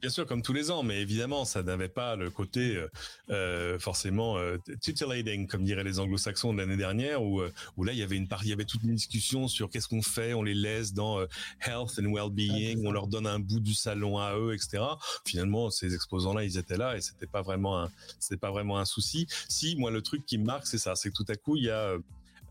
Bien 0.00 0.08
sûr, 0.08 0.24
comme 0.24 0.40
tous 0.40 0.54
les 0.54 0.70
ans, 0.70 0.82
mais 0.82 1.02
évidemment, 1.02 1.44
ça 1.44 1.62
n'avait 1.62 1.90
pas 1.90 2.16
le 2.16 2.30
côté 2.30 2.76
euh, 2.76 2.88
euh 3.28 3.78
forcément 3.78 4.38
euh, 4.38 4.56
titillating, 4.80 5.46
comme 5.46 5.64
diraient 5.64 5.84
les 5.84 5.98
anglo-saxons 5.98 6.54
de 6.54 6.58
l'année 6.58 6.78
dernière, 6.78 7.22
où, 7.22 7.42
où 7.76 7.84
là, 7.84 7.92
il 7.92 7.98
y 7.98 8.02
avait 8.02 8.16
une 8.16 8.26
partie, 8.26 8.46
il 8.46 8.50
y 8.50 8.52
avait 8.54 8.64
toute 8.64 8.84
une 8.84 8.94
discussion 8.94 9.46
sur 9.46 9.68
qu'est-ce 9.68 9.86
qu'on 9.86 10.00
fait, 10.00 10.32
on 10.32 10.42
les 10.42 10.54
laisse 10.54 10.94
dans 10.94 11.20
health 11.60 11.98
and 11.98 12.10
well-being, 12.10 12.78
ah, 12.82 12.88
on 12.88 12.92
leur 12.92 13.06
donne 13.06 13.26
un 13.26 13.38
bout 13.38 13.60
du 13.60 13.74
salon 13.74 14.16
à 14.18 14.38
eux, 14.38 14.54
etc. 14.54 14.82
Finalement, 15.26 15.68
ces 15.68 15.94
exposants-là, 15.94 16.44
ils 16.44 16.56
étaient 16.56 16.78
là 16.78 16.96
et 16.96 17.02
c'était 17.02 17.26
pas 17.26 17.42
vraiment 17.42 17.82
un, 17.82 17.90
c'était 18.18 18.38
pas 18.38 18.50
vraiment 18.50 18.78
un 18.78 18.86
souci. 18.86 19.26
Si, 19.50 19.76
moi, 19.76 19.90
le 19.90 20.00
truc 20.00 20.24
qui 20.24 20.38
me 20.38 20.44
marque, 20.46 20.66
c'est 20.66 20.78
ça, 20.78 20.96
c'est 20.96 21.10
que 21.10 21.14
tout 21.14 21.26
à 21.28 21.36
coup, 21.36 21.56
il 21.58 21.64
y 21.64 21.70
a 21.70 21.98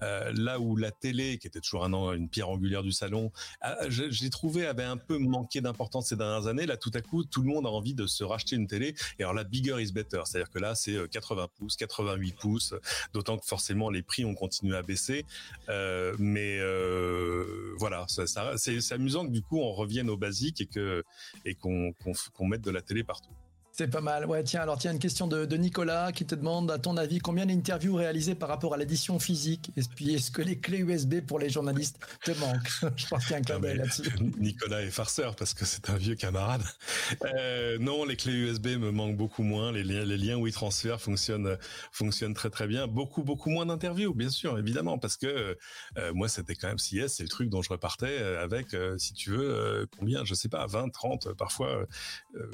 euh, 0.04 0.32
là 0.36 0.60
où 0.60 0.76
la 0.76 0.92
télé, 0.92 1.38
qui 1.38 1.48
était 1.48 1.60
toujours 1.60 1.86
un, 1.86 2.14
une 2.14 2.30
pierre 2.30 2.50
angulaire 2.50 2.84
du 2.84 2.92
salon, 2.92 3.32
j'ai 3.90 4.30
trouvé 4.30 4.66
avait 4.66 4.84
un 4.84 4.98
peu 4.98 5.18
manqué 5.18 5.62
d'importance 5.62 6.08
ces 6.08 6.16
dernières 6.16 6.48
années. 6.48 6.66
Là, 6.66 6.78
tout 6.78 6.92
à 6.94 7.02
coup, 7.02 7.24
tout 7.24 7.42
le 7.42 7.48
monde 7.48 7.66
a 7.66 7.70
envie 7.70 7.94
de 7.94 8.08
se 8.08 8.24
racheter 8.24 8.56
une 8.56 8.68
télé. 8.68 8.96
Et 9.20 9.24
alors 9.24 9.34
là, 9.34 9.44
bigger 9.44 9.82
is 9.82 9.92
better. 9.92 10.22
C'est-à-dire 10.26 10.50
que 10.50 10.60
là, 10.60 10.76
c'est 10.76 11.10
80 11.10 11.44
euh, 11.44 11.48
pouces, 11.58 11.76
88 11.76 12.36
pouces. 12.36 12.74
D'autant 13.14 13.38
que 13.38 13.46
forcément, 13.46 13.90
les 13.90 14.04
prix 14.04 14.26
ont 14.26 14.36
continué 14.36 14.76
à 14.76 14.82
baisser. 14.82 15.26
Euh, 15.70 16.16
mais 16.20 16.60
voilà, 17.78 18.06
c'est 18.08 18.92
amusant 18.92 19.26
que 19.26 19.32
du 19.32 19.42
coup, 19.42 19.60
on 19.60 19.74
revienne 19.74 20.10
aux 20.10 20.18
basiques 20.18 20.68
et 21.46 21.56
qu'on 21.56 22.46
mette 22.48 22.62
de 22.62 22.72
la 22.72 22.82
télé 22.82 23.04
partout. 23.04 23.34
C'est 23.76 23.88
pas 23.88 24.02
mal. 24.02 24.28
Ouais, 24.28 24.44
tiens, 24.44 24.62
alors 24.62 24.78
tiens, 24.78 24.92
une 24.92 25.00
question 25.00 25.26
de, 25.26 25.58
Nicolas 25.58 26.12
qui 26.12 26.28
te 26.28 26.36
demande, 26.36 26.70
à 26.70 26.78
ton 26.78 26.96
avis, 26.96 27.18
combien 27.18 27.48
d'interviews 27.48 27.96
réalisées 27.96 28.36
par 28.36 28.48
rapport 28.48 28.76
à 28.76 28.78
l'édition 28.78 29.18
physique? 29.18 29.72
Et 29.76 29.82
puis, 29.96 30.14
est-ce 30.14 30.30
que 30.30 30.44
les 30.44 30.60
clés 30.60 30.78
USB 30.78 31.22
pour 31.22 31.40
les 31.40 31.50
journalistes 31.50 31.98
te 32.24 32.30
manquent? 32.38 32.70
Je 32.96 33.08
pense 33.08 33.24
qu'il 33.24 33.32
y 33.32 33.34
a 33.34 33.38
un 33.40 33.42
clin 33.42 33.60
là-dessus. 33.60 34.04
Nicolas 34.38 34.84
est 34.84 34.92
farceur 34.92 35.36
parce 35.36 35.56
que 35.56 35.66
c'est 35.66 35.90
un 35.90 35.98
vieux 35.98 36.14
camarade. 36.14 36.62
Euh, 37.24 37.80
non, 37.80 38.06
les 38.06 38.16
clés 38.16 38.34
USB 38.34 38.78
me 38.78 38.92
manquent 38.92 39.18
beaucoup 39.18 39.42
moins. 39.42 39.72
Les 39.72 39.84
liens, 39.84 40.06
les 40.06 40.18
liens 40.18 40.38
WeTransfer 40.38 40.98
fonctionnent, 41.00 41.58
fonctionnent 41.92 42.36
très 42.36 42.52
très 42.52 42.68
bien. 42.68 42.86
Beaucoup, 42.86 43.24
beaucoup 43.24 43.50
moins 43.50 43.66
d'interviews, 43.66 44.14
bien 44.14 44.30
sûr, 44.30 44.60
évidemment, 44.60 45.00
parce 45.00 45.18
que 45.18 45.58
euh, 45.98 46.14
moi, 46.14 46.28
c'était 46.28 46.54
quand 46.54 46.68
même 46.68 46.78
CIS, 46.78 47.10
c'est 47.10 47.24
le 47.24 47.30
truc 47.30 47.50
dont 47.50 47.64
je 47.64 47.70
repartais 47.70 48.20
avec, 48.20 48.76
euh, 48.76 49.00
si 49.00 49.16
tu 49.16 49.32
veux, 49.32 49.88
combien, 49.98 50.24
je 50.26 50.36
sais 50.36 50.50
pas, 50.50 50.68
20, 50.68 50.90
30, 50.90 51.34
parfois 51.34 51.88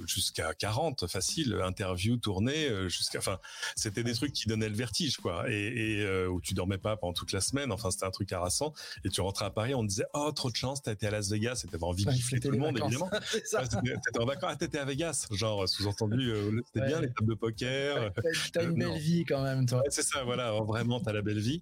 jusqu'à 0.08 0.54
40 0.54 1.09
facile, 1.10 1.60
interview, 1.64 2.18
tournée, 2.18 2.68
euh, 2.68 2.90
jusqu'à, 2.90 3.20
enfin, 3.20 3.40
c'était 3.76 4.04
des 4.04 4.14
trucs 4.14 4.34
qui 4.34 4.48
donnaient 4.48 4.70
le 4.70 4.76
vertige, 4.76 5.18
quoi, 5.18 5.50
et, 5.50 6.02
euh, 6.02 6.28
où 6.28 6.42
tu 6.42 6.54
dormais 6.54 6.78
pas 6.78 6.98
pendant 6.98 7.14
toute 7.14 7.32
la 7.32 7.42
semaine. 7.42 7.72
Enfin, 7.72 7.92
c'était 7.92 8.06
un 8.06 8.12
truc 8.12 8.32
harassant. 8.32 8.74
Et 9.04 9.10
tu 9.10 9.22
rentrais 9.22 9.46
à 9.46 9.50
Paris, 9.50 9.76
on 9.76 9.84
te 9.84 9.88
disait, 9.88 10.06
oh, 10.14 10.32
trop 10.32 10.50
de 10.50 10.56
chance, 10.56 10.82
t'as 10.82 10.94
été 10.94 11.08
à 11.08 11.12
Las 11.12 11.30
Vegas, 11.30 11.56
c'était 11.56 11.82
envie 11.84 12.06
de 12.06 12.12
gifler 12.12 12.40
tout 12.40 12.52
le 12.52 12.58
monde, 12.58 12.78
évidemment. 12.78 13.10
t'étais 13.32 14.20
en 14.20 14.26
vacances, 14.26 14.52
ah, 14.54 14.56
t'étais 14.56 14.80
à 14.80 14.86
Vegas, 14.86 15.28
genre 15.32 15.68
sous-entendu, 15.68 16.32
euh, 16.32 16.62
c'était 16.66 16.86
bien 16.86 17.02
les 17.02 17.08
tables 17.08 17.30
de 17.30 17.36
poker. 17.36 18.14
t'as 18.54 18.64
une 18.64 18.76
belle 18.76 18.98
vie 18.98 19.26
quand 19.26 19.44
même, 19.44 19.66
toi. 19.66 19.84
c'est 19.90 20.04
ça, 20.04 20.24
voilà, 20.24 20.52
vraiment, 20.62 21.00
t'as 21.00 21.14
la 21.14 21.22
belle 21.22 21.40
vie. 21.40 21.62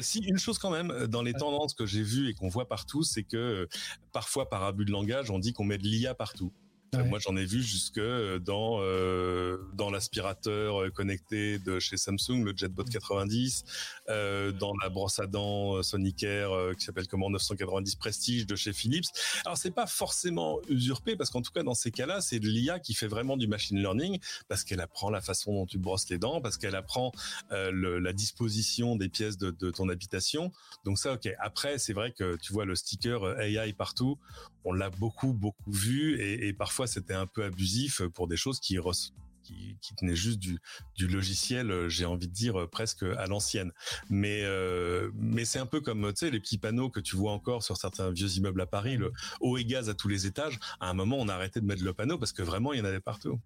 si 0.00 0.20
une 0.20 0.38
chose 0.38 0.58
quand 0.58 0.70
même, 0.70 1.06
dans 1.06 1.22
les 1.22 1.32
tendances 1.32 1.74
que 1.74 1.86
j'ai 1.86 2.02
vues 2.02 2.30
et 2.30 2.34
qu'on 2.34 2.48
voit 2.48 2.68
partout, 2.68 3.02
c'est 3.02 3.22
que 3.22 3.68
parfois 4.12 4.48
par 4.48 4.64
abus 4.64 4.84
de 4.84 4.92
langage, 4.92 5.30
on 5.30 5.38
dit 5.38 5.52
qu'on 5.52 5.64
met 5.64 5.78
de 5.78 5.84
l'IA 5.84 6.14
partout. 6.14 6.52
Moi, 6.94 7.18
j'en 7.18 7.36
ai 7.36 7.44
vu 7.44 7.62
jusque 7.62 7.98
euh, 7.98 8.38
dans 8.38 8.78
euh, 8.80 9.58
dans 9.74 9.90
l'aspirateur 9.90 10.82
euh, 10.82 10.90
connecté 10.90 11.58
de 11.58 11.78
chez 11.78 11.96
Samsung, 11.96 12.44
le 12.44 12.52
JetBot 12.56 12.84
90, 12.84 13.64
mm. 13.64 13.95
Euh, 14.08 14.52
dans 14.52 14.74
la 14.82 14.88
brosse 14.88 15.18
à 15.18 15.26
dents 15.26 15.82
Sonicare 15.82 16.74
qui 16.76 16.84
s'appelle 16.84 17.06
comment 17.08 17.30
990 17.30 17.96
Prestige 17.96 18.46
de 18.46 18.56
chez 18.56 18.72
Philips. 18.72 19.06
Alors, 19.44 19.56
c'est 19.56 19.70
pas 19.70 19.86
forcément 19.86 20.60
usurpé 20.68 21.16
parce 21.16 21.30
qu'en 21.30 21.42
tout 21.42 21.52
cas, 21.52 21.62
dans 21.62 21.74
ces 21.74 21.90
cas-là, 21.90 22.20
c'est 22.20 22.38
de 22.38 22.48
l'IA 22.48 22.78
qui 22.78 22.94
fait 22.94 23.06
vraiment 23.06 23.36
du 23.36 23.46
machine 23.46 23.78
learning 23.78 24.18
parce 24.48 24.64
qu'elle 24.64 24.80
apprend 24.80 25.10
la 25.10 25.20
façon 25.20 25.52
dont 25.52 25.66
tu 25.66 25.78
brosses 25.78 26.08
les 26.08 26.18
dents, 26.18 26.40
parce 26.40 26.56
qu'elle 26.56 26.76
apprend 26.76 27.12
la 27.50 28.12
disposition 28.12 28.96
des 28.96 29.08
pièces 29.08 29.38
de, 29.38 29.50
ton 29.70 29.88
habitation. 29.88 30.52
Donc 30.84 30.98
ça, 30.98 31.14
ok. 31.14 31.28
Après, 31.38 31.78
c'est 31.78 31.92
vrai 31.92 32.12
que 32.12 32.36
tu 32.36 32.52
vois 32.52 32.64
le 32.64 32.74
sticker 32.74 33.40
AI 33.40 33.72
partout 33.72 34.18
on 34.66 34.72
l'a 34.72 34.90
beaucoup 34.90 35.32
beaucoup 35.32 35.70
vu 35.70 36.20
et, 36.20 36.52
parfois 36.52 36.86
c'était 36.86 37.14
un 37.14 37.26
peu 37.26 37.44
abusif 37.44 38.02
pour 38.14 38.26
des 38.26 38.36
choses 38.36 38.60
qui 38.60 38.78
qui, 39.46 39.94
tenaient 39.96 40.16
juste 40.16 40.38
du, 40.38 40.58
logiciel, 41.06 41.88
j'ai 41.88 42.04
envie 42.04 42.28
de 42.28 42.32
dire 42.32 42.68
presque 42.70 43.02
à 43.02 43.26
l'ancienne. 43.26 43.72
Mais 44.10 44.42
euh, 44.44 45.10
mais 45.14 45.44
c'est 45.44 45.58
un 45.58 45.66
peu 45.66 45.80
comme 45.80 46.12
les 46.22 46.40
petits 46.40 46.58
panneaux 46.58 46.90
que 46.90 47.00
tu 47.00 47.16
vois 47.16 47.32
encore 47.32 47.62
sur 47.62 47.76
certains 47.76 48.10
vieux 48.10 48.36
immeubles 48.36 48.60
à 48.60 48.66
Paris, 48.66 48.96
le 48.96 49.12
haut 49.40 49.56
et 49.58 49.64
gaz 49.64 49.88
à 49.88 49.94
tous 49.94 50.08
les 50.08 50.26
étages. 50.26 50.58
À 50.80 50.90
un 50.90 50.94
moment, 50.94 51.16
on 51.18 51.28
a 51.28 51.34
arrêté 51.34 51.60
de 51.60 51.66
mettre 51.66 51.84
le 51.84 51.92
panneau 51.92 52.18
parce 52.18 52.32
que 52.32 52.42
vraiment 52.42 52.72
il 52.72 52.78
y 52.78 52.82
en 52.82 52.84
avait 52.84 53.00
partout. 53.00 53.40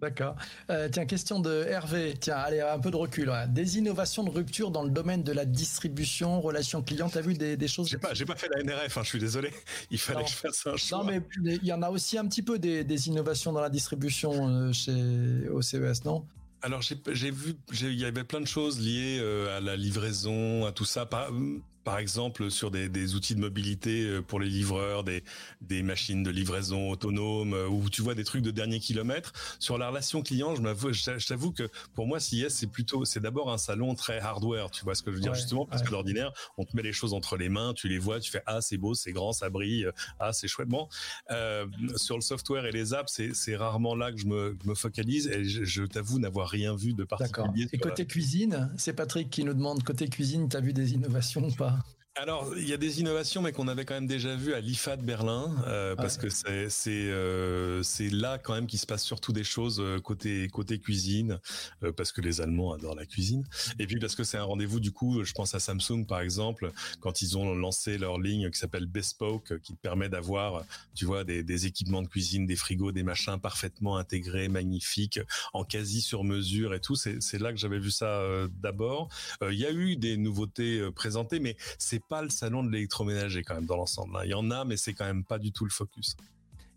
D'accord. 0.00 0.36
Euh, 0.70 0.88
tiens, 0.90 1.06
question 1.06 1.40
de 1.40 1.64
Hervé. 1.68 2.14
Tiens, 2.20 2.36
allez, 2.36 2.60
un 2.60 2.78
peu 2.78 2.90
de 2.90 2.96
recul. 2.96 3.32
Des 3.48 3.78
innovations 3.78 4.24
de 4.24 4.30
rupture 4.30 4.70
dans 4.70 4.82
le 4.82 4.90
domaine 4.90 5.22
de 5.22 5.32
la 5.32 5.44
distribution, 5.44 6.40
relations 6.40 6.82
clients. 6.82 7.08
T'as 7.08 7.22
vu 7.22 7.34
des, 7.34 7.56
des 7.56 7.68
choses 7.68 7.88
J'ai 7.88 7.98
pas, 7.98 8.12
j'ai 8.12 8.26
pas 8.26 8.36
fait 8.36 8.48
la 8.54 8.62
NRF. 8.62 8.98
Hein, 8.98 9.02
je 9.02 9.08
suis 9.08 9.18
désolé. 9.18 9.50
Il 9.90 9.98
fallait 9.98 10.24
que 10.24 10.30
je 10.30 10.36
fasse 10.36 10.66
un 10.66 10.76
choix. 10.76 10.98
Non, 10.98 11.04
mais 11.04 11.22
il 11.38 11.64
y 11.64 11.72
en 11.72 11.82
a 11.82 11.90
aussi 11.90 12.18
un 12.18 12.26
petit 12.26 12.42
peu 12.42 12.58
des, 12.58 12.84
des 12.84 13.08
innovations 13.08 13.52
dans 13.52 13.60
la 13.60 13.70
distribution 13.70 14.48
euh, 14.48 14.72
chez 14.72 15.48
au 15.48 15.62
CES, 15.62 16.04
non? 16.04 16.24
Alors 16.62 16.80
j'ai 16.82 17.30
vu, 17.30 17.54
il 17.72 17.94
y 17.94 18.04
avait 18.04 18.24
plein 18.24 18.40
de 18.40 18.46
choses 18.46 18.80
liées 18.80 19.18
euh, 19.20 19.56
à 19.56 19.60
la 19.60 19.76
livraison, 19.76 20.64
à 20.66 20.72
tout 20.72 20.84
ça. 20.84 21.06
Pas, 21.06 21.30
par 21.86 22.00
exemple 22.00 22.50
sur 22.50 22.72
des, 22.72 22.88
des, 22.88 23.14
outils 23.14 23.36
de 23.36 23.40
mobilité 23.40 24.02
euh, 24.02 24.20
pour 24.20 24.40
les 24.40 24.48
livreurs, 24.48 25.04
des, 25.04 25.22
des 25.60 25.84
machines 25.84 26.24
de 26.24 26.30
livraison 26.30 26.90
autonomes, 26.90 27.54
euh, 27.54 27.68
où 27.68 27.88
tu 27.88 28.02
vois 28.02 28.16
des 28.16 28.24
trucs 28.24 28.42
de 28.42 28.50
dernier 28.50 28.80
kilomètre. 28.80 29.32
Sur 29.60 29.78
la 29.78 29.90
relation 29.90 30.20
client, 30.20 30.56
je 30.56 31.26
t'avoue 31.28 31.52
que 31.52 31.68
pour 31.94 32.08
moi, 32.08 32.18
CIS, 32.18 32.50
c'est 32.50 32.66
plutôt, 32.66 33.04
c'est 33.04 33.20
d'abord 33.20 33.52
un 33.52 33.56
salon 33.56 33.94
très 33.94 34.18
hardware, 34.18 34.72
tu 34.72 34.82
vois 34.82 34.96
ce 34.96 35.04
que 35.04 35.12
je 35.12 35.16
veux 35.16 35.22
dire, 35.22 35.34
justement, 35.34 35.64
parce 35.64 35.82
que 35.82 35.90
d'ordinaire, 35.90 36.32
on 36.58 36.64
te 36.64 36.74
met 36.74 36.82
les 36.82 36.92
choses 36.92 37.14
entre 37.14 37.36
les 37.36 37.48
mains, 37.48 37.72
tu 37.72 37.88
les 37.88 38.00
vois, 38.00 38.18
tu 38.18 38.32
fais, 38.32 38.42
ah, 38.46 38.60
c'est 38.60 38.78
beau, 38.78 38.94
c'est 38.94 39.12
grand, 39.12 39.32
ça 39.32 39.48
brille, 39.48 39.84
euh, 39.84 39.92
ah, 40.18 40.32
c'est 40.32 40.48
chouette. 40.48 40.68
Bon, 40.68 40.88
euh, 41.30 41.66
sur 41.94 42.16
le 42.16 42.22
software 42.22 42.66
et 42.66 42.72
les 42.72 42.94
apps, 42.94 43.22
c'est 43.32 43.56
rarement 43.56 43.94
là 43.94 44.10
que 44.10 44.18
je 44.18 44.26
me, 44.26 44.58
me 44.64 44.74
focalise 44.74 45.28
et 45.28 45.44
je, 45.44 45.62
je 45.62 45.84
t'avoue 45.84 46.18
n'avoir 46.18 46.48
rien 46.48 46.74
vu 46.74 46.94
de 46.94 47.04
particulier. 47.04 47.68
Et 47.72 47.78
côté 47.78 48.06
cuisine, 48.06 48.72
c'est 48.76 48.92
Patrick 48.92 49.30
qui 49.30 49.44
nous 49.44 49.54
demande, 49.54 49.84
côté 49.84 50.08
cuisine, 50.08 50.48
tu 50.48 50.56
as 50.56 50.60
vu 50.60 50.72
des 50.72 50.94
innovations 50.94 51.46
ou 51.46 51.52
pas? 51.52 51.75
Alors, 52.16 52.54
il 52.56 52.66
y 52.66 52.72
a 52.72 52.78
des 52.78 53.00
innovations, 53.00 53.42
mais 53.42 53.52
qu'on 53.52 53.68
avait 53.68 53.84
quand 53.84 53.92
même 53.92 54.06
déjà 54.06 54.34
vu 54.36 54.54
à 54.54 54.60
l'IFA 54.60 54.96
de 54.96 55.02
Berlin, 55.02 55.54
euh, 55.66 55.94
parce 55.94 56.16
que 56.16 56.30
c'est 56.30 56.70
c'est 56.70 56.90
euh, 56.90 57.82
c'est 57.82 58.08
là 58.08 58.38
quand 58.38 58.54
même 58.54 58.66
qu'il 58.66 58.78
se 58.78 58.86
passe 58.86 59.04
surtout 59.04 59.34
des 59.34 59.44
choses 59.44 59.80
euh, 59.80 60.00
côté 60.00 60.48
côté 60.48 60.78
cuisine, 60.78 61.38
parce 61.96 62.12
que 62.12 62.22
les 62.22 62.40
Allemands 62.40 62.72
adorent 62.72 62.94
la 62.94 63.04
cuisine, 63.04 63.44
et 63.78 63.86
puis 63.86 63.98
parce 63.98 64.14
que 64.14 64.24
c'est 64.24 64.38
un 64.38 64.44
rendez-vous 64.44 64.80
du 64.80 64.92
coup. 64.92 65.24
Je 65.24 65.32
pense 65.34 65.54
à 65.54 65.60
Samsung 65.60 66.06
par 66.08 66.20
exemple, 66.20 66.72
quand 67.00 67.20
ils 67.20 67.36
ont 67.36 67.54
lancé 67.54 67.98
leur 67.98 68.18
ligne 68.18 68.50
qui 68.50 68.58
s'appelle 68.58 68.86
Bespoke, 68.86 69.60
qui 69.60 69.74
permet 69.74 70.08
d'avoir, 70.08 70.64
tu 70.94 71.04
vois, 71.04 71.22
des, 71.22 71.42
des 71.42 71.66
équipements 71.66 72.00
de 72.00 72.08
cuisine, 72.08 72.46
des 72.46 72.56
frigos, 72.56 72.92
des 72.92 73.02
machins 73.02 73.38
parfaitement 73.38 73.98
intégrés, 73.98 74.48
magnifiques, 74.48 75.20
en 75.52 75.64
quasi 75.64 76.00
sur 76.00 76.24
mesure 76.24 76.72
et 76.72 76.80
tout. 76.80 76.96
C'est 76.96 77.20
c'est 77.20 77.38
là 77.38 77.52
que 77.52 77.58
j'avais 77.58 77.78
vu 77.78 77.90
ça 77.90 78.22
d'abord. 78.62 79.10
Il 79.42 79.58
y 79.58 79.66
a 79.66 79.70
eu 79.70 79.96
des 79.96 80.16
nouveautés 80.16 80.90
présentées, 80.94 81.40
mais 81.40 81.56
c'est 81.78 82.05
pas 82.08 82.22
le 82.22 82.30
salon 82.30 82.62
de 82.62 82.70
l'électroménager 82.70 83.42
quand 83.42 83.54
même 83.54 83.66
dans 83.66 83.76
l'ensemble. 83.76 84.16
Hein. 84.16 84.22
Il 84.24 84.30
y 84.30 84.34
en 84.34 84.50
a, 84.50 84.64
mais 84.64 84.76
c'est 84.76 84.94
quand 84.94 85.04
même 85.04 85.24
pas 85.24 85.38
du 85.38 85.52
tout 85.52 85.64
le 85.64 85.70
focus. 85.70 86.16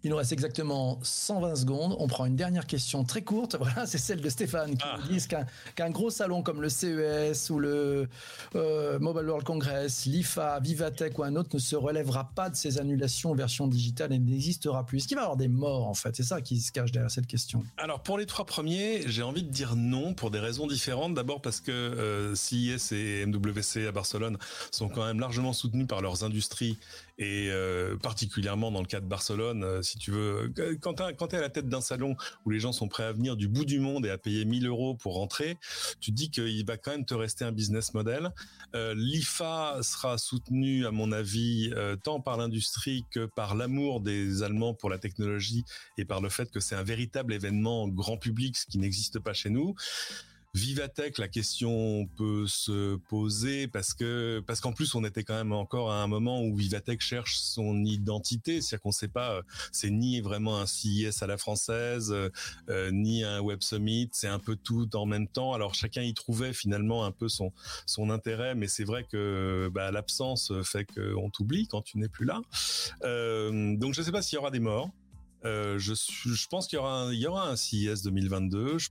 Il 0.04 0.12
nous 0.12 0.16
reste 0.16 0.32
exactement 0.32 0.98
120 1.04 1.56
secondes. 1.56 1.96
On 2.00 2.08
prend 2.08 2.26
une 2.26 2.38
dernière 2.38 2.66
question 2.66 3.04
très 3.04 3.22
courte. 3.22 3.58
Voilà, 3.60 3.86
c'est 3.86 3.98
celle 3.98 4.22
de 4.22 4.30
Stéphane 4.30 4.78
qui 4.78 4.86
ah. 4.86 4.98
nous 4.98 5.16
dit 5.16 5.28
qu'un 5.76 5.90
gros 5.90 6.10
salon 6.10 6.42
comme 6.42 6.62
le 6.62 6.70
CES 6.70 7.50
ou 7.50 7.60
le 7.60 8.08
euh, 8.56 8.98
Mobile 9.00 9.26
World 9.28 9.46
Congress, 9.46 10.06
l'IFA, 10.06 10.60
Vivatech 10.62 11.20
ou 11.20 11.24
un 11.24 11.36
autre 11.36 11.50
ne 11.54 11.60
se 11.60 11.76
relèvera 11.76 12.32
pas 12.34 12.50
de 12.50 12.56
ces 12.56 12.78
annulations 12.78 13.32
en 13.32 13.36
version 13.36 13.68
digitale 13.68 14.14
et 14.14 14.20
n'existera 14.20 14.86
plus. 14.86 15.00
Est-ce 15.00 15.08
qu'il 15.08 15.18
va 15.18 15.24
y 15.24 15.26
avoir 15.26 15.38
des 15.38 15.50
morts 15.50 15.88
en 15.88 15.94
fait? 15.94 16.16
C'est 16.16 16.24
ça 16.24 16.42
qui 16.42 16.62
se 16.62 16.72
cache 16.72 16.92
derrière 16.94 17.12
cette 17.12 17.28
question. 17.28 17.64
Alors 17.78 18.02
pour 18.02 18.18
les 18.18 18.26
trois 18.26 18.46
premiers, 18.46 19.04
j'ai 19.08 19.24
envie 19.24 19.44
de 19.44 19.52
dire 19.52 19.76
non 19.76 20.14
pour 20.14 20.32
des 20.32 20.40
raisons 20.40 20.68
différentes. 20.68 21.14
D'abord 21.14 21.42
parce 21.42 21.60
que 21.60 21.72
euh, 21.72 22.34
CIS 22.34 22.94
et 22.94 23.26
MWC 23.26 23.88
à 23.88 23.92
Barcelone 23.92 24.38
sont 24.72 24.88
quand 24.88 25.06
même 25.06 25.20
largement 25.20 25.54
soutenus 25.54 25.88
par 25.88 26.02
leurs 26.02 26.24
industries 26.24 26.78
et 27.20 27.50
euh, 27.52 27.98
particulièrement 27.98 28.72
dans 28.72 28.80
le 28.80 28.88
cas 28.88 29.02
de 29.02 29.06
Barcelone, 29.06 29.64
euh, 29.66 29.82
si 29.82 29.98
tu 29.98 30.12
veux, 30.12 30.52
quand 30.82 30.94
tu 30.94 31.36
es 31.36 31.38
à 31.38 31.42
la 31.42 31.50
tête 31.50 31.68
d'un 31.68 31.82
salon 31.82 32.16
où 32.46 32.50
les 32.50 32.62
gens 32.62 32.72
sont 32.72 32.88
prêts 32.88 33.04
à 33.04 33.12
venir 33.12 33.36
du 33.36 33.50
bout 33.50 33.66
du 33.66 33.82
monde 33.82 34.06
et 34.06 34.10
à 34.10 34.18
payer 34.18 34.46
1000 34.46 34.66
euros 34.68 34.96
pour 34.96 35.16
rentrer, 35.16 35.58
tu 36.00 36.12
te 36.12 36.16
dis 36.16 36.32
qu'il 36.32 36.66
va 36.66 36.78
quand 36.78 36.92
même 36.92 37.06
te 37.06 37.14
rester 37.14 37.44
un 37.44 37.52
business 37.52 37.94
model. 37.94 38.32
Euh, 38.74 38.96
L'IFA 38.96 39.80
sera 39.84 40.18
soutenu, 40.18 40.86
à 40.86 40.92
mon 40.92 41.12
avis, 41.12 41.72
tant 42.04 42.22
par 42.22 42.38
l'industrie 42.38 43.06
que 43.12 43.26
par 43.26 43.56
l'amour 43.56 44.00
des 44.00 44.42
Allemands 44.42 44.74
pour 44.74 44.90
la 44.90 44.98
technologie 44.98 45.66
et 45.98 46.06
par 46.06 46.22
le 46.22 46.30
fait 46.30 46.50
que 46.50 46.62
c'est 46.62 46.76
un 46.76 46.84
véritable 46.84 47.34
événement 47.34 47.88
grand 47.90 48.18
public, 48.18 48.56
ce 48.56 48.66
qui 48.66 48.78
n'existe 48.78 49.20
pas 49.20 49.34
chez 49.34 49.50
nous. 49.50 49.76
Vivatech, 50.60 51.20
la 51.20 51.30
question 51.30 52.06
peut 52.18 52.46
se 52.46 52.98
poser 53.08 53.70
parce 53.70 53.94
que 53.94 54.44
parce 54.46 54.60
qu'en 54.60 54.74
plus 54.74 54.94
on 54.94 55.06
était 55.06 55.24
quand 55.24 55.36
même 55.36 55.54
encore 55.54 55.90
à 55.90 56.04
un 56.04 56.08
moment 56.08 56.44
où 56.44 56.54
Vivatech 56.54 57.00
cherche 57.00 57.38
son 57.38 57.86
identité, 57.86 58.60
c'est-à-dire 58.60 58.82
qu'on 58.82 58.92
sait 58.92 59.08
pas, 59.08 59.36
euh, 59.36 59.42
c'est 59.72 59.90
ni 59.90 60.20
vraiment 60.20 60.60
un 60.60 60.66
CIS 60.66 61.22
à 61.22 61.28
la 61.28 61.38
française, 61.38 62.12
euh, 62.12 62.30
euh, 62.70 62.92
ni 62.92 63.24
un 63.24 63.40
Web 63.40 63.62
Summit, 63.62 64.10
c'est 64.12 64.28
un 64.28 64.40
peu 64.40 64.58
tout 64.58 64.94
en 64.98 65.06
même 65.06 65.30
temps. 65.30 65.54
Alors 65.54 65.76
chacun 65.76 66.02
y 66.02 66.14
trouvait 66.14 66.52
finalement 66.52 67.06
un 67.06 67.12
peu 67.12 67.30
son 67.30 67.54
son 67.86 68.10
intérêt, 68.10 68.54
mais 68.54 68.68
c'est 68.68 68.84
vrai 68.84 69.06
que 69.10 69.70
bah, 69.74 69.92
l'absence 69.92 70.52
fait 70.64 70.86
qu'on 70.86 71.30
t'oublie 71.30 71.68
quand 71.68 71.84
tu 71.84 72.00
n'es 72.00 72.10
plus 72.10 72.26
là. 72.26 72.42
donc 73.02 73.94
je 73.94 74.02
ne 74.02 74.06
sais 74.06 74.12
pas 74.12 74.22
s'il 74.22 74.36
y 74.36 74.40
aura 74.40 74.52
des 74.52 74.60
morts. 74.60 74.90
je, 75.46 76.48
pense 76.50 76.68
qu'il 76.68 76.80
y 76.80 77.28
aura 77.28 77.50
un, 77.50 77.56
CIS 77.56 78.04
2022. 78.04 78.78
Je 78.78 78.90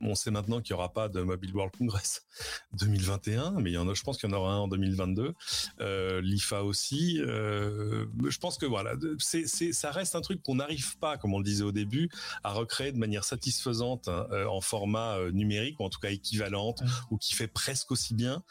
on 0.00 0.14
sait 0.14 0.30
maintenant 0.30 0.60
qu'il 0.60 0.74
n'y 0.74 0.78
aura 0.78 0.92
pas 0.92 1.08
de 1.08 1.20
Mobile 1.20 1.54
World 1.54 1.74
Congress 1.76 2.22
2021, 2.74 3.52
mais 3.60 3.70
il 3.70 3.74
y 3.74 3.78
en 3.78 3.88
a, 3.88 3.94
je 3.94 4.02
pense 4.02 4.18
qu'il 4.18 4.28
y 4.28 4.32
en 4.32 4.36
aura 4.36 4.52
un 4.54 4.58
en 4.58 4.68
2022. 4.68 5.34
Euh, 5.80 6.20
L'IFA 6.20 6.62
aussi. 6.62 7.20
Euh, 7.20 8.06
je 8.28 8.38
pense 8.38 8.58
que 8.58 8.66
voilà, 8.66 8.94
c'est, 9.18 9.46
ça 9.46 9.90
reste 9.90 10.14
un 10.14 10.20
truc 10.20 10.42
qu'on 10.42 10.56
n'arrive 10.56 10.98
pas, 10.98 11.16
comme 11.16 11.34
on 11.34 11.38
le 11.38 11.44
disait 11.44 11.64
au 11.64 11.72
début, 11.72 12.08
à 12.42 12.52
recréer 12.52 12.92
de 12.92 12.98
manière 12.98 13.24
satisfaisante 13.24 14.08
hein, 14.08 14.26
euh, 14.32 14.46
en 14.46 14.60
format 14.60 15.18
numérique, 15.32 15.80
ou 15.80 15.84
en 15.84 15.90
tout 15.90 16.00
cas 16.00 16.10
équivalente, 16.10 16.82
ou 17.10 17.18
qui 17.18 17.34
fait 17.34 17.48
presque 17.48 17.90
aussi 17.90 18.14
bien. 18.14 18.42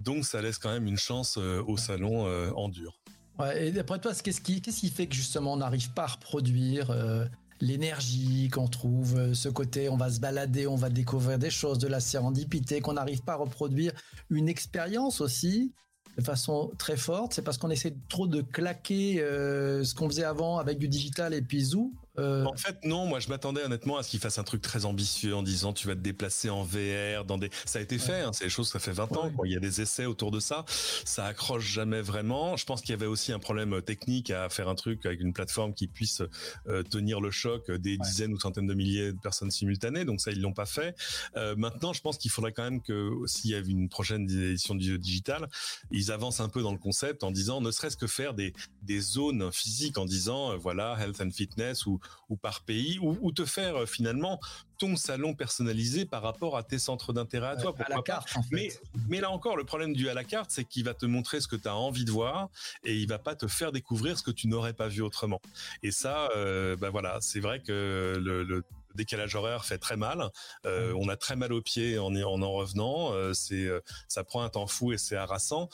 Donc 0.00 0.24
ça 0.24 0.40
laisse 0.40 0.58
quand 0.58 0.70
même 0.70 0.86
une 0.86 0.98
chance 0.98 1.36
au 1.36 1.76
salon 1.76 2.26
en 2.54 2.68
dur. 2.68 3.00
et 3.56 3.72
d'après 3.72 4.00
toi, 4.00 4.14
qu'est-ce 4.14 4.40
qui, 4.40 4.62
qu'est-ce 4.62 4.80
qui 4.80 4.90
fait 4.90 5.08
que 5.08 5.14
justement 5.14 5.54
on 5.54 5.56
n'arrive 5.56 5.92
pas 5.92 6.04
à 6.04 6.06
reproduire 6.06 6.92
l'énergie 7.60 8.48
qu'on 8.48 8.68
trouve, 8.68 9.16
euh, 9.16 9.34
ce 9.34 9.48
côté 9.48 9.88
on 9.88 9.96
va 9.96 10.10
se 10.10 10.20
balader, 10.20 10.66
on 10.66 10.76
va 10.76 10.90
découvrir 10.90 11.38
des 11.38 11.50
choses, 11.50 11.78
de 11.78 11.88
la 11.88 12.00
sérendipité, 12.00 12.80
qu'on 12.80 12.94
n'arrive 12.94 13.22
pas 13.22 13.34
à 13.34 13.36
reproduire 13.36 13.92
une 14.30 14.48
expérience 14.48 15.20
aussi 15.20 15.72
de 16.16 16.22
façon 16.24 16.72
très 16.78 16.96
forte, 16.96 17.32
c'est 17.32 17.42
parce 17.42 17.58
qu'on 17.58 17.70
essaie 17.70 17.94
trop 18.08 18.26
de 18.26 18.42
claquer 18.42 19.22
euh, 19.22 19.84
ce 19.84 19.94
qu'on 19.94 20.08
faisait 20.08 20.24
avant 20.24 20.58
avec 20.58 20.78
du 20.78 20.88
digital 20.88 21.32
et 21.32 21.42
puis 21.42 21.62
zou, 21.62 21.94
euh, 22.18 22.44
en 22.44 22.56
fait, 22.56 22.84
non. 22.84 23.06
Moi, 23.06 23.20
je 23.20 23.28
m'attendais 23.28 23.62
honnêtement 23.62 23.96
à 23.96 24.02
ce 24.02 24.10
qu'il 24.10 24.20
fasse 24.20 24.38
un 24.38 24.44
truc 24.44 24.62
très 24.62 24.84
ambitieux 24.84 25.34
en 25.34 25.42
disant 25.42 25.72
tu 25.72 25.86
vas 25.86 25.94
te 25.94 26.00
déplacer 26.00 26.50
en 26.50 26.62
VR 26.62 27.24
dans 27.24 27.38
des. 27.38 27.50
Ça 27.64 27.78
a 27.78 27.82
été 27.82 27.98
fait. 27.98 28.20
Hein, 28.20 28.32
c'est 28.32 28.44
des 28.44 28.50
choses 28.50 28.68
ça 28.68 28.78
fait 28.78 28.92
20 28.92 29.16
ans. 29.16 29.32
Il 29.44 29.52
y 29.52 29.56
a 29.56 29.60
des 29.60 29.80
essais 29.80 30.06
autour 30.06 30.30
de 30.30 30.40
ça. 30.40 30.64
Ça 31.04 31.26
accroche 31.26 31.64
jamais 31.64 32.02
vraiment. 32.02 32.56
Je 32.56 32.64
pense 32.64 32.80
qu'il 32.80 32.90
y 32.90 32.94
avait 32.94 33.06
aussi 33.06 33.32
un 33.32 33.38
problème 33.38 33.74
euh, 33.74 33.80
technique 33.80 34.30
à 34.30 34.48
faire 34.48 34.68
un 34.68 34.74
truc 34.74 35.06
avec 35.06 35.20
une 35.20 35.32
plateforme 35.32 35.74
qui 35.74 35.86
puisse 35.86 36.22
euh, 36.68 36.82
tenir 36.82 37.20
le 37.20 37.30
choc 37.30 37.70
des 37.70 37.96
dizaines 37.98 38.32
ou 38.32 38.40
centaines 38.40 38.66
de 38.66 38.74
milliers 38.74 39.12
de 39.12 39.18
personnes 39.18 39.50
simultanées. 39.50 40.04
Donc 40.04 40.20
ça, 40.20 40.30
ils 40.30 40.40
l'ont 40.40 40.52
pas 40.52 40.66
fait. 40.66 40.96
maintenant, 41.56 41.92
je 41.92 42.00
pense 42.00 42.18
qu'il 42.18 42.30
faudrait 42.30 42.52
quand 42.52 42.64
même 42.64 42.82
que 42.82 43.12
s'il 43.26 43.50
y 43.50 43.54
a 43.54 43.58
une 43.58 43.88
prochaine 43.88 44.22
édition 44.22 44.74
du 44.74 44.98
digital, 44.98 45.48
ils 45.90 46.10
avancent 46.10 46.40
un 46.40 46.48
peu 46.48 46.62
dans 46.62 46.72
le 46.72 46.78
concept 46.78 47.22
en 47.22 47.30
disant 47.30 47.60
ne 47.60 47.70
serait-ce 47.70 47.96
que 47.96 48.06
faire 48.06 48.34
des 48.34 48.52
des 48.82 49.00
zones 49.00 49.50
physiques 49.52 49.98
en 49.98 50.04
disant 50.04 50.56
voilà 50.56 50.96
health 51.00 51.20
and 51.20 51.30
fitness 51.30 51.86
ou 51.86 52.00
ou 52.28 52.36
par 52.36 52.62
pays, 52.62 52.98
ou, 53.00 53.32
te 53.32 53.44
faire 53.44 53.82
euh, 53.82 53.86
finalement 53.86 54.40
ton 54.78 54.96
salon 54.96 55.34
personnalisé 55.34 56.04
par 56.04 56.22
rapport 56.22 56.56
à 56.56 56.62
tes 56.62 56.78
centres 56.78 57.12
d'intérêt 57.12 57.48
à 57.48 57.56
toi. 57.56 57.74
à 57.78 57.88
la 57.88 58.02
carte, 58.02 58.36
mais, 58.50 58.68
mais 59.08 59.20
là 59.20 59.30
encore, 59.30 59.56
le 59.56 59.64
problème 59.64 59.94
du 59.94 60.08
à 60.08 60.14
la 60.14 60.24
carte, 60.24 60.50
c'est 60.50 60.64
qu'il 60.64 60.84
va 60.84 60.94
te 60.94 61.06
montrer 61.06 61.40
ce 61.40 61.48
que 61.48 61.56
tu 61.56 61.68
as 61.68 61.74
envie 61.74 62.04
de 62.04 62.10
voir 62.10 62.48
et 62.84 62.96
il 62.96 63.08
va 63.08 63.18
pas 63.18 63.34
te 63.34 63.46
faire 63.46 63.72
découvrir 63.72 64.18
ce 64.18 64.22
que 64.22 64.30
tu 64.30 64.46
n'aurais 64.48 64.74
pas 64.74 64.88
vu 64.88 65.02
autrement. 65.02 65.40
Et 65.82 65.90
ça, 65.90 66.28
euh, 66.36 66.76
bah 66.76 66.90
voilà, 66.90 67.18
c'est 67.20 67.40
vrai 67.40 67.60
que 67.60 68.14
le, 68.18 68.64
décalage 68.94 69.36
horaire 69.36 69.64
fait 69.64 69.78
très 69.78 69.96
mal. 69.96 70.28
Euh, 70.66 70.92
on 70.98 71.08
a 71.08 71.16
très 71.16 71.36
mal 71.36 71.52
aux 71.52 71.62
pieds 71.62 71.98
en 72.00 72.16
en, 72.16 72.42
en 72.42 72.52
revenant. 72.52 73.12
c'est 73.32 73.68
ça 74.08 74.24
prend 74.24 74.42
un 74.42 74.48
temps 74.48 74.66
fou 74.66 74.92
et 74.92 74.98
c'est 74.98 75.14
harassant 75.14 75.68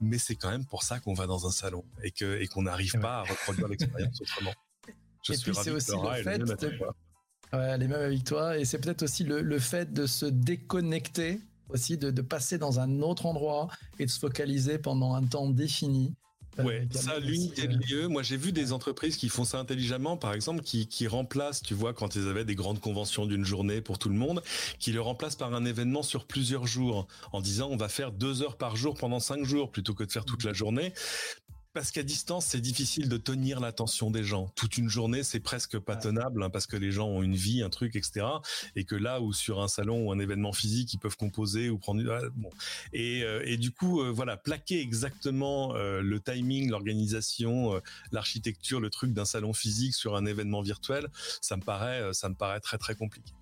mais 0.00 0.18
c'est 0.18 0.36
quand 0.36 0.50
même 0.50 0.64
pour 0.64 0.82
ça 0.82 1.00
qu'on 1.00 1.14
va 1.14 1.26
dans 1.26 1.46
un 1.46 1.50
salon 1.50 1.84
et 2.02 2.10
que 2.10 2.40
et 2.40 2.46
qu'on 2.46 2.62
n'arrive 2.62 2.98
pas 3.00 3.20
à 3.20 3.22
reproduire 3.22 3.68
l'expérience 3.68 4.20
autrement 4.20 4.54
et 5.28 5.36
puis 5.36 5.54
c'est 5.54 5.70
aussi 5.70 5.92
le 5.92 6.22
fait 6.22 6.38
de... 6.38 6.44
Ouais, 7.52 7.78
les 7.78 7.88
mêmes 7.88 8.00
avec 8.00 8.24
toi. 8.24 8.58
Et 8.58 8.64
c'est 8.64 8.78
peut-être 8.78 9.02
aussi 9.02 9.24
le, 9.24 9.58
fait 9.58 9.92
de 9.92 10.06
se 10.06 10.26
déconnecter, 10.26 11.40
aussi 11.70 11.96
de, 11.96 12.10
passer 12.22 12.58
dans 12.58 12.80
un 12.80 13.00
autre 13.00 13.26
endroit 13.26 13.68
et 13.98 14.06
de 14.06 14.10
se 14.10 14.18
focaliser 14.18 14.78
pendant 14.78 15.14
un 15.14 15.24
temps 15.24 15.48
défini. 15.48 16.14
Euh, 16.58 16.64
ouais, 16.64 16.88
ça, 16.90 17.20
l'unité 17.20 17.68
de 17.68 17.78
lieu. 17.88 18.08
Moi, 18.08 18.22
j'ai 18.22 18.36
vu 18.36 18.50
des 18.52 18.72
entreprises 18.72 19.16
qui 19.16 19.28
font 19.28 19.44
ça 19.44 19.60
intelligemment, 19.60 20.16
par 20.16 20.32
exemple, 20.32 20.62
qui, 20.62 20.88
qui 20.88 21.06
remplacent, 21.06 21.62
tu 21.62 21.72
vois, 21.72 21.94
quand 21.94 22.16
ils 22.16 22.26
avaient 22.26 22.44
des 22.44 22.56
grandes 22.56 22.80
conventions 22.80 23.26
d'une 23.26 23.44
journée 23.44 23.80
pour 23.80 23.98
tout 23.98 24.08
le 24.08 24.16
monde, 24.16 24.42
qui 24.80 24.90
le 24.90 25.00
remplacent 25.00 25.36
par 25.36 25.54
un 25.54 25.64
événement 25.64 26.02
sur 26.02 26.26
plusieurs 26.26 26.66
jours, 26.66 27.06
en 27.32 27.40
disant 27.40 27.68
on 27.70 27.76
va 27.76 27.88
faire 27.88 28.10
deux 28.10 28.42
heures 28.42 28.56
par 28.56 28.74
jour 28.74 28.94
pendant 28.94 29.20
cinq 29.20 29.44
jours 29.44 29.70
plutôt 29.70 29.94
que 29.94 30.02
de 30.02 30.10
faire 30.10 30.24
toute 30.24 30.42
la 30.42 30.52
journée. 30.52 30.92
Parce 31.78 31.92
qu'à 31.92 32.02
distance, 32.02 32.46
c'est 32.46 32.60
difficile 32.60 33.08
de 33.08 33.16
tenir 33.16 33.60
l'attention 33.60 34.10
des 34.10 34.24
gens. 34.24 34.50
Toute 34.56 34.78
une 34.78 34.88
journée, 34.88 35.22
c'est 35.22 35.38
presque 35.38 35.78
pas 35.78 35.94
tenable 35.94 36.42
hein, 36.42 36.50
parce 36.50 36.66
que 36.66 36.76
les 36.76 36.90
gens 36.90 37.06
ont 37.06 37.22
une 37.22 37.36
vie, 37.36 37.62
un 37.62 37.70
truc, 37.70 37.94
etc. 37.94 38.26
Et 38.74 38.82
que 38.82 38.96
là, 38.96 39.20
où 39.20 39.32
sur 39.32 39.62
un 39.62 39.68
salon 39.68 40.08
ou 40.08 40.10
un 40.10 40.18
événement 40.18 40.52
physique, 40.52 40.92
ils 40.92 40.98
peuvent 40.98 41.16
composer 41.16 41.70
ou 41.70 41.78
prendre. 41.78 42.02
Bon. 42.34 42.50
Et, 42.92 43.22
euh, 43.22 43.44
et 43.44 43.58
du 43.58 43.70
coup, 43.70 44.00
euh, 44.00 44.10
voilà, 44.10 44.36
plaquer 44.36 44.80
exactement 44.80 45.76
euh, 45.76 46.00
le 46.02 46.18
timing, 46.18 46.68
l'organisation, 46.68 47.80
l'architecture, 48.10 48.80
le 48.80 48.90
truc 48.90 49.12
d'un 49.12 49.24
salon 49.24 49.52
physique 49.52 49.94
sur 49.94 50.16
un 50.16 50.26
événement 50.26 50.62
virtuel, 50.62 51.06
ça 51.40 51.56
me 51.56 51.62
paraît, 51.62 52.12
ça 52.12 52.28
me 52.28 52.34
paraît 52.34 52.58
très 52.58 52.78
très 52.78 52.96
compliqué. 52.96 53.32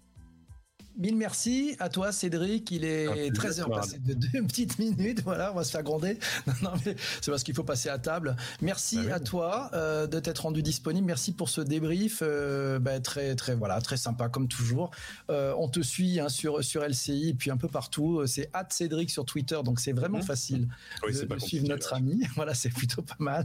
Mille 0.96 1.16
merci 1.16 1.76
à 1.78 1.90
toi, 1.90 2.10
Cédric. 2.10 2.70
Il 2.70 2.84
est 2.84 3.30
13h 3.30 3.68
passé 3.68 3.98
de 3.98 4.14
deux 4.14 4.42
petites 4.46 4.78
minutes. 4.78 5.22
Voilà, 5.24 5.52
on 5.52 5.56
va 5.56 5.64
se 5.64 5.70
faire 5.70 5.82
gronder. 5.82 6.18
Non, 6.62 6.72
mais 6.84 6.96
c'est 7.20 7.30
parce 7.30 7.42
qu'il 7.42 7.54
faut 7.54 7.64
passer 7.64 7.88
à 7.90 7.98
table. 7.98 8.34
Merci 8.62 8.98
bah 9.02 9.16
à 9.16 9.20
toi 9.20 9.70
euh, 9.74 10.06
de 10.06 10.18
t'être 10.18 10.40
rendu 10.40 10.62
disponible. 10.62 11.06
Merci 11.06 11.32
pour 11.32 11.50
ce 11.50 11.60
débrief. 11.60 12.20
Euh, 12.22 12.78
bah, 12.78 12.98
très, 13.00 13.34
très, 13.34 13.54
voilà, 13.54 13.80
très 13.80 13.98
sympa 13.98 14.28
comme 14.28 14.48
toujours. 14.48 14.90
Euh, 15.30 15.54
on 15.58 15.68
te 15.68 15.80
suit 15.80 16.18
hein, 16.18 16.30
sur, 16.30 16.64
sur 16.64 16.82
LCI 16.82 17.30
et 17.30 17.34
puis 17.34 17.50
un 17.50 17.58
peu 17.58 17.68
partout. 17.68 18.26
C'est 18.26 18.50
Cédric 18.70 19.10
sur 19.10 19.24
Twitter, 19.24 19.58
donc 19.64 19.80
c'est 19.80 19.92
vraiment 19.92 20.18
mmh. 20.18 20.22
facile 20.22 20.68
de, 21.06 21.38
suivre 21.38 21.68
notre 21.68 21.94
ami. 21.94 22.22
Voilà, 22.36 22.54
c'est 22.54 22.70
plutôt 22.70 23.02
pas 23.02 23.16
mal. 23.18 23.44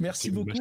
Merci 0.00 0.30
beaucoup. 0.30 0.58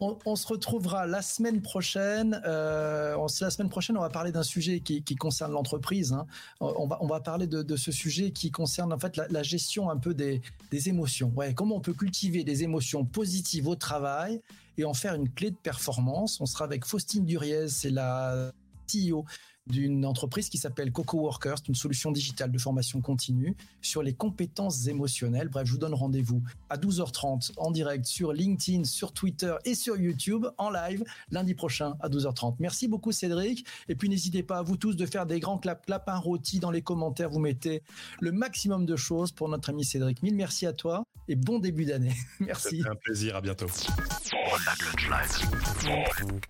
On, 0.00 0.36
se 0.36 0.46
retrouvera 0.46 1.06
la 1.06 1.22
semaine 1.22 1.60
prochaine. 1.60 2.40
Euh, 2.46 3.16
la 3.40 3.50
semaine 3.50 3.68
prochaine, 3.68 3.96
on 3.96 4.00
va 4.00 4.10
parler 4.10 4.30
d'un 4.30 4.44
sujet 4.44 4.78
qui, 4.80 5.16
concerne 5.16 5.52
l'entreprise. 5.52 6.12
Hein. 6.12 6.26
On, 6.60 7.06
va, 7.06 7.20
parler 7.20 7.48
de, 7.48 7.76
ce 7.76 7.90
sujet 7.90 8.30
qui 8.30 8.52
concerne 8.52 8.92
en 8.92 8.98
fait 8.98 9.16
la, 9.16 9.42
gestion 9.42 9.90
un 9.90 9.96
peu 9.96 10.14
des, 10.14 10.40
des 10.70 10.88
émotions. 10.88 11.32
Ouais, 11.34 11.52
comment 11.52 11.76
on 11.76 11.80
peut 11.80 11.94
cultiver 11.94 12.44
des 12.44 12.62
émotions 12.62 13.04
positives 13.04 13.66
au 13.66 13.74
travail 13.74 14.40
et 14.76 14.84
en 14.84 14.94
faire 14.94 15.14
une 15.14 15.28
clé 15.28 15.50
de 15.50 15.56
performance. 15.56 16.40
On 16.40 16.46
sera 16.46 16.64
avec 16.64 16.84
Faustine 16.84 17.24
Duriez, 17.24 17.68
c'est 17.68 17.90
la 17.90 18.52
CEO 18.88 19.24
d'une 19.68 20.04
entreprise 20.06 20.48
qui 20.48 20.58
s'appelle 20.58 20.92
Coco 20.92 21.18
Workers, 21.18 21.58
une 21.68 21.74
solution 21.74 22.12
digitale 22.12 22.50
de 22.50 22.58
formation 22.58 23.00
continue 23.00 23.56
sur 23.82 24.02
les 24.02 24.14
compétences 24.14 24.86
émotionnelles. 24.86 25.48
Bref, 25.48 25.66
je 25.66 25.72
vous 25.72 25.78
donne 25.78 25.94
rendez-vous 25.94 26.42
à 26.70 26.76
12h30 26.76 27.52
en 27.56 27.70
direct 27.70 28.06
sur 28.06 28.32
LinkedIn, 28.32 28.84
sur 28.84 29.12
Twitter 29.12 29.54
et 29.64 29.74
sur 29.74 29.96
YouTube 29.96 30.46
en 30.58 30.70
live 30.70 31.04
lundi 31.30 31.54
prochain 31.54 31.94
à 32.00 32.08
12h30. 32.08 32.56
Merci 32.58 32.88
beaucoup 32.88 33.12
Cédric. 33.12 33.64
Et 33.88 33.94
puis 33.94 34.08
n'hésitez 34.08 34.42
pas 34.42 34.58
à 34.58 34.62
vous 34.62 34.76
tous 34.76 34.96
de 34.96 35.06
faire 35.06 35.26
des 35.26 35.40
grands 35.40 35.58
clap 35.58 35.86
clapins 35.86 36.18
rôtis 36.18 36.60
dans 36.60 36.70
les 36.70 36.82
commentaires. 36.82 37.30
Vous 37.30 37.38
mettez 37.38 37.82
le 38.20 38.32
maximum 38.32 38.86
de 38.86 38.96
choses 38.96 39.32
pour 39.32 39.48
notre 39.48 39.70
ami 39.70 39.84
Cédric. 39.84 40.22
Mille 40.22 40.34
merci 40.34 40.66
à 40.66 40.72
toi 40.72 41.04
et 41.28 41.36
bon 41.36 41.58
début 41.58 41.84
d'année. 41.84 42.14
merci. 42.40 42.82
Un 42.88 42.94
plaisir. 42.94 43.36
À 43.36 43.40
bientôt. 43.40 43.66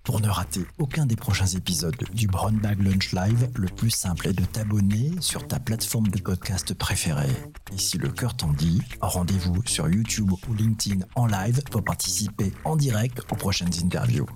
Pour 0.04 0.20
ne 0.20 0.28
rater 0.28 0.66
aucun 0.78 1.06
des 1.06 1.16
prochains 1.16 1.46
épisodes 1.46 1.96
du 2.12 2.26
Brown 2.26 2.56
Bag 2.56 2.80
Lunch 2.82 3.12
Live, 3.12 3.48
le 3.54 3.68
plus 3.68 3.90
simple 3.90 4.28
est 4.28 4.32
de 4.32 4.44
t'abonner 4.44 5.12
sur 5.20 5.46
ta 5.46 5.58
plateforme 5.58 6.08
de 6.08 6.20
podcast 6.20 6.74
préférée. 6.74 7.30
Et 7.72 7.78
si 7.78 7.98
le 7.98 8.08
cœur 8.08 8.36
t'en 8.36 8.52
dit, 8.52 8.82
rendez-vous 9.00 9.62
sur 9.66 9.88
YouTube 9.88 10.32
ou 10.48 10.54
LinkedIn 10.54 11.04
en 11.14 11.26
live 11.26 11.62
pour 11.70 11.84
participer 11.84 12.52
en 12.64 12.76
direct 12.76 13.20
aux 13.30 13.36
prochaines 13.36 13.72
interviews. 13.82 14.26